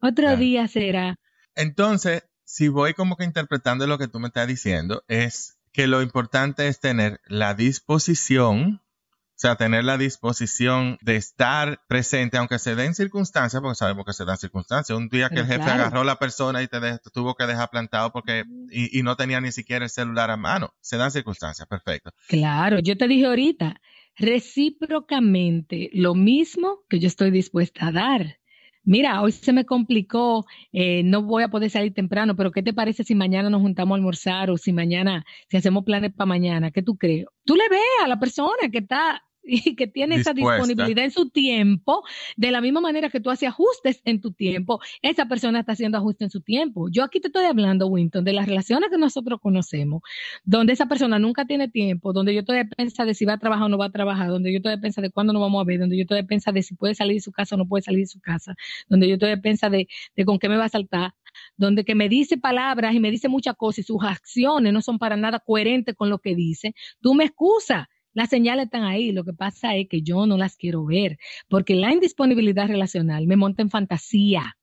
otro 0.00 0.36
día 0.36 0.68
será. 0.68 1.16
Entonces, 1.54 2.22
si 2.52 2.68
voy 2.68 2.92
como 2.92 3.16
que 3.16 3.24
interpretando 3.24 3.86
lo 3.86 3.96
que 3.96 4.08
tú 4.08 4.20
me 4.20 4.26
estás 4.26 4.46
diciendo, 4.46 5.02
es 5.08 5.56
que 5.72 5.86
lo 5.86 6.02
importante 6.02 6.68
es 6.68 6.80
tener 6.80 7.18
la 7.26 7.54
disposición, 7.54 8.82
o 8.82 9.36
sea, 9.36 9.56
tener 9.56 9.84
la 9.84 9.96
disposición 9.96 10.98
de 11.00 11.16
estar 11.16 11.80
presente, 11.88 12.36
aunque 12.36 12.58
se 12.58 12.74
den 12.74 12.94
circunstancias, 12.94 13.62
porque 13.62 13.76
sabemos 13.76 14.04
que 14.04 14.12
se 14.12 14.26
dan 14.26 14.36
circunstancias. 14.36 14.98
Un 14.98 15.08
día 15.08 15.30
que 15.30 15.40
el 15.40 15.46
jefe 15.46 15.62
agarró 15.62 16.02
a 16.02 16.04
la 16.04 16.18
persona 16.18 16.62
y 16.62 16.68
te, 16.68 16.78
tuvo 17.10 17.36
que 17.36 17.46
dejar 17.46 17.70
plantado 17.70 18.12
porque 18.12 18.44
y, 18.70 18.98
y, 18.98 19.02
no 19.02 19.16
tenía 19.16 19.40
ni 19.40 19.50
siquiera 19.50 19.86
el 19.86 19.90
celular 19.90 20.30
a 20.30 20.36
mano. 20.36 20.74
Se 20.82 20.98
dan 20.98 21.10
circunstancias, 21.10 21.66
perfecto. 21.66 22.10
Claro, 22.28 22.80
yo 22.80 22.98
te 22.98 23.08
dije 23.08 23.24
ahorita, 23.24 23.80
recíprocamente, 24.16 25.88
lo 25.94 26.14
mismo 26.14 26.80
que 26.90 26.98
yo 26.98 27.08
estoy 27.08 27.30
dispuesta 27.30 27.86
a 27.86 27.92
dar 27.92 28.41
mira, 28.84 29.20
hoy 29.22 29.32
se 29.32 29.52
me 29.52 29.64
complicó, 29.64 30.44
eh, 30.72 31.02
no 31.04 31.22
voy 31.22 31.42
a 31.42 31.48
poder 31.48 31.70
salir 31.70 31.94
temprano, 31.94 32.36
pero 32.36 32.50
¿qué 32.52 32.62
te 32.62 32.72
parece 32.72 33.04
si 33.04 33.14
mañana 33.14 33.50
nos 33.50 33.62
juntamos 33.62 33.94
a 33.94 33.96
almorzar 33.96 34.50
o 34.50 34.56
si 34.58 34.72
mañana, 34.72 35.24
si 35.48 35.56
hacemos 35.56 35.84
planes 35.84 36.12
para 36.12 36.26
mañana? 36.26 36.70
¿Qué 36.70 36.82
tú 36.82 36.96
crees? 36.96 37.26
Tú 37.44 37.56
le 37.56 37.68
ves 37.68 37.80
a 38.04 38.08
la 38.08 38.18
persona 38.18 38.70
que 38.70 38.78
está 38.78 39.22
y 39.44 39.74
que 39.74 39.86
tiene 39.86 40.16
esa 40.16 40.32
disponibilidad 40.32 41.04
en 41.04 41.10
su 41.10 41.30
tiempo, 41.30 42.02
de 42.36 42.50
la 42.50 42.60
misma 42.60 42.80
manera 42.80 43.10
que 43.10 43.20
tú 43.20 43.30
haces 43.30 43.48
ajustes 43.48 44.00
en 44.04 44.20
tu 44.20 44.32
tiempo, 44.32 44.80
esa 45.02 45.26
persona 45.26 45.60
está 45.60 45.72
haciendo 45.72 45.98
ajustes 45.98 46.26
en 46.26 46.30
su 46.30 46.40
tiempo. 46.40 46.88
Yo 46.90 47.04
aquí 47.04 47.20
te 47.20 47.28
estoy 47.28 47.44
hablando, 47.44 47.86
Winton, 47.88 48.24
de 48.24 48.32
las 48.32 48.46
relaciones 48.46 48.90
que 48.90 48.98
nosotros 48.98 49.40
conocemos, 49.40 50.02
donde 50.44 50.72
esa 50.72 50.86
persona 50.86 51.18
nunca 51.18 51.44
tiene 51.44 51.68
tiempo, 51.68 52.12
donde 52.12 52.34
yo 52.34 52.44
todavía 52.44 52.68
piensa 52.76 53.04
de 53.04 53.14
si 53.14 53.24
va 53.24 53.34
a 53.34 53.38
trabajar 53.38 53.66
o 53.66 53.68
no 53.68 53.78
va 53.78 53.86
a 53.86 53.90
trabajar, 53.90 54.28
donde 54.28 54.52
yo 54.52 54.60
todavía 54.60 54.80
piensa 54.80 55.00
de 55.00 55.10
cuándo 55.10 55.32
nos 55.32 55.42
vamos 55.42 55.60
a 55.60 55.64
ver, 55.64 55.80
donde 55.80 55.96
yo 55.96 56.06
todavía 56.06 56.26
piensa 56.26 56.52
de 56.52 56.62
si 56.62 56.74
puede 56.74 56.94
salir 56.94 57.14
de 57.16 57.20
su 57.20 57.32
casa 57.32 57.54
o 57.54 57.58
no 57.58 57.66
puede 57.66 57.82
salir 57.82 58.00
de 58.00 58.06
su 58.06 58.20
casa, 58.20 58.54
donde 58.88 59.08
yo 59.08 59.18
todavía 59.18 59.40
piensa 59.40 59.68
de, 59.70 59.88
de 60.16 60.24
con 60.24 60.38
qué 60.38 60.48
me 60.48 60.56
va 60.56 60.66
a 60.66 60.68
saltar, 60.68 61.14
donde 61.56 61.84
que 61.84 61.94
me 61.94 62.08
dice 62.08 62.36
palabras 62.38 62.94
y 62.94 63.00
me 63.00 63.10
dice 63.10 63.28
muchas 63.28 63.56
cosas 63.56 63.80
y 63.80 63.82
sus 63.82 64.02
acciones 64.02 64.72
no 64.72 64.82
son 64.82 64.98
para 64.98 65.16
nada 65.16 65.40
coherentes 65.40 65.94
con 65.96 66.10
lo 66.10 66.18
que 66.18 66.34
dice, 66.34 66.74
tú 67.00 67.14
me 67.14 67.24
excusas 67.24 67.86
las 68.14 68.28
señales 68.28 68.66
están 68.66 68.84
ahí, 68.84 69.12
lo 69.12 69.24
que 69.24 69.32
pasa 69.32 69.76
es 69.76 69.88
que 69.88 70.02
yo 70.02 70.26
no 70.26 70.36
las 70.36 70.56
quiero 70.56 70.84
ver, 70.84 71.18
porque 71.48 71.74
la 71.74 71.92
indisponibilidad 71.92 72.68
relacional 72.68 73.26
me 73.26 73.36
monta 73.36 73.62
en 73.62 73.70
fantasía, 73.70 74.56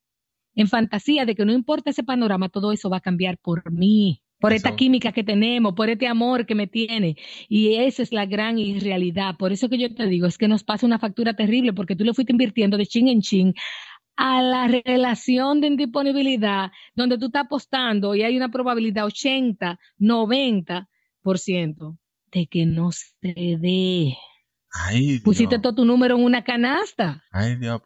en 0.55 0.67
fantasía 0.67 1.25
de 1.25 1.35
que 1.35 1.45
no 1.45 1.53
importa 1.53 1.89
ese 1.89 2.03
panorama, 2.03 2.49
todo 2.49 2.71
eso 2.71 2.89
va 2.89 2.97
a 2.97 3.01
cambiar 3.01 3.37
por 3.37 3.71
mí, 3.71 4.21
por 4.39 4.53
esta 4.53 4.75
química 4.75 5.11
que 5.11 5.23
tenemos, 5.23 5.73
por 5.73 5.89
este 5.89 6.07
amor 6.07 6.45
que 6.45 6.55
me 6.55 6.67
tiene. 6.67 7.17
Y 7.49 7.75
esa 7.75 8.03
es 8.03 8.13
la 8.13 8.25
gran 8.25 8.57
irrealidad. 8.57 9.35
Por 9.37 9.51
eso 9.51 9.67
que 9.67 9.77
yo 9.77 9.93
te 9.93 10.07
digo, 10.07 10.27
es 10.27 10.37
que 10.37 10.47
nos 10.47 10.63
pasa 10.63 10.85
una 10.85 10.99
factura 10.99 11.33
terrible, 11.33 11.73
porque 11.73 11.95
tú 11.95 12.05
le 12.05 12.13
fuiste 12.13 12.31
invirtiendo 12.31 12.77
de 12.77 12.85
chin 12.85 13.09
en 13.09 13.21
chin 13.21 13.53
a 14.15 14.41
la 14.41 14.67
relación 14.67 15.61
de 15.61 15.67
indisponibilidad, 15.67 16.71
donde 16.93 17.17
tú 17.17 17.27
estás 17.27 17.45
apostando 17.45 18.15
y 18.15 18.23
hay 18.23 18.35
una 18.35 18.49
probabilidad 18.49 19.05
80, 19.05 19.79
90% 19.97 21.97
de 22.31 22.47
que 22.47 22.65
no 22.65 22.91
se 22.91 23.15
dé. 23.23 24.17
Ay, 24.71 25.19
Pusiste 25.19 25.59
todo 25.59 25.75
tu 25.75 25.85
número 25.85 26.15
en 26.15 26.23
una 26.23 26.43
canasta. 26.43 27.23
Ay, 27.31 27.55
Dios, 27.55 27.81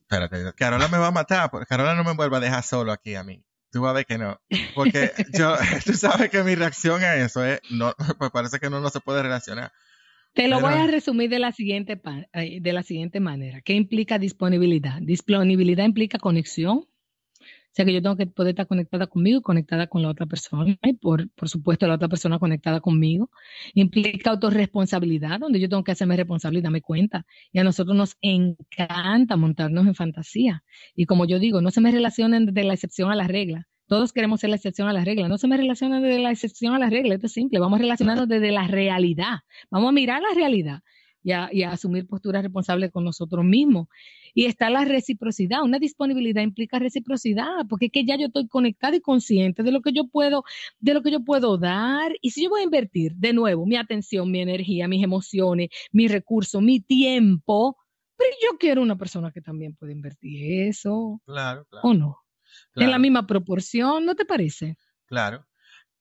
espérate. 0.00 0.52
Carola 0.54 0.88
me 0.88 0.98
va 0.98 1.08
a 1.08 1.12
matar. 1.12 1.50
Carola 1.66 1.94
no 1.94 2.04
me 2.04 2.14
vuelva 2.14 2.36
a 2.38 2.40
dejar 2.40 2.62
solo 2.62 2.92
aquí 2.92 3.14
a 3.14 3.24
mí. 3.24 3.42
Tú 3.70 3.82
vas 3.82 3.90
a 3.90 3.94
ver 3.94 4.06
que 4.06 4.18
no. 4.18 4.40
Porque 4.74 5.12
yo, 5.32 5.54
tú 5.84 5.94
sabes 5.94 6.30
que 6.30 6.42
mi 6.42 6.54
reacción 6.54 7.02
a 7.02 7.16
eso 7.16 7.44
es, 7.44 7.60
no, 7.70 7.94
pues 8.18 8.30
parece 8.30 8.58
que 8.58 8.70
no, 8.70 8.80
no 8.80 8.90
se 8.90 9.00
puede 9.00 9.22
relacionar. 9.22 9.72
Te 10.34 10.48
lo 10.48 10.60
voy 10.60 10.74
a 10.74 10.86
resumir 10.86 11.30
de 11.30 11.38
la, 11.38 11.50
siguiente, 11.52 11.98
de 12.34 12.72
la 12.74 12.82
siguiente 12.82 13.20
manera. 13.20 13.62
¿Qué 13.62 13.72
implica 13.72 14.18
disponibilidad? 14.18 14.98
Disponibilidad 15.00 15.86
implica 15.86 16.18
conexión, 16.18 16.86
sea 17.76 17.84
que 17.84 17.92
yo 17.92 18.00
tengo 18.00 18.16
que 18.16 18.26
poder 18.26 18.50
estar 18.50 18.66
conectada 18.66 19.06
conmigo, 19.06 19.42
conectada 19.42 19.86
con 19.86 20.00
la 20.00 20.08
otra 20.08 20.24
persona, 20.24 20.78
y 20.82 20.94
por, 20.94 21.28
por 21.32 21.50
supuesto 21.50 21.86
la 21.86 21.96
otra 21.96 22.08
persona 22.08 22.38
conectada 22.38 22.80
conmigo. 22.80 23.30
Implica 23.74 24.30
autorresponsabilidad, 24.30 25.40
donde 25.40 25.60
yo 25.60 25.68
tengo 25.68 25.84
que 25.84 25.92
hacerme 25.92 26.16
responsable 26.16 26.60
y 26.60 26.62
darme 26.62 26.80
cuenta. 26.80 27.26
Y 27.52 27.58
a 27.58 27.64
nosotros 27.64 27.94
nos 27.94 28.16
encanta 28.22 29.36
montarnos 29.36 29.86
en 29.86 29.94
fantasía. 29.94 30.64
Y 30.94 31.04
como 31.04 31.26
yo 31.26 31.38
digo, 31.38 31.60
no 31.60 31.70
se 31.70 31.82
me 31.82 31.90
relacionen 31.90 32.46
de 32.46 32.64
la 32.64 32.72
excepción 32.72 33.10
a 33.10 33.14
la 33.14 33.28
regla. 33.28 33.66
Todos 33.88 34.14
queremos 34.14 34.40
ser 34.40 34.50
la 34.50 34.56
excepción 34.56 34.88
a 34.88 34.94
la 34.94 35.04
regla. 35.04 35.28
No 35.28 35.36
se 35.36 35.46
me 35.46 35.58
relacionen 35.58 36.02
de 36.02 36.18
la 36.18 36.30
excepción 36.30 36.74
a 36.74 36.78
la 36.78 36.88
regla. 36.88 37.14
Esto 37.14 37.26
es 37.26 37.34
simple. 37.34 37.58
Vamos 37.58 37.78
a 37.78 37.82
relacionarnos 37.82 38.26
desde 38.26 38.52
la 38.52 38.66
realidad. 38.66 39.40
Vamos 39.70 39.90
a 39.90 39.92
mirar 39.92 40.22
la 40.22 40.34
realidad 40.34 40.80
y 41.26 41.32
a, 41.32 41.70
asumir 41.72 42.06
posturas 42.06 42.44
responsables 42.44 42.92
con 42.92 43.02
nosotros 43.02 43.44
mismos. 43.44 43.88
Y 44.32 44.44
está 44.44 44.70
la 44.70 44.84
reciprocidad. 44.84 45.62
Una 45.62 45.80
disponibilidad 45.80 46.40
implica 46.40 46.78
reciprocidad, 46.78 47.66
porque 47.68 47.86
es 47.86 47.92
que 47.92 48.04
ya 48.04 48.16
yo 48.16 48.26
estoy 48.26 48.46
conectada 48.46 48.94
y 48.94 49.00
consciente 49.00 49.64
de 49.64 49.72
lo 49.72 49.82
que 49.82 49.92
yo 49.92 50.06
puedo, 50.06 50.44
de 50.78 50.94
lo 50.94 51.02
que 51.02 51.10
yo 51.10 51.24
puedo 51.24 51.58
dar. 51.58 52.12
Y 52.20 52.30
si 52.30 52.44
yo 52.44 52.50
voy 52.50 52.60
a 52.60 52.64
invertir 52.64 53.16
de 53.16 53.32
nuevo 53.32 53.66
mi 53.66 53.76
atención, 53.76 54.30
mi 54.30 54.40
energía, 54.40 54.86
mis 54.86 55.02
emociones, 55.02 55.70
mi 55.90 56.06
recurso, 56.06 56.60
mi 56.60 56.78
tiempo, 56.78 57.76
pero 58.16 58.30
yo 58.40 58.56
quiero 58.58 58.80
una 58.80 58.96
persona 58.96 59.32
que 59.32 59.40
también 59.40 59.74
pueda 59.74 59.90
invertir 59.90 60.68
eso. 60.68 61.20
Claro, 61.26 61.64
claro. 61.64 61.88
¿O 61.88 61.92
no? 61.92 62.18
En 62.76 62.90
la 62.92 63.00
misma 63.00 63.26
proporción, 63.26 64.06
¿no 64.06 64.14
te 64.14 64.24
parece? 64.24 64.78
Claro. 65.06 65.44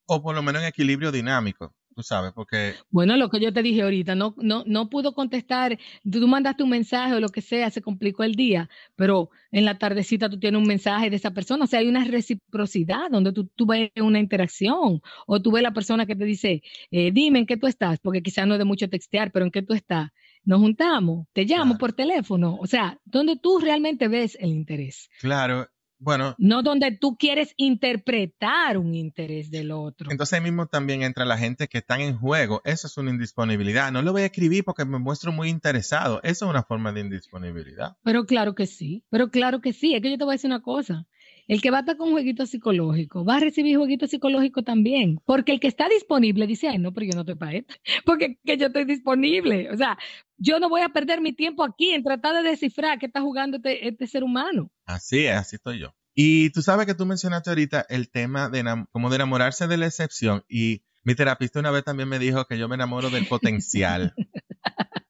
O 0.05 0.21
por 0.21 0.35
lo 0.35 0.43
menos 0.43 0.61
en 0.61 0.67
equilibrio 0.67 1.11
dinámico 1.11 1.73
tú 1.95 2.03
sabes, 2.03 2.33
porque... 2.33 2.75
Bueno, 2.89 3.15
lo 3.15 3.29
que 3.29 3.39
yo 3.39 3.53
te 3.53 3.63
dije 3.63 3.81
ahorita, 3.81 4.15
no, 4.15 4.35
no, 4.37 4.63
no 4.67 4.89
pudo 4.89 5.13
contestar, 5.13 5.79
tú 6.09 6.27
mandaste 6.27 6.63
un 6.63 6.69
mensaje 6.69 7.13
o 7.13 7.19
lo 7.19 7.29
que 7.29 7.41
sea, 7.41 7.69
se 7.69 7.81
complicó 7.81 8.23
el 8.23 8.35
día, 8.35 8.69
pero 8.95 9.29
en 9.51 9.63
la 9.63 9.77
tardecita 9.77 10.29
tú 10.29 10.37
tienes 10.37 10.61
un 10.61 10.67
mensaje 10.67 11.09
de 11.09 11.15
esa 11.15 11.31
persona, 11.31 11.63
o 11.63 11.67
sea, 11.67 11.79
hay 11.79 11.87
una 11.87 12.03
reciprocidad 12.03 13.09
donde 13.09 13.31
tú, 13.31 13.47
tú 13.55 13.65
ves 13.65 13.91
una 13.95 14.19
interacción, 14.19 15.01
o 15.25 15.41
tú 15.41 15.51
ves 15.51 15.63
la 15.63 15.73
persona 15.73 16.05
que 16.05 16.15
te 16.15 16.25
dice, 16.25 16.61
eh, 16.91 17.11
dime 17.11 17.39
en 17.39 17.45
qué 17.45 17.55
tú 17.55 17.67
estás, 17.67 17.99
porque 17.99 18.21
quizás 18.21 18.45
no 18.45 18.55
es 18.55 18.59
de 18.59 18.65
mucho 18.65 18.89
textear, 18.89 19.31
pero 19.31 19.45
en 19.45 19.51
qué 19.51 19.61
tú 19.61 19.73
estás. 19.73 20.11
Nos 20.43 20.59
juntamos, 20.59 21.27
te 21.33 21.45
llamo 21.45 21.77
por 21.77 21.93
teléfono, 21.93 22.57
o 22.61 22.67
sea, 22.67 22.99
donde 23.03 23.35
tú 23.35 23.57
realmente 23.57 24.07
ves 24.07 24.37
el 24.39 24.51
interés. 24.51 25.09
Claro, 25.19 25.67
bueno. 25.97 26.35
No 26.37 26.61
donde 26.61 26.91
tú 26.91 27.17
quieres 27.17 27.53
interpretar 27.57 28.77
un 28.77 28.95
interés 28.95 29.49
del 29.51 29.71
otro. 29.71 30.11
Entonces 30.11 30.33
ahí 30.33 30.41
mismo 30.41 30.67
también 30.67 31.01
entra 31.03 31.25
la 31.25 31.37
gente 31.37 31.67
que 31.67 31.79
están 31.79 32.01
en 32.01 32.17
juego. 32.17 32.61
Eso 32.65 32.87
es 32.87 32.97
una 32.97 33.11
indisponibilidad. 33.11 33.91
No 33.91 34.01
lo 34.01 34.11
voy 34.11 34.23
a 34.23 34.25
escribir 34.25 34.63
porque 34.63 34.85
me 34.85 34.99
muestro 34.99 35.31
muy 35.31 35.49
interesado. 35.49 36.19
Eso 36.23 36.45
es 36.45 36.49
una 36.49 36.63
forma 36.63 36.91
de 36.91 37.01
indisponibilidad. 37.01 37.97
Pero 38.03 38.25
claro 38.25 38.55
que 38.55 38.67
sí. 38.67 39.03
Pero 39.09 39.29
claro 39.29 39.61
que 39.61 39.73
sí. 39.73 39.95
Es 39.95 40.01
que 40.01 40.11
yo 40.11 40.17
te 40.17 40.23
voy 40.23 40.33
a 40.33 40.35
decir 40.35 40.49
una 40.49 40.61
cosa. 40.61 41.07
El 41.47 41.61
que 41.61 41.71
va 41.71 41.77
a 41.77 41.79
estar 41.81 41.97
con 41.97 42.11
jueguito 42.11 42.45
psicológico 42.45 43.23
va 43.23 43.37
a 43.37 43.39
recibir 43.39 43.77
jueguito 43.77 44.07
psicológico 44.07 44.63
también. 44.63 45.19
Porque 45.25 45.51
el 45.51 45.59
que 45.59 45.67
está 45.67 45.87
disponible 45.87 46.47
dice, 46.47 46.67
ay, 46.67 46.79
no, 46.79 46.93
pero 46.93 47.05
yo 47.05 47.13
no 47.13 47.21
estoy 47.21 47.35
para 47.35 47.53
esto. 47.53 47.75
Porque 48.05 48.39
que 48.43 48.57
yo 48.57 48.67
estoy 48.67 48.85
disponible. 48.85 49.69
O 49.71 49.77
sea, 49.77 49.97
yo 50.37 50.59
no 50.59 50.69
voy 50.69 50.81
a 50.81 50.89
perder 50.89 51.21
mi 51.21 51.33
tiempo 51.33 51.63
aquí 51.63 51.91
en 51.91 52.03
tratar 52.03 52.41
de 52.41 52.49
descifrar 52.49 52.99
qué 52.99 53.05
está 53.05 53.21
jugando 53.21 53.57
este, 53.57 53.87
este 53.87 54.07
ser 54.07 54.23
humano. 54.23 54.71
Así 54.85 55.25
es, 55.25 55.35
así 55.35 55.55
estoy 55.57 55.79
yo. 55.79 55.93
Y 56.13 56.49
tú 56.51 56.61
sabes 56.61 56.85
que 56.85 56.95
tú 56.95 57.05
mencionaste 57.05 57.49
ahorita 57.49 57.85
el 57.89 58.09
tema 58.09 58.49
de 58.49 58.63
como 58.91 59.09
de 59.09 59.17
enamorarse 59.17 59.67
de 59.67 59.77
la 59.77 59.87
excepción 59.87 60.43
y 60.47 60.83
mi 61.03 61.13
terapista 61.13 61.59
una 61.59 61.71
vez 61.71 61.83
también 61.83 62.09
me 62.09 62.19
dijo 62.19 62.45
que 62.45 62.57
yo 62.57 62.67
me 62.67 62.75
enamoro 62.75 63.09
del 63.09 63.27
potencial. 63.27 64.15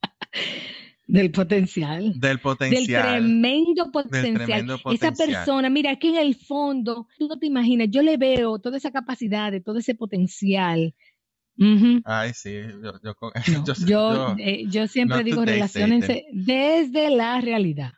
Del 1.08 1.32
potencial. 1.32 2.20
Del 2.20 2.40
potencial. 2.40 2.84
Del 2.84 3.22
tremendo 3.22 3.92
potencial. 3.92 4.80
Esa 4.92 5.12
persona, 5.12 5.70
mira, 5.70 5.92
aquí 5.92 6.10
en 6.10 6.18
el 6.18 6.36
fondo, 6.36 7.08
tú 7.18 7.28
no 7.28 7.38
te 7.38 7.46
imaginas, 7.46 7.90
yo 7.92 8.02
le 8.02 8.18
veo 8.18 8.60
toda 8.60 8.78
esa 8.78 8.92
capacidad, 8.92 9.52
de 9.52 9.62
todo 9.62 9.78
ese 9.78 9.94
potencial. 9.96 10.96
Ay, 12.04 12.34
sí, 12.34 12.54
yo, 13.88 14.36
yo, 14.68 14.88
siempre 14.88 15.24
digo 15.24 15.46
relacionense 15.46 16.26
desde 16.34 17.10
la 17.10 17.40
realidad. 17.40 17.94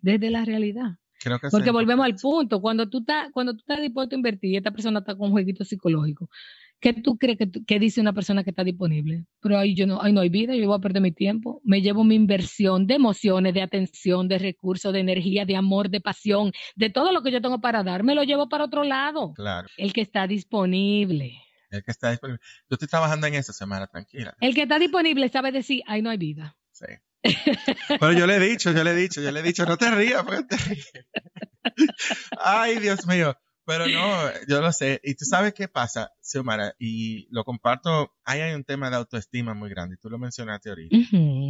Desde 0.00 0.30
la 0.30 0.44
realidad. 0.44 0.98
Porque 1.50 1.70
volvemos 1.70 2.04
al 2.04 2.16
punto, 2.16 2.60
cuando 2.60 2.88
tú 2.88 2.98
estás, 2.98 3.30
cuando 3.32 3.54
tú 3.54 3.60
estás 3.60 3.80
dispuesto 3.80 4.14
a 4.14 4.18
invertir 4.18 4.52
y 4.52 4.56
esta 4.56 4.70
persona 4.70 5.00
está 5.00 5.16
con 5.16 5.28
un 5.28 5.32
jueguito 5.32 5.64
psicológico, 5.64 6.28
¿qué 6.80 6.92
tú 6.92 7.16
crees 7.16 7.38
que, 7.66 7.78
dice 7.78 8.00
una 8.00 8.12
persona 8.12 8.44
que 8.44 8.50
está 8.50 8.64
disponible? 8.64 9.26
Pero 9.40 9.58
ahí 9.58 9.74
yo 9.74 9.86
no, 9.86 10.02
ahí 10.02 10.12
no 10.12 10.20
hay 10.20 10.28
vida, 10.28 10.54
yo 10.54 10.66
voy 10.66 10.76
a 10.76 10.80
perder 10.80 11.02
mi 11.02 11.12
tiempo. 11.12 11.60
Me 11.64 11.80
llevo 11.80 12.04
mi 12.04 12.14
inversión 12.14 12.86
de 12.86 12.94
emociones, 12.94 13.54
de 13.54 13.62
atención, 13.62 14.28
de 14.28 14.38
recursos, 14.38 14.92
de 14.92 15.00
energía, 15.00 15.44
de 15.44 15.56
amor, 15.56 15.90
de 15.90 16.00
pasión, 16.00 16.52
de 16.76 16.90
todo 16.90 17.12
lo 17.12 17.22
que 17.22 17.32
yo 17.32 17.40
tengo 17.40 17.60
para 17.60 17.82
dar, 17.82 18.04
me 18.04 18.14
lo 18.14 18.22
llevo 18.22 18.48
para 18.48 18.64
otro 18.64 18.84
lado. 18.84 19.32
Claro. 19.34 19.68
El 19.76 19.92
que 19.92 20.02
está 20.02 20.26
disponible. 20.26 21.40
El 21.70 21.82
que 21.82 21.90
está 21.90 22.10
disponible. 22.10 22.40
Yo 22.68 22.74
estoy 22.74 22.88
trabajando 22.88 23.26
en 23.26 23.34
esa 23.34 23.52
semana, 23.52 23.86
tranquila. 23.86 24.36
El 24.40 24.54
que 24.54 24.62
está 24.62 24.78
disponible 24.78 25.28
sabe 25.28 25.52
decir, 25.52 25.82
ahí 25.86 26.02
no 26.02 26.10
hay 26.10 26.18
vida. 26.18 26.56
Sí. 26.72 26.86
Pero 27.88 28.12
yo 28.12 28.26
le 28.26 28.36
he 28.36 28.40
dicho, 28.40 28.72
yo 28.72 28.84
le 28.84 28.90
he 28.90 28.94
dicho, 28.94 29.20
yo 29.22 29.30
le 29.30 29.40
he 29.40 29.42
dicho, 29.42 29.64
no 29.64 29.76
te 29.76 29.90
rías, 29.90 30.22
porque 30.22 30.44
te 30.44 30.56
ríes. 30.56 30.92
Ay, 32.38 32.78
Dios 32.78 33.06
mío. 33.06 33.36
Pero 33.66 33.86
no, 33.86 34.16
yo 34.48 34.60
lo 34.60 34.72
sé. 34.72 35.00
Y 35.02 35.14
tú 35.14 35.24
sabes 35.24 35.54
qué 35.54 35.68
pasa, 35.68 36.12
Xiomara, 36.20 36.74
y 36.78 37.26
lo 37.30 37.44
comparto, 37.44 38.12
ahí 38.24 38.40
hay 38.40 38.54
un 38.54 38.64
tema 38.64 38.90
de 38.90 38.96
autoestima 38.96 39.54
muy 39.54 39.70
grande, 39.70 39.96
y 39.96 39.98
tú 39.98 40.10
lo 40.10 40.18
mencionaste 40.18 40.68
ahorita. 40.70 40.96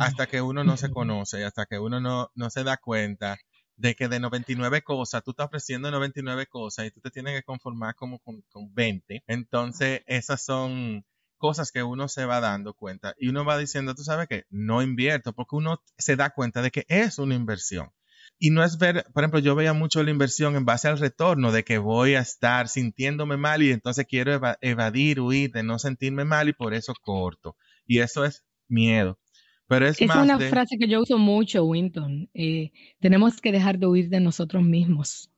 Hasta 0.01 0.27
que 0.27 0.41
uno 0.41 0.65
no 0.65 0.77
se 0.77 0.91
conoce, 0.91 1.45
hasta 1.45 1.67
que 1.67 1.79
uno 1.79 2.01
no, 2.01 2.31
no 2.35 2.51
se 2.51 2.65
da 2.65 2.77
cuenta 2.77 3.39
de 3.77 3.95
que 3.95 4.09
de 4.09 4.21
99 4.21 4.83
cosas, 4.83 5.23
tú 5.25 5.33
estás 5.33 5.47
ofreciendo 5.47 5.91
99 5.91 6.47
cosas 6.47 6.87
y 6.87 6.91
tú 6.91 7.01
te 7.01 7.11
tienes 7.11 7.35
que 7.35 7.43
conformar 7.43 7.95
como 7.95 8.19
con, 8.21 8.43
con 8.51 8.73
20. 8.73 9.25
Entonces, 9.27 10.03
esas 10.07 10.45
son 10.45 11.05
cosas 11.39 11.73
que 11.73 11.83
uno 11.83 12.09
se 12.09 12.25
va 12.25 12.41
dando 12.41 12.75
cuenta 12.75 13.15
y 13.19 13.29
uno 13.29 13.45
va 13.45 13.59
diciendo, 13.59 13.95
tú 13.95 14.03
sabes 14.03 14.29
que 14.29 14.47
no 14.51 14.83
invierto 14.83 15.33
porque 15.33 15.57
uno 15.57 15.83
se 15.99 16.17
da 16.17 16.31
cuenta 16.31 16.63
de 16.63 16.71
que 16.71 16.87
es 16.89 17.19
una 17.19 17.35
inversión. 17.35 17.91
Y 18.39 18.51
no 18.51 18.65
es 18.65 18.79
ver, 18.79 19.07
por 19.15 19.23
ejemplo, 19.23 19.41
yo 19.41 19.55
veía 19.55 19.73
mucho 19.73 20.03
la 20.03 20.11
inversión 20.11 20.57
en 20.57 20.65
base 20.65 20.89
al 20.89 20.99
retorno 20.99 21.53
de 21.53 21.65
que 21.65 21.79
voy 21.79 22.15
a 22.15 22.21
estar 22.21 22.69
sintiéndome 22.69 23.37
mal 23.37 23.63
y 23.63 23.71
entonces 23.71 24.07
quiero 24.07 24.41
evadir, 24.61 25.21
huir 25.21 25.53
de 25.53 25.63
no 25.63 25.79
sentirme 25.79 26.25
mal 26.25 26.49
y 26.49 26.53
por 26.53 26.75
eso 26.75 26.95
corto. 27.01 27.57
Y 27.87 28.01
eso 28.01 28.25
es 28.25 28.45
miedo. 28.69 29.19
Pero 29.67 29.87
es, 29.87 30.01
es 30.01 30.15
una 30.15 30.39
frase 30.39 30.77
que 30.79 30.89
yo 30.89 31.01
uso 31.01 31.17
mucho, 31.17 31.65
Winton. 31.65 32.29
Eh, 32.35 32.73
tenemos 33.01 33.41
que 33.41 33.53
dejar 33.53 33.79
de 33.79 33.87
huir 33.87 34.09
de 34.11 34.21
nosotros 34.21 34.63
mismos 34.63 35.31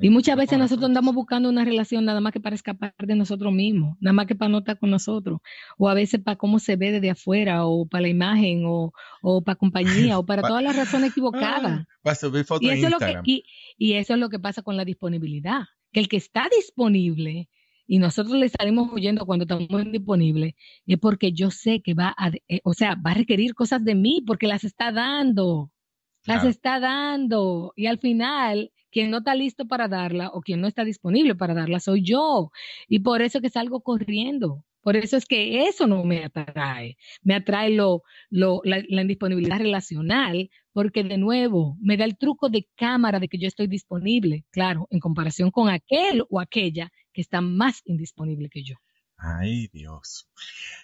y 0.00 0.10
muchas 0.10 0.36
veces 0.36 0.58
nosotros 0.58 0.86
andamos 0.86 1.14
buscando 1.14 1.48
una 1.48 1.64
relación 1.64 2.04
nada 2.04 2.20
más 2.20 2.32
que 2.32 2.40
para 2.40 2.56
escapar 2.56 2.94
de 2.98 3.14
nosotros 3.14 3.52
mismos, 3.52 3.96
nada 4.00 4.12
más 4.12 4.26
que 4.26 4.34
para 4.34 4.48
no 4.48 4.58
estar 4.58 4.78
con 4.78 4.90
nosotros, 4.90 5.40
o 5.76 5.88
a 5.88 5.94
veces 5.94 6.20
para 6.20 6.36
cómo 6.36 6.58
se 6.58 6.76
ve 6.76 6.92
desde 6.92 7.10
afuera, 7.10 7.66
o 7.66 7.86
para 7.86 8.02
la 8.02 8.08
imagen, 8.08 8.62
o, 8.66 8.92
para 9.44 9.56
compañía, 9.56 10.18
o 10.18 10.26
para 10.26 10.42
todas 10.42 10.62
las 10.62 10.76
razones 10.76 11.10
equivocadas. 11.10 11.86
y, 12.60 12.68
eso 12.68 12.88
y, 13.76 13.92
eso 13.94 14.14
es 14.14 14.20
lo 14.20 14.28
que 14.28 14.38
pasa 14.38 14.62
con 14.62 14.76
la 14.76 14.84
disponibilidad, 14.84 15.62
que 15.92 16.00
el 16.00 16.08
que 16.08 16.16
está 16.16 16.48
disponible 16.56 17.48
y 17.86 17.98
nosotros 17.98 18.36
le 18.36 18.48
salimos 18.48 18.90
huyendo 18.92 19.26
cuando 19.26 19.44
estamos 19.44 19.92
disponibles, 19.92 20.54
es 20.86 20.98
porque 20.98 21.32
yo 21.32 21.50
sé 21.50 21.82
que 21.82 21.92
va 21.92 22.14
a, 22.16 22.30
eh, 22.48 22.60
o 22.64 22.72
sea, 22.72 22.94
va 22.94 23.10
a 23.10 23.14
requerir 23.14 23.54
cosas 23.54 23.84
de 23.84 23.94
mí 23.94 24.22
porque 24.26 24.46
las 24.46 24.64
está 24.64 24.90
dando, 24.90 25.70
las 26.24 26.44
está 26.44 26.80
dando. 26.80 27.74
Y 27.76 27.86
al 27.86 27.98
final 27.98 28.72
quien 28.94 29.10
no 29.10 29.18
está 29.18 29.34
listo 29.34 29.66
para 29.66 29.88
darla 29.88 30.30
o 30.32 30.40
quien 30.40 30.60
no 30.60 30.68
está 30.68 30.84
disponible 30.84 31.34
para 31.34 31.52
darla 31.52 31.80
soy 31.80 32.04
yo. 32.04 32.52
Y 32.88 33.00
por 33.00 33.22
eso 33.22 33.40
que 33.40 33.50
salgo 33.50 33.80
corriendo. 33.80 34.64
Por 34.82 34.96
eso 34.96 35.16
es 35.16 35.26
que 35.26 35.66
eso 35.66 35.88
no 35.88 36.04
me 36.04 36.24
atrae. 36.24 36.96
Me 37.22 37.34
atrae 37.34 37.70
lo, 37.70 38.02
lo, 38.30 38.60
la, 38.62 38.84
la, 38.88 39.02
indisponibilidad 39.02 39.58
relacional, 39.58 40.48
porque 40.72 41.02
de 41.02 41.18
nuevo 41.18 41.76
me 41.80 41.96
da 41.96 42.04
el 42.04 42.16
truco 42.16 42.50
de 42.50 42.68
cámara 42.76 43.18
de 43.18 43.26
que 43.26 43.38
yo 43.38 43.48
estoy 43.48 43.66
disponible, 43.66 44.44
claro, 44.52 44.86
en 44.90 45.00
comparación 45.00 45.50
con 45.50 45.70
aquel 45.70 46.22
o 46.30 46.38
aquella 46.38 46.92
que 47.12 47.22
está 47.22 47.40
más 47.40 47.80
indisponible 47.86 48.48
que 48.48 48.62
yo. 48.62 48.76
Ay, 49.16 49.68
Dios. 49.72 50.28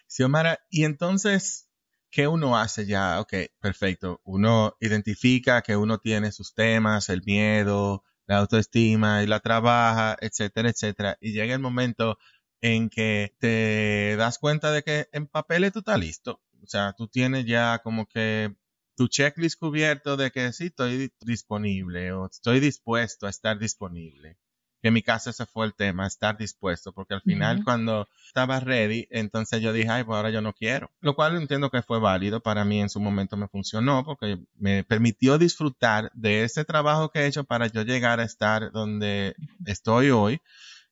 Xiomara, 0.08 0.58
y 0.68 0.82
entonces, 0.82 1.68
¿qué 2.10 2.28
uno 2.28 2.56
hace 2.56 2.86
ya? 2.86 3.20
Ok, 3.20 3.34
perfecto. 3.60 4.20
Uno 4.24 4.76
identifica 4.80 5.62
que 5.62 5.76
uno 5.76 5.98
tiene 5.98 6.32
sus 6.32 6.54
temas, 6.54 7.08
el 7.08 7.22
miedo, 7.24 8.04
la 8.26 8.38
autoestima 8.38 9.22
y 9.22 9.26
la 9.26 9.40
trabaja, 9.40 10.16
etcétera, 10.20 10.70
etcétera. 10.70 11.16
Y 11.20 11.32
llega 11.32 11.54
el 11.54 11.60
momento 11.60 12.18
en 12.60 12.90
que 12.90 13.34
te 13.38 14.16
das 14.16 14.38
cuenta 14.38 14.72
de 14.72 14.82
que 14.82 15.08
en 15.12 15.26
papeles 15.26 15.72
tú 15.72 15.80
estás 15.80 15.98
listo. 15.98 16.40
O 16.62 16.66
sea, 16.66 16.92
tú 16.94 17.08
tienes 17.08 17.46
ya 17.46 17.80
como 17.82 18.06
que 18.06 18.54
tu 18.96 19.08
checklist 19.08 19.58
cubierto 19.58 20.16
de 20.16 20.30
que 20.30 20.52
sí 20.52 20.66
estoy 20.66 21.12
disponible 21.20 22.12
o 22.12 22.26
estoy 22.26 22.60
dispuesto 22.60 23.26
a 23.26 23.30
estar 23.30 23.58
disponible 23.58 24.38
que 24.80 24.88
en 24.88 24.94
mi 24.94 25.02
caso 25.02 25.30
ese 25.30 25.46
fue 25.46 25.66
el 25.66 25.74
tema, 25.74 26.06
estar 26.06 26.36
dispuesto, 26.38 26.92
porque 26.92 27.14
al 27.14 27.20
final 27.20 27.62
cuando 27.64 28.08
estaba 28.26 28.60
ready, 28.60 29.06
entonces 29.10 29.60
yo 29.60 29.72
dije, 29.72 29.88
ay, 29.90 30.04
pues 30.04 30.16
ahora 30.16 30.30
yo 30.30 30.40
no 30.40 30.54
quiero. 30.54 30.90
Lo 31.00 31.14
cual 31.14 31.36
entiendo 31.36 31.70
que 31.70 31.82
fue 31.82 32.00
válido, 32.00 32.40
para 32.40 32.64
mí 32.64 32.80
en 32.80 32.88
su 32.88 33.00
momento 33.00 33.36
me 33.36 33.48
funcionó, 33.48 34.04
porque 34.04 34.38
me 34.56 34.84
permitió 34.84 35.36
disfrutar 35.36 36.10
de 36.14 36.44
ese 36.44 36.64
trabajo 36.64 37.10
que 37.10 37.20
he 37.20 37.26
hecho 37.26 37.44
para 37.44 37.66
yo 37.66 37.82
llegar 37.82 38.20
a 38.20 38.24
estar 38.24 38.72
donde 38.72 39.34
estoy 39.66 40.10
hoy 40.10 40.40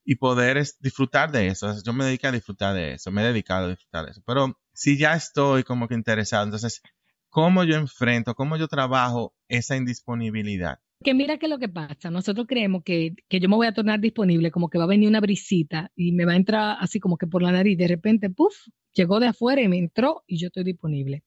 y 0.05 0.17
poder 0.17 0.67
disfrutar 0.81 1.31
de 1.31 1.49
eso. 1.49 1.75
Yo 1.83 1.93
me 1.93 2.05
dediqué 2.05 2.27
a 2.27 2.33
disfrutar 2.33 2.75
de 2.75 2.95
eso, 2.95 3.11
me 3.11 3.23
he 3.23 3.27
dedicado 3.27 3.67
a 3.67 3.71
disfrutar 3.71 4.05
de 4.05 4.13
eso. 4.13 4.23
Pero 4.27 4.59
si 4.73 4.99
ya 4.99 5.15
estoy 5.15 5.65
como 5.65 5.89
que 5.89 5.95
interesado, 5.95 6.45
entonces, 6.45 6.83
¿cómo 7.29 7.65
yo 7.65 7.77
enfrento, 7.77 8.35
cómo 8.35 8.57
yo 8.57 8.69
trabajo 8.69 9.35
esa 9.49 9.77
indisponibilidad? 9.77 10.79
Que 11.05 11.15
mira 11.15 11.39
qué 11.39 11.47
es 11.47 11.51
lo 11.51 11.59
que 11.59 11.69
pasa. 11.69 12.11
Nosotros 12.11 12.47
creemos 12.49 12.83
que, 12.83 13.15
que, 13.29 13.39
yo 13.39 13.49
me 13.49 13.57
voy 13.57 13.69
a 13.69 13.73
tornar 13.73 14.01
disponible, 14.01 14.51
como 14.51 14.69
que 14.69 14.79
va 14.79 14.85
a 14.85 14.89
venir 14.89 15.09
una 15.09 15.21
brisita 15.21 15.93
y 15.95 16.13
me 16.13 16.25
va 16.25 16.33
a 16.33 16.37
entrar 16.37 16.77
así 16.81 16.99
como 16.99 17.17
que 17.17 17.27
por 17.27 17.43
la 17.43 17.53
nariz. 17.53 17.79
De 17.79 17.87
repente, 17.87 18.31
puff, 18.31 18.55
llegó 18.95 19.21
de 19.21 19.29
afuera 19.29 19.63
y 19.63 19.69
me 19.69 19.79
entró 19.79 20.25
y 20.27 20.39
yo 20.39 20.49
estoy 20.49 20.65
disponible. 20.65 21.23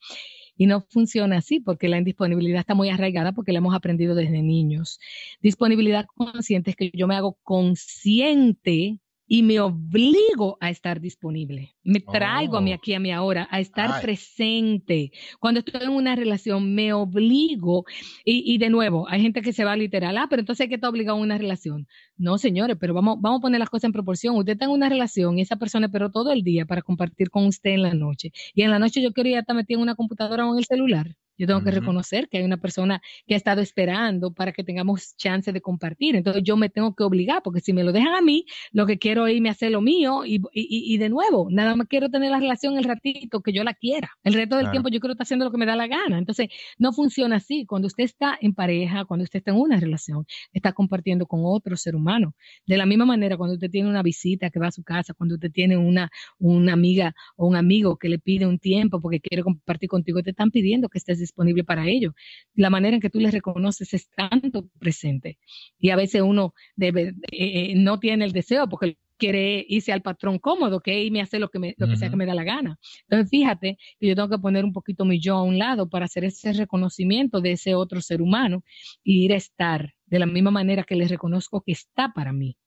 Y 0.58 0.66
no 0.68 0.82
funciona 0.90 1.38
así 1.38 1.60
porque 1.62 1.88
la 1.88 1.98
indisponibilidad 1.98 2.60
está 2.60 2.76
muy 2.76 2.90
arraigada 2.90 3.32
porque 3.32 3.54
la 3.54 3.60
hemos 3.60 3.74
aprendido 3.74 4.14
desde 4.14 4.42
niños. 4.42 5.00
Disponibilidad 5.42 6.06
consciente 6.16 6.72
es 6.72 6.76
que 6.76 6.92
yo 6.94 7.08
me 7.08 7.16
hago 7.16 7.38
consciente 7.44 9.00
y 9.34 9.44
me 9.44 9.62
obligo 9.62 10.58
a 10.60 10.70
estar 10.70 11.00
disponible. 11.00 11.74
Me 11.86 12.02
traigo 12.02 12.58
a 12.58 12.62
mí 12.62 12.74
oh. 12.74 12.76
aquí, 12.76 12.94
a 12.94 13.00
mí 13.00 13.14
ahora, 13.14 13.48
a 13.50 13.62
estar 13.62 14.02
presente. 14.02 15.14
Cuando 15.40 15.62
estoy 15.62 15.84
en 15.84 15.92
una 15.92 16.18
relación, 16.18 16.76
me 16.76 16.92
obligo. 16.92 17.86
Y, 18.26 18.58
de 18.58 18.70
nuevo, 18.70 19.08
hay 19.08 19.22
gente 19.22 19.42
que 19.42 19.54
se 19.54 19.64
va 19.64 19.78
literal, 19.78 20.18
ah, 20.18 20.28
pero 20.30 20.42
entonces 20.42 20.66
hay 20.66 20.68
que 20.68 20.76
estar 20.76 20.90
obligado 20.90 21.18
a 21.18 21.22
una 21.22 21.38
relación. 21.38 21.88
No, 22.18 22.38
señores, 22.38 22.76
pero 22.78 22.94
vamos, 22.94 23.22
vamos 23.22 23.40
a 23.40 23.42
poner 23.44 23.60
las 23.62 23.70
cosas 23.70 23.86
en 23.86 23.94
proporción. 23.94 24.36
Usted 24.36 24.52
está 24.52 24.66
en 24.66 24.72
una 24.72 24.90
relación 24.90 25.40
y 25.40 25.44
esa 25.44 25.56
persona 25.56 25.86
esperó 25.86 26.12
todo 26.12 26.34
el 26.34 26.44
día 26.44 26.66
para 26.66 26.82
compartir 26.82 27.30
con 27.30 27.46
usted 27.46 27.70
en 27.70 27.84
la 27.84 27.94
noche. 27.94 28.34
Y 28.54 28.64
en 28.64 28.70
la 28.70 28.80
noche 28.80 29.02
yo 29.02 29.14
quería 29.14 29.40
estar 29.40 29.56
metida 29.56 29.78
en 29.78 29.84
una 29.84 29.96
computadora 29.96 30.46
o 30.46 30.52
en 30.52 30.58
el 30.58 30.66
celular. 30.66 31.16
Yo 31.38 31.48
tengo 31.48 31.64
que 31.64 31.72
reconocer 31.72 32.28
que 32.30 32.38
hay 32.38 32.44
una 32.44 32.58
persona 32.58 33.02
que 33.26 33.34
ha 33.34 33.38
estado 33.38 33.62
esperando 33.62 34.34
para 34.34 34.52
que 34.52 34.64
tengamos 34.64 35.16
chance 35.18 35.52
de 35.52 35.62
compartir. 35.62 36.16
Entonces 36.16 36.44
yo 36.44 36.58
me 36.58 36.70
tengo 36.70 36.94
que 36.96 37.04
obligar, 37.04 37.42
porque 37.44 37.62
si 37.62 37.74
me 37.74 37.84
lo 37.84 37.92
dejan 37.92 38.14
a 38.14 38.22
mí, 38.22 38.46
lo 38.72 38.86
que 38.86 38.98
quiero 38.98 39.28
es 39.28 39.36
irme 39.36 39.50
a 39.50 39.54
hacer 39.54 39.72
lo 39.72 39.82
mío 39.82 40.26
y, 40.26 40.36
y, 40.54 40.94
y 40.94 40.98
de 40.98 41.10
nuevo, 41.10 41.48
nada 41.50 41.76
más 41.76 41.88
quiero 41.88 42.10
tener 42.10 42.32
la 42.32 42.40
relación 42.40 42.78
el 42.78 42.84
ratito 42.84 43.42
que 43.42 43.54
yo 43.54 43.64
la 43.64 43.74
quiera. 43.74 44.12
El 44.24 44.34
resto 44.34 44.58
del 44.58 44.72
tiempo 44.72 44.90
yo 44.90 45.00
quiero 45.00 45.14
estar 45.14 45.24
haciendo 45.24 45.46
lo 45.46 45.52
que 45.52 45.58
me 45.58 45.66
da 45.66 45.76
la 45.76 45.88
gana. 45.88 46.18
Entonces 46.18 46.50
no 46.78 46.94
funciona 46.94 47.38
así. 47.38 47.66
Cuando 47.66 47.88
usted 47.88 48.04
está 48.04 48.38
en 48.42 48.54
pareja, 48.54 49.06
cuando 49.06 49.24
usted 49.24 49.40
está 49.40 49.52
en 49.52 49.58
una 49.58 49.80
relación, 49.80 50.26
está 50.54 50.74
compartiendo 50.74 51.26
con 51.26 51.42
otro 51.44 51.76
ser 51.78 51.96
humano. 51.96 52.36
De 52.66 52.78
la 52.78 52.86
misma 52.86 53.06
manera, 53.06 53.38
cuando 53.38 53.56
usted 53.56 53.70
tiene 53.70 53.90
una 53.90 54.04
visita 54.04 54.50
que 54.50 54.60
va 54.60 54.68
a 54.68 54.72
su 54.72 54.84
casa, 54.84 55.14
cuando 55.14 55.36
usted 55.36 55.52
tiene 55.52 55.78
una, 55.78 56.10
una 56.40 56.74
amiga 56.74 57.14
o 57.36 57.48
un 57.48 57.56
amigo 57.56 57.98
que 57.98 58.10
le 58.10 58.20
pide 58.20 58.46
un 58.46 58.60
tiempo 58.60 59.00
porque 59.02 59.20
quiere 59.20 59.44
compartir 59.44 59.90
contigo, 59.90 60.22
te 60.22 60.32
están 60.32 60.52
pidiendo 60.52 60.90
que 60.90 60.98
estés 60.98 61.21
disponible 61.22 61.64
para 61.64 61.88
ello. 61.88 62.14
La 62.54 62.70
manera 62.70 62.96
en 62.96 63.02
que 63.02 63.10
tú 63.10 63.20
les 63.20 63.34
reconoces 63.34 63.94
es 63.94 64.10
tanto 64.10 64.68
presente. 64.80 65.40
Y 65.80 65.90
a 65.92 65.96
veces 65.96 66.22
uno 66.22 66.54
debe, 66.76 67.14
eh, 67.32 67.72
eh, 67.72 67.74
no 67.76 68.00
tiene 68.00 68.26
el 68.26 68.34
deseo 68.34 68.68
porque 68.68 68.98
quiere 69.22 69.64
irse 69.70 69.94
al 69.94 70.02
patrón 70.02 70.40
cómodo, 70.40 70.80
que 70.80 71.04
irme 71.04 71.20
a 71.20 71.26
hacer 71.26 71.40
lo 71.40 71.50
que, 71.50 71.60
me, 71.60 71.76
lo 71.78 71.88
que 71.88 71.96
sea 71.96 72.10
que 72.10 72.16
me 72.16 72.26
da 72.26 72.34
la 72.34 72.44
gana. 72.44 72.80
Entonces, 73.04 73.30
fíjate 73.30 73.78
que 74.00 74.08
yo 74.08 74.16
tengo 74.16 74.30
que 74.30 74.40
poner 74.40 74.66
un 74.66 74.74
poquito 74.74 75.06
mi 75.06 75.20
yo 75.20 75.36
a 75.36 75.44
un 75.44 75.60
lado 75.60 75.88
para 75.88 76.06
hacer 76.06 76.24
ese 76.24 76.54
reconocimiento 76.54 77.40
de 77.40 77.52
ese 77.52 77.76
otro 77.76 78.02
ser 78.02 78.20
humano 78.24 78.64
y 79.04 79.24
ir 79.24 79.34
a 79.34 79.36
estar 79.36 79.94
de 80.08 80.18
la 80.18 80.26
misma 80.26 80.50
manera 80.50 80.84
que 80.84 80.96
les 80.96 81.12
reconozco 81.12 81.62
que 81.62 81.72
está 81.72 82.12
para 82.16 82.34
mí. 82.34 82.58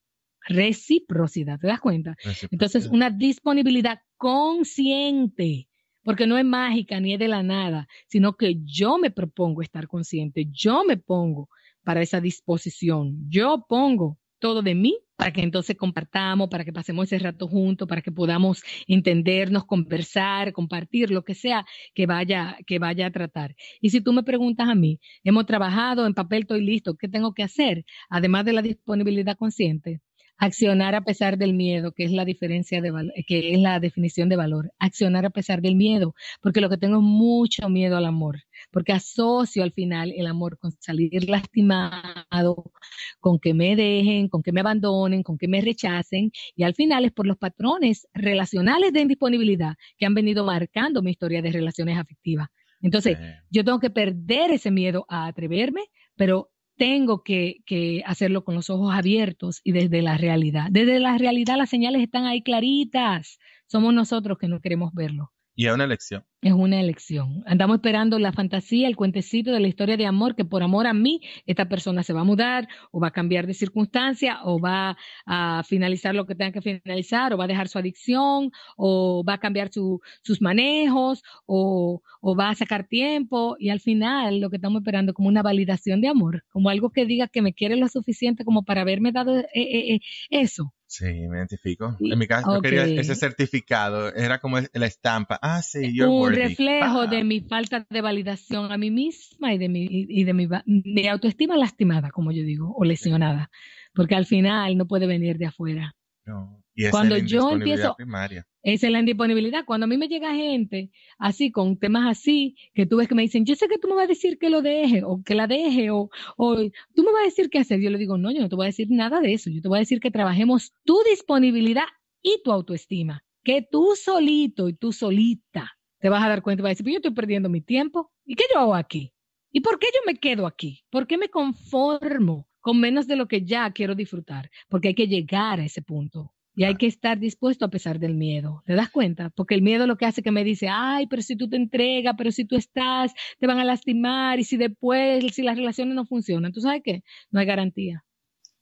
Reciprocidad, 0.47 1.59
¿te 1.59 1.67
das 1.67 1.81
cuenta? 1.81 2.15
Entonces, 2.49 2.87
una 2.87 3.09
disponibilidad 3.09 3.99
consciente 4.15 5.67
porque 6.05 6.27
no 6.27 6.37
es 6.37 6.45
mágica 6.45 6.99
ni 6.99 7.13
es 7.13 7.19
de 7.19 7.27
la 7.27 7.43
nada, 7.43 7.87
sino 8.07 8.37
que 8.37 8.57
yo 8.63 8.97
me 8.99 9.11
propongo 9.11 9.63
estar 9.63 9.87
consciente, 9.87 10.47
yo 10.51 10.85
me 10.85 10.97
pongo 10.97 11.49
para 11.83 12.01
esa 12.01 12.21
disposición, 12.21 13.27
yo 13.27 13.65
pongo 13.67 14.19
todo 14.39 14.61
de 14.61 14.75
mí 14.75 14.99
para 15.15 15.31
que 15.31 15.41
entonces 15.41 15.75
compartamos, 15.77 16.49
para 16.49 16.63
que 16.63 16.73
pasemos 16.73 17.05
ese 17.05 17.19
rato 17.19 17.47
juntos, 17.47 17.87
para 17.87 18.01
que 18.01 18.11
podamos 18.11 18.61
entendernos, 18.85 19.65
conversar, 19.65 20.53
compartir, 20.53 21.09
lo 21.09 21.23
que 21.23 21.33
sea 21.33 21.65
que 21.95 22.05
vaya, 22.05 22.57
que 22.67 22.77
vaya 22.77 23.07
a 23.07 23.11
tratar. 23.11 23.55
Y 23.81 23.89
si 23.89 24.01
tú 24.01 24.13
me 24.13 24.23
preguntas 24.23 24.69
a 24.69 24.75
mí, 24.75 24.99
hemos 25.23 25.45
trabajado 25.47 26.05
en 26.05 26.13
papel, 26.13 26.41
estoy 26.41 26.61
listo, 26.61 26.95
¿qué 26.97 27.07
tengo 27.07 27.33
que 27.33 27.43
hacer? 27.43 27.85
Además 28.09 28.45
de 28.45 28.53
la 28.53 28.61
disponibilidad 28.61 29.37
consciente, 29.37 30.01
Accionar 30.37 30.95
a 30.95 31.01
pesar 31.01 31.37
del 31.37 31.53
miedo, 31.53 31.93
que 31.93 32.03
es 32.03 32.11
la 32.11 32.25
diferencia 32.25 32.81
de 32.81 32.91
que 33.25 33.53
es 33.53 33.59
la 33.59 33.79
definición 33.79 34.27
de 34.27 34.35
valor. 34.35 34.71
Accionar 34.79 35.25
a 35.25 35.29
pesar 35.29 35.61
del 35.61 35.75
miedo, 35.75 36.13
porque 36.41 36.59
lo 36.59 36.69
que 36.69 36.77
tengo 36.77 36.97
es 36.97 37.03
mucho 37.03 37.69
miedo 37.69 37.95
al 37.95 38.05
amor, 38.05 38.41
porque 38.71 38.91
asocio 38.91 39.63
al 39.63 39.71
final 39.71 40.11
el 40.15 40.27
amor 40.27 40.57
con 40.57 40.73
salir 40.79 41.29
lastimado, 41.29 42.71
con 43.19 43.39
que 43.39 43.53
me 43.53 43.75
dejen, 43.75 44.27
con 44.27 44.43
que 44.43 44.51
me 44.51 44.59
abandonen, 44.59 45.23
con 45.23 45.37
que 45.37 45.47
me 45.47 45.61
rechacen, 45.61 46.31
y 46.55 46.63
al 46.63 46.75
final 46.75 47.05
es 47.05 47.11
por 47.13 47.27
los 47.27 47.37
patrones 47.37 48.07
relacionales 48.13 48.91
de 48.91 49.01
indisponibilidad 49.01 49.75
que 49.97 50.05
han 50.05 50.13
venido 50.13 50.45
marcando 50.45 51.01
mi 51.01 51.11
historia 51.11 51.41
de 51.41 51.51
relaciones 51.51 51.97
afectivas. 51.97 52.49
Entonces, 52.81 53.17
yo 53.49 53.63
tengo 53.63 53.79
que 53.79 53.89
perder 53.89 54.51
ese 54.51 54.69
miedo 54.69 55.05
a 55.09 55.27
atreverme, 55.27 55.81
pero 56.15 56.51
tengo 56.77 57.23
que, 57.23 58.03
hacerlo 58.05 58.43
con 58.43 58.55
los 58.55 58.69
ojos 58.69 58.93
abiertos 58.93 59.61
y 59.63 59.71
desde 59.71 60.01
la 60.01 60.17
realidad. 60.17 60.67
Desde 60.71 60.99
la 60.99 61.17
realidad 61.17 61.57
las 61.57 61.69
señales 61.69 62.01
están 62.01 62.25
ahí 62.25 62.41
claritas. 62.41 63.39
Somos 63.67 63.93
nosotros 63.93 64.37
que 64.37 64.47
no 64.47 64.61
queremos 64.61 64.93
verlo. 64.93 65.31
Y 65.55 65.67
es 65.67 65.73
una 65.73 65.85
elección. 65.85 66.25
Es 66.45 66.53
una 66.53 66.79
elección. 66.79 67.41
Andamos 67.47 67.77
esperando 67.77 68.19
la 68.19 68.31
fantasía, 68.31 68.87
el 68.87 68.95
cuentecito 68.95 69.51
de 69.51 69.59
la 69.59 69.67
historia 69.67 69.97
de 69.97 70.05
amor, 70.05 70.35
que 70.35 70.45
por 70.45 70.61
amor 70.61 70.85
a 70.85 70.93
mí, 70.93 71.19
esta 71.47 71.67
persona 71.67 72.03
se 72.03 72.13
va 72.13 72.21
a 72.21 72.23
mudar, 72.23 72.67
o 72.91 72.99
va 72.99 73.07
a 73.07 73.11
cambiar 73.11 73.47
de 73.47 73.55
circunstancia, 73.55 74.37
o 74.43 74.59
va 74.59 74.95
a 75.25 75.63
finalizar 75.63 76.13
lo 76.13 76.27
que 76.27 76.35
tenga 76.35 76.51
que 76.51 76.61
finalizar, 76.61 77.33
o 77.33 77.37
va 77.37 77.45
a 77.45 77.47
dejar 77.47 77.67
su 77.67 77.79
adicción, 77.79 78.51
o 78.77 79.23
va 79.27 79.33
a 79.33 79.37
cambiar 79.39 79.71
sus 79.71 80.39
manejos, 80.39 81.23
o, 81.47 82.03
va 82.39 82.49
a 82.49 82.55
sacar 82.55 82.87
tiempo. 82.87 83.55
Y 83.57 83.69
al 83.69 83.79
final, 83.79 84.39
lo 84.39 84.51
que 84.51 84.57
estamos 84.57 84.81
esperando 84.81 85.15
como 85.15 85.29
una 85.29 85.41
validación 85.41 85.99
de 85.99 86.09
amor, 86.09 86.43
como 86.49 86.69
algo 86.69 86.91
que 86.91 87.07
diga 87.07 87.27
que 87.27 87.41
me 87.41 87.53
quiere 87.55 87.75
lo 87.75 87.87
suficiente 87.87 88.45
como 88.45 88.63
para 88.63 88.81
haberme 88.81 89.11
dado 89.11 89.35
eh, 89.39 89.47
eh, 89.55 89.95
eh, 89.95 89.99
eso. 90.29 90.75
Sí, 90.87 91.05
me 91.05 91.37
identifico. 91.37 91.97
En 91.99 92.19
mi 92.19 92.27
caso, 92.27 92.53
yo 92.53 92.61
quería 92.61 92.83
ese 92.83 93.15
certificado. 93.15 94.13
Era 94.13 94.39
como 94.39 94.57
la 94.59 94.85
estampa. 94.85 95.39
Ah, 95.41 95.61
sí, 95.61 95.93
you're 95.93 96.11
Un 96.11 96.33
reflejo 96.33 97.07
de 97.07 97.23
mi 97.23 97.41
falta 97.41 97.85
de 97.89 98.01
validación 98.01 98.71
a 98.71 98.77
mí 98.77 98.91
misma 98.91 99.53
y 99.53 99.57
de 99.57 99.69
mi, 99.69 99.87
y 99.89 100.23
de 100.23 100.33
mi, 100.33 100.47
mi 100.65 101.07
autoestima 101.07 101.57
lastimada, 101.57 102.11
como 102.11 102.31
yo 102.31 102.43
digo, 102.43 102.73
o 102.75 102.85
lesionada. 102.85 103.49
Porque 103.93 104.15
al 104.15 104.25
final 104.25 104.77
no 104.77 104.85
puede 104.85 105.07
venir 105.07 105.37
de 105.37 105.47
afuera. 105.47 105.95
No. 106.25 106.64
Y 106.75 106.89
Cuando 106.89 107.17
yo 107.17 107.51
empiezo, 107.51 107.95
primaria. 107.95 108.45
esa 108.61 108.87
es 108.87 108.91
la 108.91 108.99
indisponibilidad. 108.99 109.63
Cuando 109.65 109.85
a 109.85 109.87
mí 109.87 109.97
me 109.97 110.07
llega 110.07 110.33
gente 110.35 110.91
así, 111.17 111.51
con 111.51 111.77
temas 111.77 112.05
así, 112.09 112.55
que 112.73 112.85
tú 112.85 112.97
ves 112.97 113.07
que 113.07 113.15
me 113.15 113.21
dicen, 113.21 113.45
yo 113.45 113.55
sé 113.55 113.67
que 113.67 113.77
tú 113.77 113.87
me 113.87 113.95
vas 113.95 114.05
a 114.05 114.07
decir 114.07 114.37
que 114.37 114.49
lo 114.49 114.61
deje, 114.61 115.03
o 115.03 115.23
que 115.23 115.35
la 115.35 115.47
deje, 115.47 115.89
o, 115.91 116.09
o 116.37 116.55
tú 116.93 117.03
me 117.03 117.11
vas 117.11 117.21
a 117.21 117.25
decir 117.25 117.49
qué 117.49 117.59
hacer. 117.59 117.79
Yo 117.79 117.89
le 117.89 117.97
digo, 117.97 118.17
no, 118.17 118.31
yo 118.31 118.41
no 118.41 118.49
te 118.49 118.55
voy 118.55 118.65
a 118.65 118.67
decir 118.67 118.87
nada 118.91 119.21
de 119.21 119.33
eso. 119.33 119.49
Yo 119.49 119.61
te 119.61 119.67
voy 119.69 119.77
a 119.77 119.79
decir 119.79 119.99
que 119.99 120.11
trabajemos 120.11 120.73
tu 120.83 121.01
disponibilidad 121.09 121.85
y 122.21 122.41
tu 122.43 122.51
autoestima. 122.51 123.23
Que 123.43 123.61
tú 123.61 123.95
solito 123.95 124.67
y 124.67 124.73
tú 124.73 124.91
solita 124.91 125.71
te 126.05 126.09
vas 126.09 126.23
a 126.23 126.29
dar 126.29 126.43
cuenta 126.43 126.61
y 126.61 126.63
vas 126.63 126.69
a 126.69 126.73
decir, 126.73 126.85
yo 126.85 126.97
estoy 126.97 127.13
perdiendo 127.15 127.49
mi 127.49 127.61
tiempo. 127.61 128.11
¿Y 128.25 128.35
qué 128.35 128.43
yo 128.53 128.59
hago 128.59 128.75
aquí? 128.75 129.11
¿Y 129.51 129.61
por 129.61 129.79
qué 129.79 129.87
yo 129.91 130.01
me 130.05 130.19
quedo 130.19 130.45
aquí? 130.45 130.83
¿Por 130.91 131.07
qué 131.07 131.17
me 131.17 131.29
conformo 131.29 132.47
con 132.59 132.79
menos 132.79 133.07
de 133.07 133.15
lo 133.15 133.27
que 133.27 133.43
ya 133.43 133.71
quiero 133.71 133.95
disfrutar? 133.95 134.51
Porque 134.69 134.89
hay 134.89 134.93
que 134.93 135.07
llegar 135.07 135.59
a 135.59 135.65
ese 135.65 135.81
punto. 135.81 136.34
Y 136.55 136.63
hay 136.63 136.75
que 136.75 136.87
estar 136.87 137.19
dispuesto 137.19 137.65
a 137.65 137.69
pesar 137.69 137.99
del 137.99 138.15
miedo. 138.15 138.63
¿Te 138.65 138.75
das 138.75 138.89
cuenta? 138.89 139.29
Porque 139.29 139.55
el 139.55 139.61
miedo 139.61 139.87
lo 139.87 139.97
que 139.97 140.05
hace 140.05 140.23
que 140.23 140.31
me 140.31 140.43
dice, 140.43 140.67
ay, 140.69 141.07
pero 141.07 141.21
si 141.21 141.35
tú 141.35 141.49
te 141.49 141.57
entregas, 141.57 142.15
pero 142.17 142.31
si 142.31 142.45
tú 142.45 142.55
estás, 142.55 143.13
te 143.39 143.47
van 143.47 143.59
a 143.59 143.65
lastimar 143.65 144.39
y 144.39 144.45
si 144.45 144.57
después, 144.57 145.23
si 145.33 145.43
las 145.43 145.57
relaciones 145.57 145.95
no 145.95 146.05
funcionan, 146.05 146.53
¿tú 146.53 146.61
sabes 146.61 146.81
qué? 146.83 147.03
No 147.29 147.39
hay 147.39 147.45
garantía. 147.45 148.05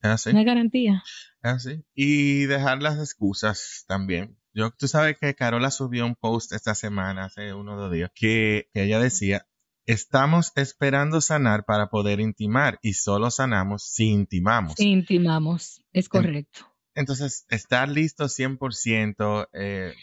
Ah, 0.01 0.17
sí. 0.17 0.33
No 0.33 0.39
hay 0.39 0.45
garantía. 0.45 1.03
Ah, 1.43 1.59
sí. 1.59 1.83
Y 1.93 2.45
dejar 2.45 2.81
las 2.81 2.97
excusas 2.97 3.85
también. 3.87 4.37
Yo, 4.53 4.71
tú 4.71 4.87
sabes 4.87 5.17
que 5.19 5.33
Carola 5.33 5.71
subió 5.71 6.05
un 6.05 6.15
post 6.15 6.51
esta 6.53 6.75
semana, 6.75 7.25
hace 7.25 7.53
uno 7.53 7.75
o 7.75 7.77
dos 7.77 7.91
días, 7.91 8.11
que, 8.13 8.69
que 8.73 8.83
ella 8.83 8.99
decía, 8.99 9.47
estamos 9.85 10.51
esperando 10.55 11.21
sanar 11.21 11.65
para 11.65 11.87
poder 11.87 12.19
intimar 12.19 12.79
y 12.81 12.93
solo 12.93 13.31
sanamos 13.31 13.83
si 13.83 14.09
intimamos. 14.09 14.75
Si 14.77 14.89
intimamos, 14.89 15.83
es 15.91 16.09
correcto. 16.09 16.72
Entonces, 16.95 17.45
estar 17.49 17.89
listo 17.89 18.25
100% 18.25 19.47
eh, 19.53 19.93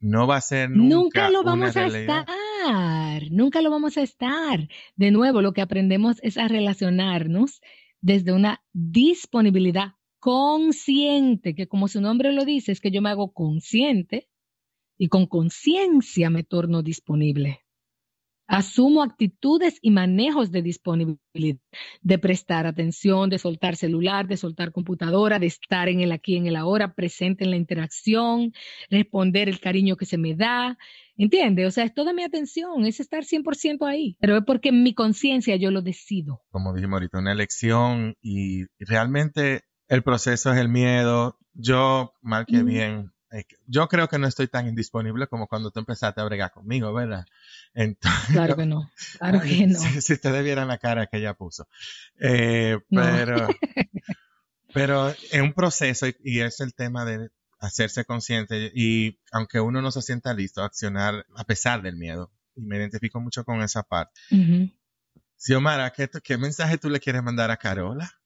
no 0.00 0.26
va 0.26 0.36
a 0.36 0.40
ser 0.40 0.70
nunca. 0.70 0.94
Nunca 0.94 1.30
lo 1.30 1.42
vamos 1.42 1.76
a 1.76 1.86
estar, 1.86 3.22
nunca 3.30 3.62
lo 3.62 3.70
vamos 3.70 3.96
a 3.96 4.02
estar. 4.02 4.68
De 4.96 5.10
nuevo, 5.10 5.42
lo 5.42 5.52
que 5.52 5.62
aprendemos 5.62 6.18
es 6.22 6.38
a 6.38 6.48
relacionarnos 6.48 7.60
desde 8.00 8.32
una 8.32 8.62
disponibilidad 8.72 9.94
consciente, 10.20 11.54
que 11.54 11.66
como 11.66 11.88
su 11.88 12.00
nombre 12.00 12.32
lo 12.32 12.44
dice, 12.44 12.72
es 12.72 12.80
que 12.80 12.90
yo 12.90 13.02
me 13.02 13.10
hago 13.10 13.32
consciente 13.32 14.28
y 14.96 15.08
con 15.08 15.26
conciencia 15.26 16.30
me 16.30 16.44
torno 16.44 16.82
disponible. 16.82 17.60
Asumo 18.48 19.02
actitudes 19.02 19.78
y 19.82 19.90
manejos 19.90 20.50
de 20.50 20.62
disponibilidad, 20.62 21.60
de 22.00 22.18
prestar 22.18 22.66
atención, 22.66 23.28
de 23.28 23.38
soltar 23.38 23.76
celular, 23.76 24.26
de 24.26 24.38
soltar 24.38 24.72
computadora, 24.72 25.38
de 25.38 25.46
estar 25.46 25.90
en 25.90 26.00
el 26.00 26.12
aquí, 26.12 26.36
en 26.36 26.46
el 26.46 26.56
ahora, 26.56 26.94
presente 26.94 27.44
en 27.44 27.50
la 27.50 27.56
interacción, 27.56 28.54
responder 28.90 29.50
el 29.50 29.60
cariño 29.60 29.96
que 29.96 30.06
se 30.06 30.16
me 30.16 30.34
da. 30.34 30.78
¿Entiende? 31.18 31.66
O 31.66 31.70
sea, 31.70 31.84
es 31.84 31.92
toda 31.92 32.14
mi 32.14 32.22
atención, 32.22 32.86
es 32.86 33.00
estar 33.00 33.24
100% 33.24 33.86
ahí, 33.86 34.16
pero 34.20 34.38
es 34.38 34.44
porque 34.46 34.70
en 34.70 34.82
mi 34.82 34.94
conciencia 34.94 35.56
yo 35.56 35.70
lo 35.70 35.82
decido. 35.82 36.40
Como 36.50 36.72
dijimos 36.72 36.94
ahorita, 36.94 37.18
una 37.18 37.32
elección 37.32 38.14
y 38.22 38.64
realmente 38.78 39.62
el 39.88 40.02
proceso 40.02 40.52
es 40.52 40.58
el 40.58 40.68
miedo. 40.68 41.36
Yo, 41.52 42.12
mal 42.22 42.46
que 42.46 42.62
bien, 42.62 43.10
yo 43.66 43.88
creo 43.88 44.08
que 44.08 44.18
no 44.18 44.26
estoy 44.26 44.48
tan 44.48 44.66
indisponible 44.66 45.26
como 45.26 45.46
cuando 45.48 45.70
tú 45.70 45.80
empezaste 45.80 46.20
a 46.20 46.24
bregar 46.24 46.50
conmigo, 46.50 46.92
¿verdad? 46.92 47.26
claro 48.32 48.56
que 48.56 48.66
no, 48.66 48.90
claro 49.18 49.40
que 49.40 49.66
no. 49.66 49.78
Si, 50.00 50.14
ustedes 50.14 50.44
vieran 50.44 50.68
la 50.68 50.78
cara 50.78 51.06
que 51.06 51.18
ella 51.18 51.34
puso. 51.34 51.68
Eh, 52.18 52.78
pero, 52.88 53.48
pero 54.74 55.08
es 55.08 55.40
un 55.40 55.52
proceso 55.52 56.06
y, 56.06 56.40
es 56.40 56.60
el 56.60 56.74
tema 56.74 57.04
de 57.04 57.30
hacerse 57.60 58.04
consciente 58.04 58.70
y 58.74 59.18
aunque 59.32 59.60
uno 59.60 59.82
no 59.82 59.90
se 59.90 60.02
sienta 60.02 60.32
listo, 60.32 60.62
accionar 60.62 61.26
a 61.36 61.44
pesar 61.44 61.82
del 61.82 61.96
miedo. 61.96 62.32
Y 62.54 62.62
me 62.62 62.76
identifico 62.76 63.20
mucho 63.20 63.44
con 63.44 63.62
esa 63.62 63.82
parte. 63.82 64.20
Xiomara, 65.36 65.92
¿qué, 65.92 66.08
¿qué 66.22 66.36
mensaje 66.38 66.78
tú 66.78 66.90
le 66.90 66.98
quieres 66.98 67.22
mandar 67.22 67.50
a 67.50 67.56
Carola? 67.56 68.17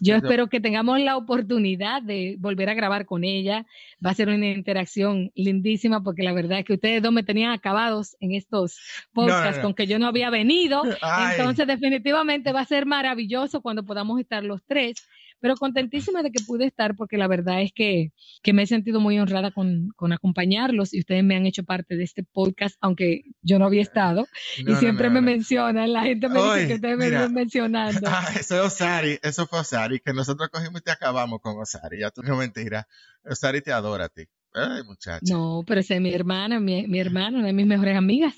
Yo 0.00 0.16
espero 0.16 0.48
que 0.48 0.60
tengamos 0.60 1.00
la 1.00 1.16
oportunidad 1.16 2.02
de 2.02 2.36
volver 2.38 2.68
a 2.68 2.74
grabar 2.74 3.06
con 3.06 3.24
ella. 3.24 3.66
Va 4.04 4.10
a 4.10 4.14
ser 4.14 4.28
una 4.28 4.48
interacción 4.48 5.32
lindísima 5.34 6.02
porque 6.02 6.22
la 6.22 6.32
verdad 6.32 6.60
es 6.60 6.64
que 6.64 6.74
ustedes 6.74 7.02
dos 7.02 7.12
me 7.12 7.22
tenían 7.22 7.52
acabados 7.52 8.16
en 8.20 8.32
estos 8.32 8.78
podcasts 9.12 9.60
con 9.60 9.74
que 9.74 9.86
yo 9.86 9.98
no 9.98 10.06
había 10.06 10.30
venido. 10.30 10.82
Entonces 11.38 11.66
definitivamente 11.66 12.52
va 12.52 12.60
a 12.60 12.66
ser 12.66 12.86
maravilloso 12.86 13.60
cuando 13.60 13.84
podamos 13.84 14.20
estar 14.20 14.44
los 14.44 14.62
tres 14.64 15.06
pero 15.40 15.54
contentísima 15.56 16.22
de 16.22 16.30
que 16.30 16.42
pude 16.44 16.66
estar 16.66 16.94
porque 16.96 17.16
la 17.16 17.28
verdad 17.28 17.62
es 17.62 17.72
que, 17.74 18.12
que 18.42 18.52
me 18.52 18.62
he 18.62 18.66
sentido 18.66 19.00
muy 19.00 19.18
honrada 19.18 19.50
con, 19.50 19.88
con, 19.96 20.12
acompañarlos 20.12 20.94
y 20.94 21.00
ustedes 21.00 21.24
me 21.24 21.36
han 21.36 21.46
hecho 21.46 21.64
parte 21.64 21.96
de 21.96 22.04
este 22.04 22.24
podcast, 22.24 22.76
aunque 22.80 23.22
yo 23.42 23.58
no 23.58 23.66
había 23.66 23.82
estado 23.82 24.26
y 24.58 24.74
siempre 24.76 25.10
me 25.10 25.20
mencionan, 25.20 25.92
la 25.92 26.02
gente 26.02 26.28
me 26.28 26.42
dice 26.42 26.68
que 26.68 26.74
ustedes 26.74 26.96
me 26.96 27.06
están 27.06 27.32
mencionando. 27.32 28.00
Ah, 28.18 28.32
eso 28.38 28.54
es 28.54 28.60
Osari, 28.62 29.18
eso 29.22 29.46
fue 29.46 29.60
Osari, 29.60 30.00
que 30.00 30.12
nosotros 30.14 30.48
cogimos 30.50 30.80
y 30.80 30.84
te 30.84 30.90
acabamos 30.90 31.40
con 31.40 31.60
Osari, 31.60 32.00
ya 32.00 32.10
tú 32.10 32.22
no 32.22 32.36
mentira, 32.36 32.86
Osari 33.24 33.60
te 33.60 33.72
adora 33.72 34.06
a 34.06 34.08
ti. 34.08 34.24
Ay, 34.56 34.82
muchacha. 34.84 35.20
No, 35.22 35.64
pero 35.66 35.80
es 35.80 36.00
mi 36.00 36.14
hermana, 36.14 36.58
mi, 36.60 36.86
mi 36.86 36.98
hermana, 36.98 37.38
una 37.38 37.48
de 37.48 37.52
mis 37.52 37.66
mejores 37.66 37.94
amigas. 37.96 38.34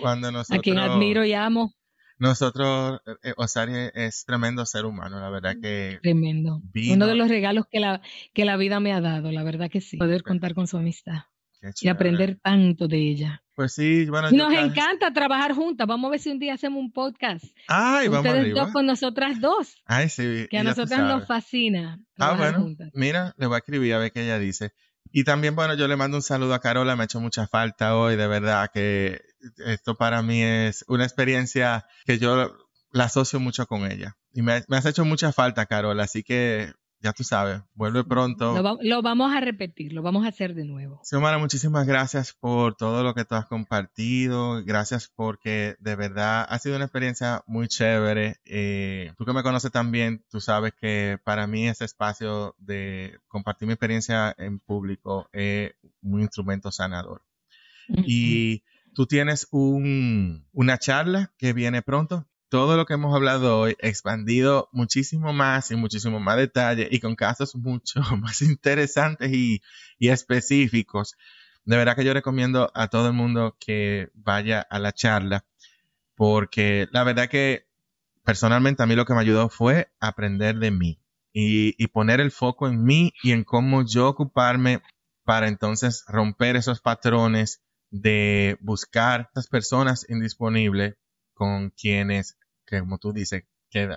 Cuando 0.00 0.32
nosotros... 0.32 0.58
A 0.58 0.62
quien 0.62 0.78
admiro 0.78 1.24
y 1.24 1.34
amo. 1.34 1.72
Nosotros, 2.22 3.00
eh, 3.04 3.14
eh, 3.24 3.32
Osari 3.36 3.72
es 3.94 4.24
tremendo 4.24 4.64
ser 4.64 4.84
humano, 4.84 5.18
la 5.18 5.28
verdad 5.28 5.56
que... 5.60 5.98
Tremendo. 6.02 6.62
Uno 6.92 7.06
de 7.08 7.16
los 7.16 7.28
regalos 7.28 7.64
que 7.68 7.80
la, 7.80 8.00
que 8.32 8.44
la 8.44 8.56
vida 8.56 8.78
me 8.78 8.92
ha 8.92 9.00
dado, 9.00 9.32
la 9.32 9.42
verdad 9.42 9.68
que 9.68 9.80
sí. 9.80 9.96
Poder 9.96 10.22
contar 10.22 10.54
con 10.54 10.68
su 10.68 10.76
amistad. 10.76 11.24
Y 11.80 11.88
aprender 11.88 12.38
tanto 12.40 12.86
de 12.86 13.10
ella. 13.10 13.42
Pues 13.56 13.72
sí, 13.72 14.06
bueno. 14.06 14.30
Nos 14.30 14.52
encanta 14.52 15.12
trabajar 15.12 15.52
juntas. 15.52 15.84
Vamos 15.88 16.08
a 16.08 16.10
ver 16.12 16.20
si 16.20 16.30
un 16.30 16.38
día 16.38 16.54
hacemos 16.54 16.78
un 16.78 16.92
podcast. 16.92 17.44
Ay, 17.66 18.06
vamos 18.06 18.24
Ustedes 18.24 18.54
dos 18.54 18.72
con 18.72 18.86
nosotras 18.86 19.40
dos. 19.40 19.76
Ay, 19.84 20.08
sí. 20.08 20.46
Que 20.48 20.58
a 20.58 20.62
nosotras 20.62 21.00
nos 21.00 21.26
fascina. 21.26 22.00
Ah, 22.18 22.36
bueno. 22.36 22.68
Mira, 22.94 23.34
le 23.36 23.46
voy 23.46 23.56
a 23.56 23.58
escribir 23.58 23.94
a 23.94 23.98
ver 23.98 24.12
qué 24.12 24.22
ella 24.22 24.38
dice. 24.38 24.72
Y 25.10 25.24
también, 25.24 25.56
bueno, 25.56 25.74
yo 25.74 25.88
le 25.88 25.96
mando 25.96 26.16
un 26.18 26.22
saludo 26.22 26.54
a 26.54 26.60
Carola, 26.60 26.94
me 26.94 27.02
ha 27.02 27.04
hecho 27.04 27.20
mucha 27.20 27.46
falta 27.46 27.96
hoy, 27.96 28.16
de 28.16 28.26
verdad 28.28 28.70
que 28.72 29.20
esto 29.66 29.96
para 29.96 30.22
mí 30.22 30.42
es 30.42 30.84
una 30.88 31.04
experiencia 31.04 31.86
que 32.04 32.18
yo 32.18 32.56
la 32.92 33.04
asocio 33.04 33.40
mucho 33.40 33.66
con 33.66 33.90
ella. 33.90 34.16
Y 34.32 34.42
me, 34.42 34.62
has 34.68 34.86
hecho 34.86 35.04
mucha 35.04 35.32
falta, 35.32 35.66
Carola, 35.66 36.04
así 36.04 36.22
que 36.22 36.72
ya 37.02 37.12
tú 37.12 37.24
sabes, 37.24 37.60
vuelve 37.74 38.04
pronto. 38.04 38.54
Lo, 38.80 39.02
vamos 39.02 39.34
a 39.34 39.40
repetir, 39.40 39.92
lo 39.92 40.02
vamos 40.02 40.24
a 40.24 40.28
hacer 40.28 40.54
de 40.54 40.64
nuevo. 40.64 41.00
Xiomara, 41.02 41.36
muchísimas 41.36 41.84
gracias 41.84 42.32
por 42.32 42.76
todo 42.76 43.02
lo 43.02 43.12
que 43.12 43.24
tú 43.24 43.34
has 43.34 43.46
compartido. 43.46 44.62
Gracias 44.64 45.10
porque 45.14 45.74
de 45.80 45.96
verdad 45.96 46.46
ha 46.48 46.58
sido 46.60 46.76
una 46.76 46.84
experiencia 46.84 47.42
muy 47.46 47.66
chévere. 47.66 48.36
Eh, 48.44 49.12
tú 49.18 49.24
que 49.24 49.32
me 49.32 49.42
conoces 49.42 49.72
también, 49.72 50.24
tú 50.30 50.40
sabes 50.40 50.74
que 50.80 51.18
para 51.24 51.48
mí 51.48 51.66
ese 51.66 51.84
espacio 51.84 52.54
de 52.58 53.18
compartir 53.26 53.66
mi 53.66 53.74
experiencia 53.74 54.32
en 54.38 54.60
público 54.60 55.28
es 55.32 55.72
un 56.02 56.20
instrumento 56.20 56.70
sanador. 56.70 57.22
Y 57.88 58.62
tú 58.94 59.06
tienes 59.06 59.48
un, 59.50 60.46
una 60.52 60.78
charla 60.78 61.32
que 61.38 61.52
viene 61.52 61.82
pronto 61.82 62.26
todo 62.52 62.76
lo 62.76 62.84
que 62.84 62.92
hemos 62.92 63.14
hablado 63.14 63.58
hoy 63.60 63.76
expandido 63.78 64.68
muchísimo 64.72 65.32
más 65.32 65.70
y 65.70 65.76
muchísimo 65.76 66.20
más 66.20 66.36
detalle 66.36 66.86
y 66.90 67.00
con 67.00 67.16
casos 67.16 67.54
mucho 67.56 68.02
más 68.18 68.42
interesantes 68.42 69.32
y, 69.32 69.62
específicos. 69.98 71.16
De 71.64 71.78
verdad 71.78 71.96
que 71.96 72.04
yo 72.04 72.12
recomiendo 72.12 72.70
a 72.74 72.88
todo 72.88 73.06
el 73.06 73.14
mundo 73.14 73.56
que 73.58 74.10
vaya 74.12 74.60
a 74.60 74.78
la 74.78 74.92
charla 74.92 75.46
porque 76.14 76.88
la 76.92 77.04
verdad 77.04 77.30
que 77.30 77.66
personalmente 78.22 78.82
a 78.82 78.86
mí 78.86 78.96
lo 78.96 79.06
que 79.06 79.14
me 79.14 79.20
ayudó 79.20 79.48
fue 79.48 79.90
aprender 79.98 80.58
de 80.58 80.72
mí 80.72 81.00
y 81.32 81.86
poner 81.86 82.20
el 82.20 82.30
foco 82.30 82.68
en 82.68 82.84
mí 82.84 83.14
y 83.22 83.32
en 83.32 83.44
cómo 83.44 83.82
yo 83.86 84.08
ocuparme 84.08 84.82
para 85.24 85.48
entonces 85.48 86.04
romper 86.06 86.56
esos 86.56 86.82
patrones 86.82 87.62
de 87.92 88.56
buscar 88.60 89.28
esas 89.32 89.46
personas 89.46 90.04
indisponibles 90.08 90.96
con 91.34 91.70
quienes 91.70 92.36
que 92.66 92.80
como 92.80 92.98
tú 92.98 93.12
dices, 93.12 93.44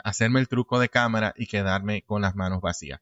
hacerme 0.03 0.39
el 0.39 0.47
truco 0.47 0.79
de 0.79 0.89
cámara 0.89 1.33
y 1.37 1.47
quedarme 1.47 2.03
con 2.03 2.21
las 2.21 2.35
manos 2.35 2.61
vacías. 2.61 3.01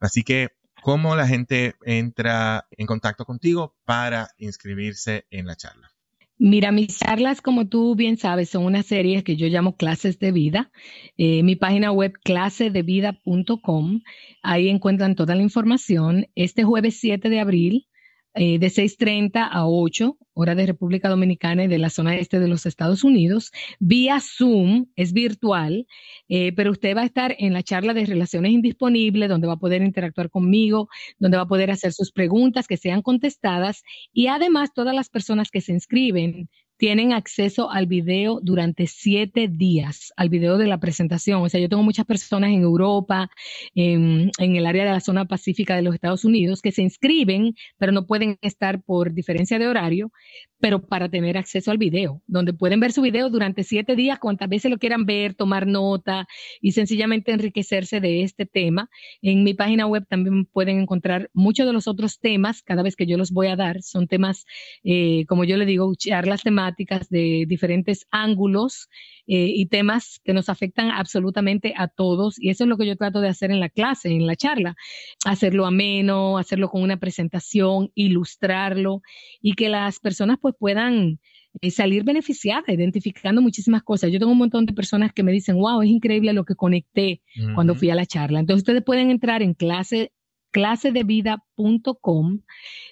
Así 0.00 0.22
que, 0.22 0.50
¿cómo 0.82 1.16
la 1.16 1.26
gente 1.26 1.74
entra 1.84 2.66
en 2.72 2.86
contacto 2.86 3.24
contigo 3.24 3.76
para 3.84 4.28
inscribirse 4.38 5.26
en 5.30 5.46
la 5.46 5.56
charla? 5.56 5.90
Mira, 6.38 6.70
mis 6.70 6.98
charlas, 6.98 7.40
como 7.40 7.66
tú 7.66 7.94
bien 7.94 8.18
sabes, 8.18 8.50
son 8.50 8.66
una 8.66 8.82
serie 8.82 9.24
que 9.24 9.36
yo 9.36 9.46
llamo 9.46 9.76
clases 9.76 10.18
de 10.18 10.32
vida. 10.32 10.70
Eh, 11.16 11.42
mi 11.42 11.56
página 11.56 11.92
web 11.92 12.12
clasedevida.com, 12.22 14.02
ahí 14.42 14.68
encuentran 14.68 15.14
toda 15.14 15.34
la 15.34 15.42
información. 15.42 16.26
Este 16.34 16.62
jueves 16.62 16.98
7 17.00 17.30
de 17.30 17.40
abril 17.40 17.88
eh, 18.36 18.58
de 18.58 18.66
6.30 18.68 19.48
a 19.50 19.66
8, 19.66 20.18
hora 20.34 20.54
de 20.54 20.66
República 20.66 21.08
Dominicana 21.08 21.64
y 21.64 21.68
de 21.68 21.78
la 21.78 21.88
zona 21.88 22.16
este 22.16 22.38
de 22.38 22.48
los 22.48 22.66
Estados 22.66 23.02
Unidos, 23.02 23.50
vía 23.80 24.20
Zoom, 24.20 24.86
es 24.94 25.14
virtual, 25.14 25.86
eh, 26.28 26.52
pero 26.52 26.70
usted 26.70 26.94
va 26.94 27.00
a 27.00 27.06
estar 27.06 27.34
en 27.38 27.54
la 27.54 27.62
charla 27.62 27.94
de 27.94 28.04
relaciones 28.04 28.52
indisponibles, 28.52 29.30
donde 29.30 29.46
va 29.46 29.54
a 29.54 29.58
poder 29.58 29.80
interactuar 29.82 30.28
conmigo, 30.28 30.88
donde 31.18 31.38
va 31.38 31.44
a 31.44 31.48
poder 31.48 31.70
hacer 31.70 31.92
sus 31.92 32.12
preguntas 32.12 32.66
que 32.66 32.76
sean 32.76 33.00
contestadas 33.00 33.82
y 34.12 34.26
además 34.26 34.74
todas 34.74 34.94
las 34.94 35.08
personas 35.08 35.50
que 35.50 35.62
se 35.62 35.72
inscriben 35.72 36.50
tienen 36.76 37.12
acceso 37.12 37.70
al 37.70 37.86
video 37.86 38.40
durante 38.42 38.86
siete 38.86 39.48
días, 39.48 40.12
al 40.16 40.28
video 40.28 40.58
de 40.58 40.66
la 40.66 40.78
presentación. 40.78 41.42
O 41.42 41.48
sea, 41.48 41.60
yo 41.60 41.68
tengo 41.68 41.82
muchas 41.82 42.06
personas 42.06 42.50
en 42.50 42.62
Europa, 42.62 43.30
en, 43.74 44.30
el 44.38 44.66
área 44.66 44.84
de 44.84 44.90
la 44.90 45.00
zona 45.00 45.24
pacífica 45.24 45.76
de 45.76 45.82
los 45.82 45.94
Estados 45.94 46.24
Unidos, 46.24 46.62
que 46.62 46.72
se 46.72 46.82
inscriben, 46.82 47.54
pero 47.78 47.92
no 47.92 48.06
pueden 48.06 48.38
estar 48.42 48.82
por 48.82 49.12
diferencia 49.12 49.58
de 49.58 49.68
horario, 49.68 50.12
pero 50.60 50.86
para 50.86 51.08
tener 51.08 51.36
acceso 51.36 51.70
al 51.70 51.78
video, 51.78 52.22
donde 52.26 52.52
pueden 52.52 52.80
ver 52.80 52.92
su 52.92 53.02
video 53.02 53.28
durante 53.30 53.62
siete 53.62 53.94
días, 53.94 54.18
cuantas 54.18 54.48
veces 54.48 54.70
lo 54.70 54.78
quieran 54.78 55.04
ver, 55.04 55.34
tomar 55.34 55.66
nota 55.66 56.26
y 56.60 56.72
sencillamente 56.72 57.32
enriquecerse 57.32 58.00
de 58.00 58.22
este 58.22 58.46
tema. 58.46 58.88
En 59.22 59.44
mi 59.44 59.54
página 59.54 59.86
web 59.86 60.06
también 60.08 60.46
pueden 60.46 60.80
encontrar 60.80 61.30
muchos 61.34 61.66
de 61.66 61.72
los 61.72 61.88
otros 61.88 62.18
temas, 62.20 62.62
cada 62.62 62.82
vez 62.82 62.96
que 62.96 63.06
yo 63.06 63.16
los 63.16 63.32
voy 63.32 63.48
a 63.48 63.56
dar, 63.56 63.82
son 63.82 64.08
temas, 64.08 64.46
eh, 64.84 65.24
como 65.26 65.44
yo 65.44 65.56
le 65.56 65.66
digo, 65.66 65.92
charlas 65.96 66.42
temáticas 66.42 67.08
de 67.08 67.44
diferentes 67.46 68.06
ángulos 68.10 68.88
eh, 69.26 69.50
y 69.54 69.66
temas 69.66 70.20
que 70.24 70.32
nos 70.32 70.48
afectan 70.48 70.90
absolutamente 70.90 71.74
a 71.76 71.88
todos. 71.88 72.36
Y 72.38 72.50
eso 72.50 72.64
es 72.64 72.68
lo 72.68 72.76
que 72.76 72.86
yo 72.86 72.96
trato 72.96 73.20
de 73.20 73.28
hacer 73.28 73.50
en 73.50 73.60
la 73.60 73.68
clase, 73.68 74.10
en 74.10 74.26
la 74.26 74.36
charla, 74.36 74.76
hacerlo 75.24 75.66
ameno, 75.66 76.38
hacerlo 76.38 76.68
con 76.68 76.82
una 76.82 76.96
presentación, 76.96 77.90
ilustrarlo 77.94 79.02
y 79.40 79.54
que 79.54 79.68
las 79.68 79.98
personas 79.98 80.38
pues 80.40 80.54
puedan 80.58 81.18
eh, 81.60 81.70
salir 81.70 82.04
beneficiadas, 82.04 82.68
identificando 82.68 83.42
muchísimas 83.42 83.82
cosas. 83.82 84.12
Yo 84.12 84.18
tengo 84.18 84.32
un 84.32 84.38
montón 84.38 84.66
de 84.66 84.72
personas 84.74 85.12
que 85.12 85.22
me 85.22 85.32
dicen, 85.32 85.56
wow, 85.56 85.82
es 85.82 85.88
increíble 85.88 86.32
lo 86.32 86.44
que 86.44 86.54
conecté 86.54 87.22
cuando 87.54 87.74
fui 87.74 87.90
a 87.90 87.94
la 87.94 88.06
charla. 88.06 88.40
Entonces 88.40 88.62
ustedes 88.62 88.82
pueden 88.84 89.10
entrar 89.10 89.42
en 89.42 89.54
clase 89.54 90.12
clasedevida.com 90.56 92.40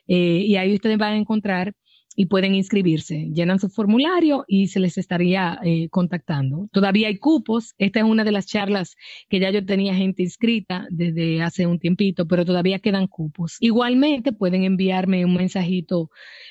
eh, 0.07 0.45
y 0.47 0.57
ahí 0.57 0.75
ustedes 0.75 0.99
van 0.99 1.15
a 1.15 1.17
encontrar 1.17 1.75
y 2.15 2.27
pueden 2.27 2.55
inscribirse. 2.55 3.31
Llenan 3.33 3.59
su 3.59 3.69
formulario 3.69 4.45
y 4.47 4.69
se 4.69 4.79
les 4.81 4.99
estaría 4.99 5.59
eh, 5.65 5.89
contactando. 5.91 6.69
Todavía 6.73 7.09
hay 7.09 7.19
cupos. 7.19 7.75
Esta 7.79 8.01
es 8.01 8.05
una 8.05 8.25
de 8.25 8.33
las 8.33 8.47
charlas 8.47 8.97
que 9.29 9.41
ya 9.41 9.51
yo 9.51 9.65
tenía 9.65 9.95
gente 9.95 10.23
inscrita 10.23 10.87
desde 10.91 11.41
hace 11.43 11.67
un 11.67 11.79
tiempito, 11.79 12.27
pero 12.27 12.45
todavía 12.45 12.79
quedan 12.79 13.07
cupos. 13.07 13.57
Igualmente 13.61 14.33
pueden 14.33 14.65
enviarme 14.65 15.25
un 15.25 15.35
mensajito 15.35 16.11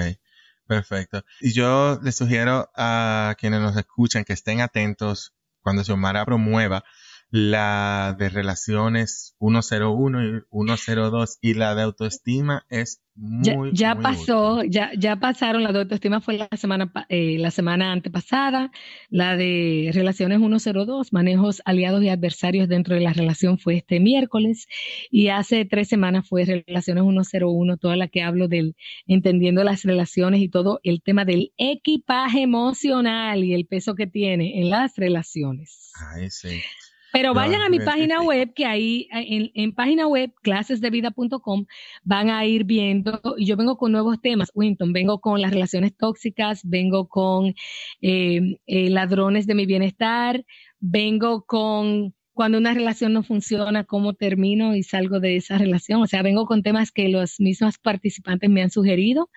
Perfecto. 0.71 1.25
Y 1.41 1.53
yo 1.53 1.99
les 2.01 2.15
sugiero 2.15 2.71
a 2.77 3.35
quienes 3.41 3.61
nos 3.61 3.77
escuchan 3.77 4.23
que 4.25 4.35
estén 4.35 4.61
atentos 4.61 5.35
cuando 5.63 5.83
Xiomara 5.83 6.25
promueva 6.25 6.85
la 7.31 8.17
de 8.19 8.29
relaciones 8.29 9.37
101 9.39 10.25
y 10.27 10.77
102 10.77 11.39
y 11.41 11.55
la 11.55 11.77
de 11.77 11.83
autoestima 11.83 12.67
es 12.69 13.03
muy 13.15 13.71
ya, 13.73 13.95
pasó 13.95 14.65
ya 14.65 14.91
ya 14.99 15.17
pasaron 15.17 15.63
la 15.63 15.73
de 15.73 15.81
autoestima 15.81 16.21
fue 16.21 16.39
la 16.39 16.49
semana 16.57 16.91
eh, 17.09 17.39
la 17.39 17.53
semana 17.53 17.93
antepasada 17.93 18.73
la 19.11 19.37
de 19.37 19.91
relaciones 19.95 20.39
102 20.39 21.13
manejos 21.13 21.63
aliados 21.65 22.03
y 22.03 22.09
adversarios 22.09 22.69
dentro 22.69 22.97
de 22.97 23.03
la 23.03 23.13
relación 23.13 23.59
fue 23.59 23.77
este 23.77 24.01
miércoles 24.01 24.67
y 25.11 25.29
hace 25.29 25.65
tres 25.65 25.89
semanas 25.89 26.29
fue 26.29 26.45
relaciones 26.45 27.05
101 27.05 27.77
toda 27.77 27.95
la 27.95 28.09
que 28.09 28.23
hablo 28.23 28.49
del 28.49 28.75
entendiendo 29.07 29.63
las 29.63 29.85
relaciones 29.85 30.41
y 30.41 30.49
todo 30.49 30.81
el 30.83 31.01
tema 31.03 31.25
del 31.25 31.53
equipaje 31.59 32.43
emocional 32.43 33.45
y 33.45 33.55
el 33.55 33.67
peso 33.67 33.95
que 33.95 34.09
tiene 34.09 34.61
en 34.61 34.71
las 34.71 34.97
relaciones 34.97 35.93
Ay, 36.17 36.31
sí. 36.31 36.61
Pero 37.13 37.35
vayan 37.35 37.63
a 37.63 37.69
mi 37.69 37.81
página 37.81 38.23
web, 38.23 38.53
que 38.55 38.67
ahí 38.67 39.09
en, 39.11 39.51
en, 39.55 39.75
página 39.75 40.07
web, 40.07 40.33
clasesdevida.com, 40.43 41.67
van 42.05 42.31
a 42.31 42.45
ir 42.47 42.65
viendo, 42.65 43.21
y 43.37 43.47
yo 43.47 43.57
vengo 43.57 43.77
con 43.77 43.93
nuevos 43.93 44.21
temas, 44.21 44.51
Winton, 44.55 44.93
vengo 44.93 45.21
con 45.21 45.41
las 45.41 45.51
relaciones 45.51 45.97
tóxicas, 45.97 46.61
vengo 46.65 47.09
con 47.09 47.55
eh, 48.01 48.59
eh, 48.67 48.91
ladrones 48.91 49.47
de 49.47 49.55
mi 49.55 49.67
bienestar, 49.67 50.45
vengo 50.79 51.45
con 51.45 52.15
cuando 52.33 52.57
una 52.57 52.73
relación 52.73 53.13
no 53.13 53.23
funciona, 53.23 53.85
cómo 53.85 54.15
termino 54.15 54.75
y 54.75 54.83
salgo 54.83 55.21
de 55.21 55.37
esa 55.37 55.59
relación. 55.59 56.01
O 56.01 56.07
sea, 56.07 56.23
vengo 56.23 56.47
con 56.47 56.63
temas 56.63 56.91
que 56.91 57.09
los 57.11 57.39
mismos 57.39 57.77
participantes 57.77 58.49
me 58.49 58.63
han 58.63 58.71
sugerido 58.71 59.29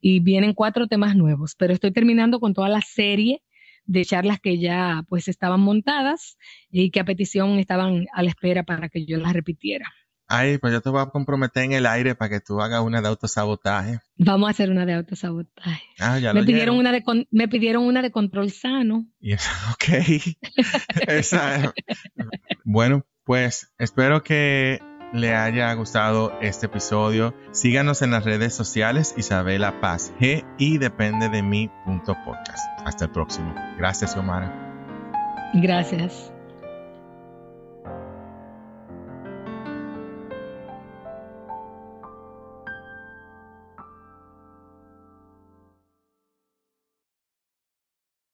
y 0.00 0.20
vienen 0.20 0.54
cuatro 0.54 0.86
temas 0.86 1.16
nuevos, 1.16 1.56
pero 1.58 1.72
estoy 1.72 1.90
terminando 1.90 2.38
con 2.38 2.54
toda 2.54 2.68
la 2.68 2.80
serie 2.80 3.42
de 3.84 4.04
charlas 4.04 4.40
que 4.40 4.58
ya 4.58 5.04
pues 5.08 5.28
estaban 5.28 5.60
montadas 5.60 6.36
y 6.70 6.90
que 6.90 7.00
a 7.00 7.04
petición 7.04 7.58
estaban 7.58 8.06
a 8.12 8.22
la 8.22 8.30
espera 8.30 8.62
para 8.62 8.88
que 8.88 9.04
yo 9.06 9.18
las 9.18 9.32
repitiera. 9.32 9.86
Ay, 10.34 10.56
pues 10.56 10.72
yo 10.72 10.80
te 10.80 10.88
voy 10.88 11.02
a 11.02 11.06
comprometer 11.06 11.64
en 11.64 11.72
el 11.72 11.84
aire 11.84 12.14
para 12.14 12.30
que 12.30 12.40
tú 12.40 12.60
hagas 12.62 12.80
una 12.80 13.02
de 13.02 13.08
autosabotaje. 13.08 13.98
Vamos 14.16 14.48
a 14.48 14.50
hacer 14.52 14.70
una 14.70 14.86
de 14.86 14.94
autosabotaje. 14.94 15.82
Ah, 15.98 16.18
ya 16.18 16.32
me 16.32 16.42
pidieron 16.42 16.76
una 16.78 16.90
de 16.90 17.02
me 17.30 17.48
pidieron 17.48 17.84
una 17.84 18.00
de 18.00 18.10
control 18.10 18.50
sano. 18.50 19.06
ok. 19.72 19.84
bueno, 22.64 23.04
pues 23.24 23.72
espero 23.78 24.22
que 24.22 24.80
le 25.12 25.34
haya 25.34 25.72
gustado 25.74 26.32
este 26.40 26.66
episodio. 26.66 27.34
Síganos 27.52 28.02
en 28.02 28.10
las 28.10 28.24
redes 28.24 28.54
sociales 28.54 29.14
Isabela 29.16 29.80
Paz 29.80 30.12
G 30.18 30.44
y 30.58 30.78
depende 30.78 31.28
de. 31.28 31.42
Hasta 32.84 33.04
el 33.04 33.10
próximo. 33.10 33.54
Gracias, 33.78 34.12
Xiomara. 34.12 34.52
Gracias. 35.54 36.32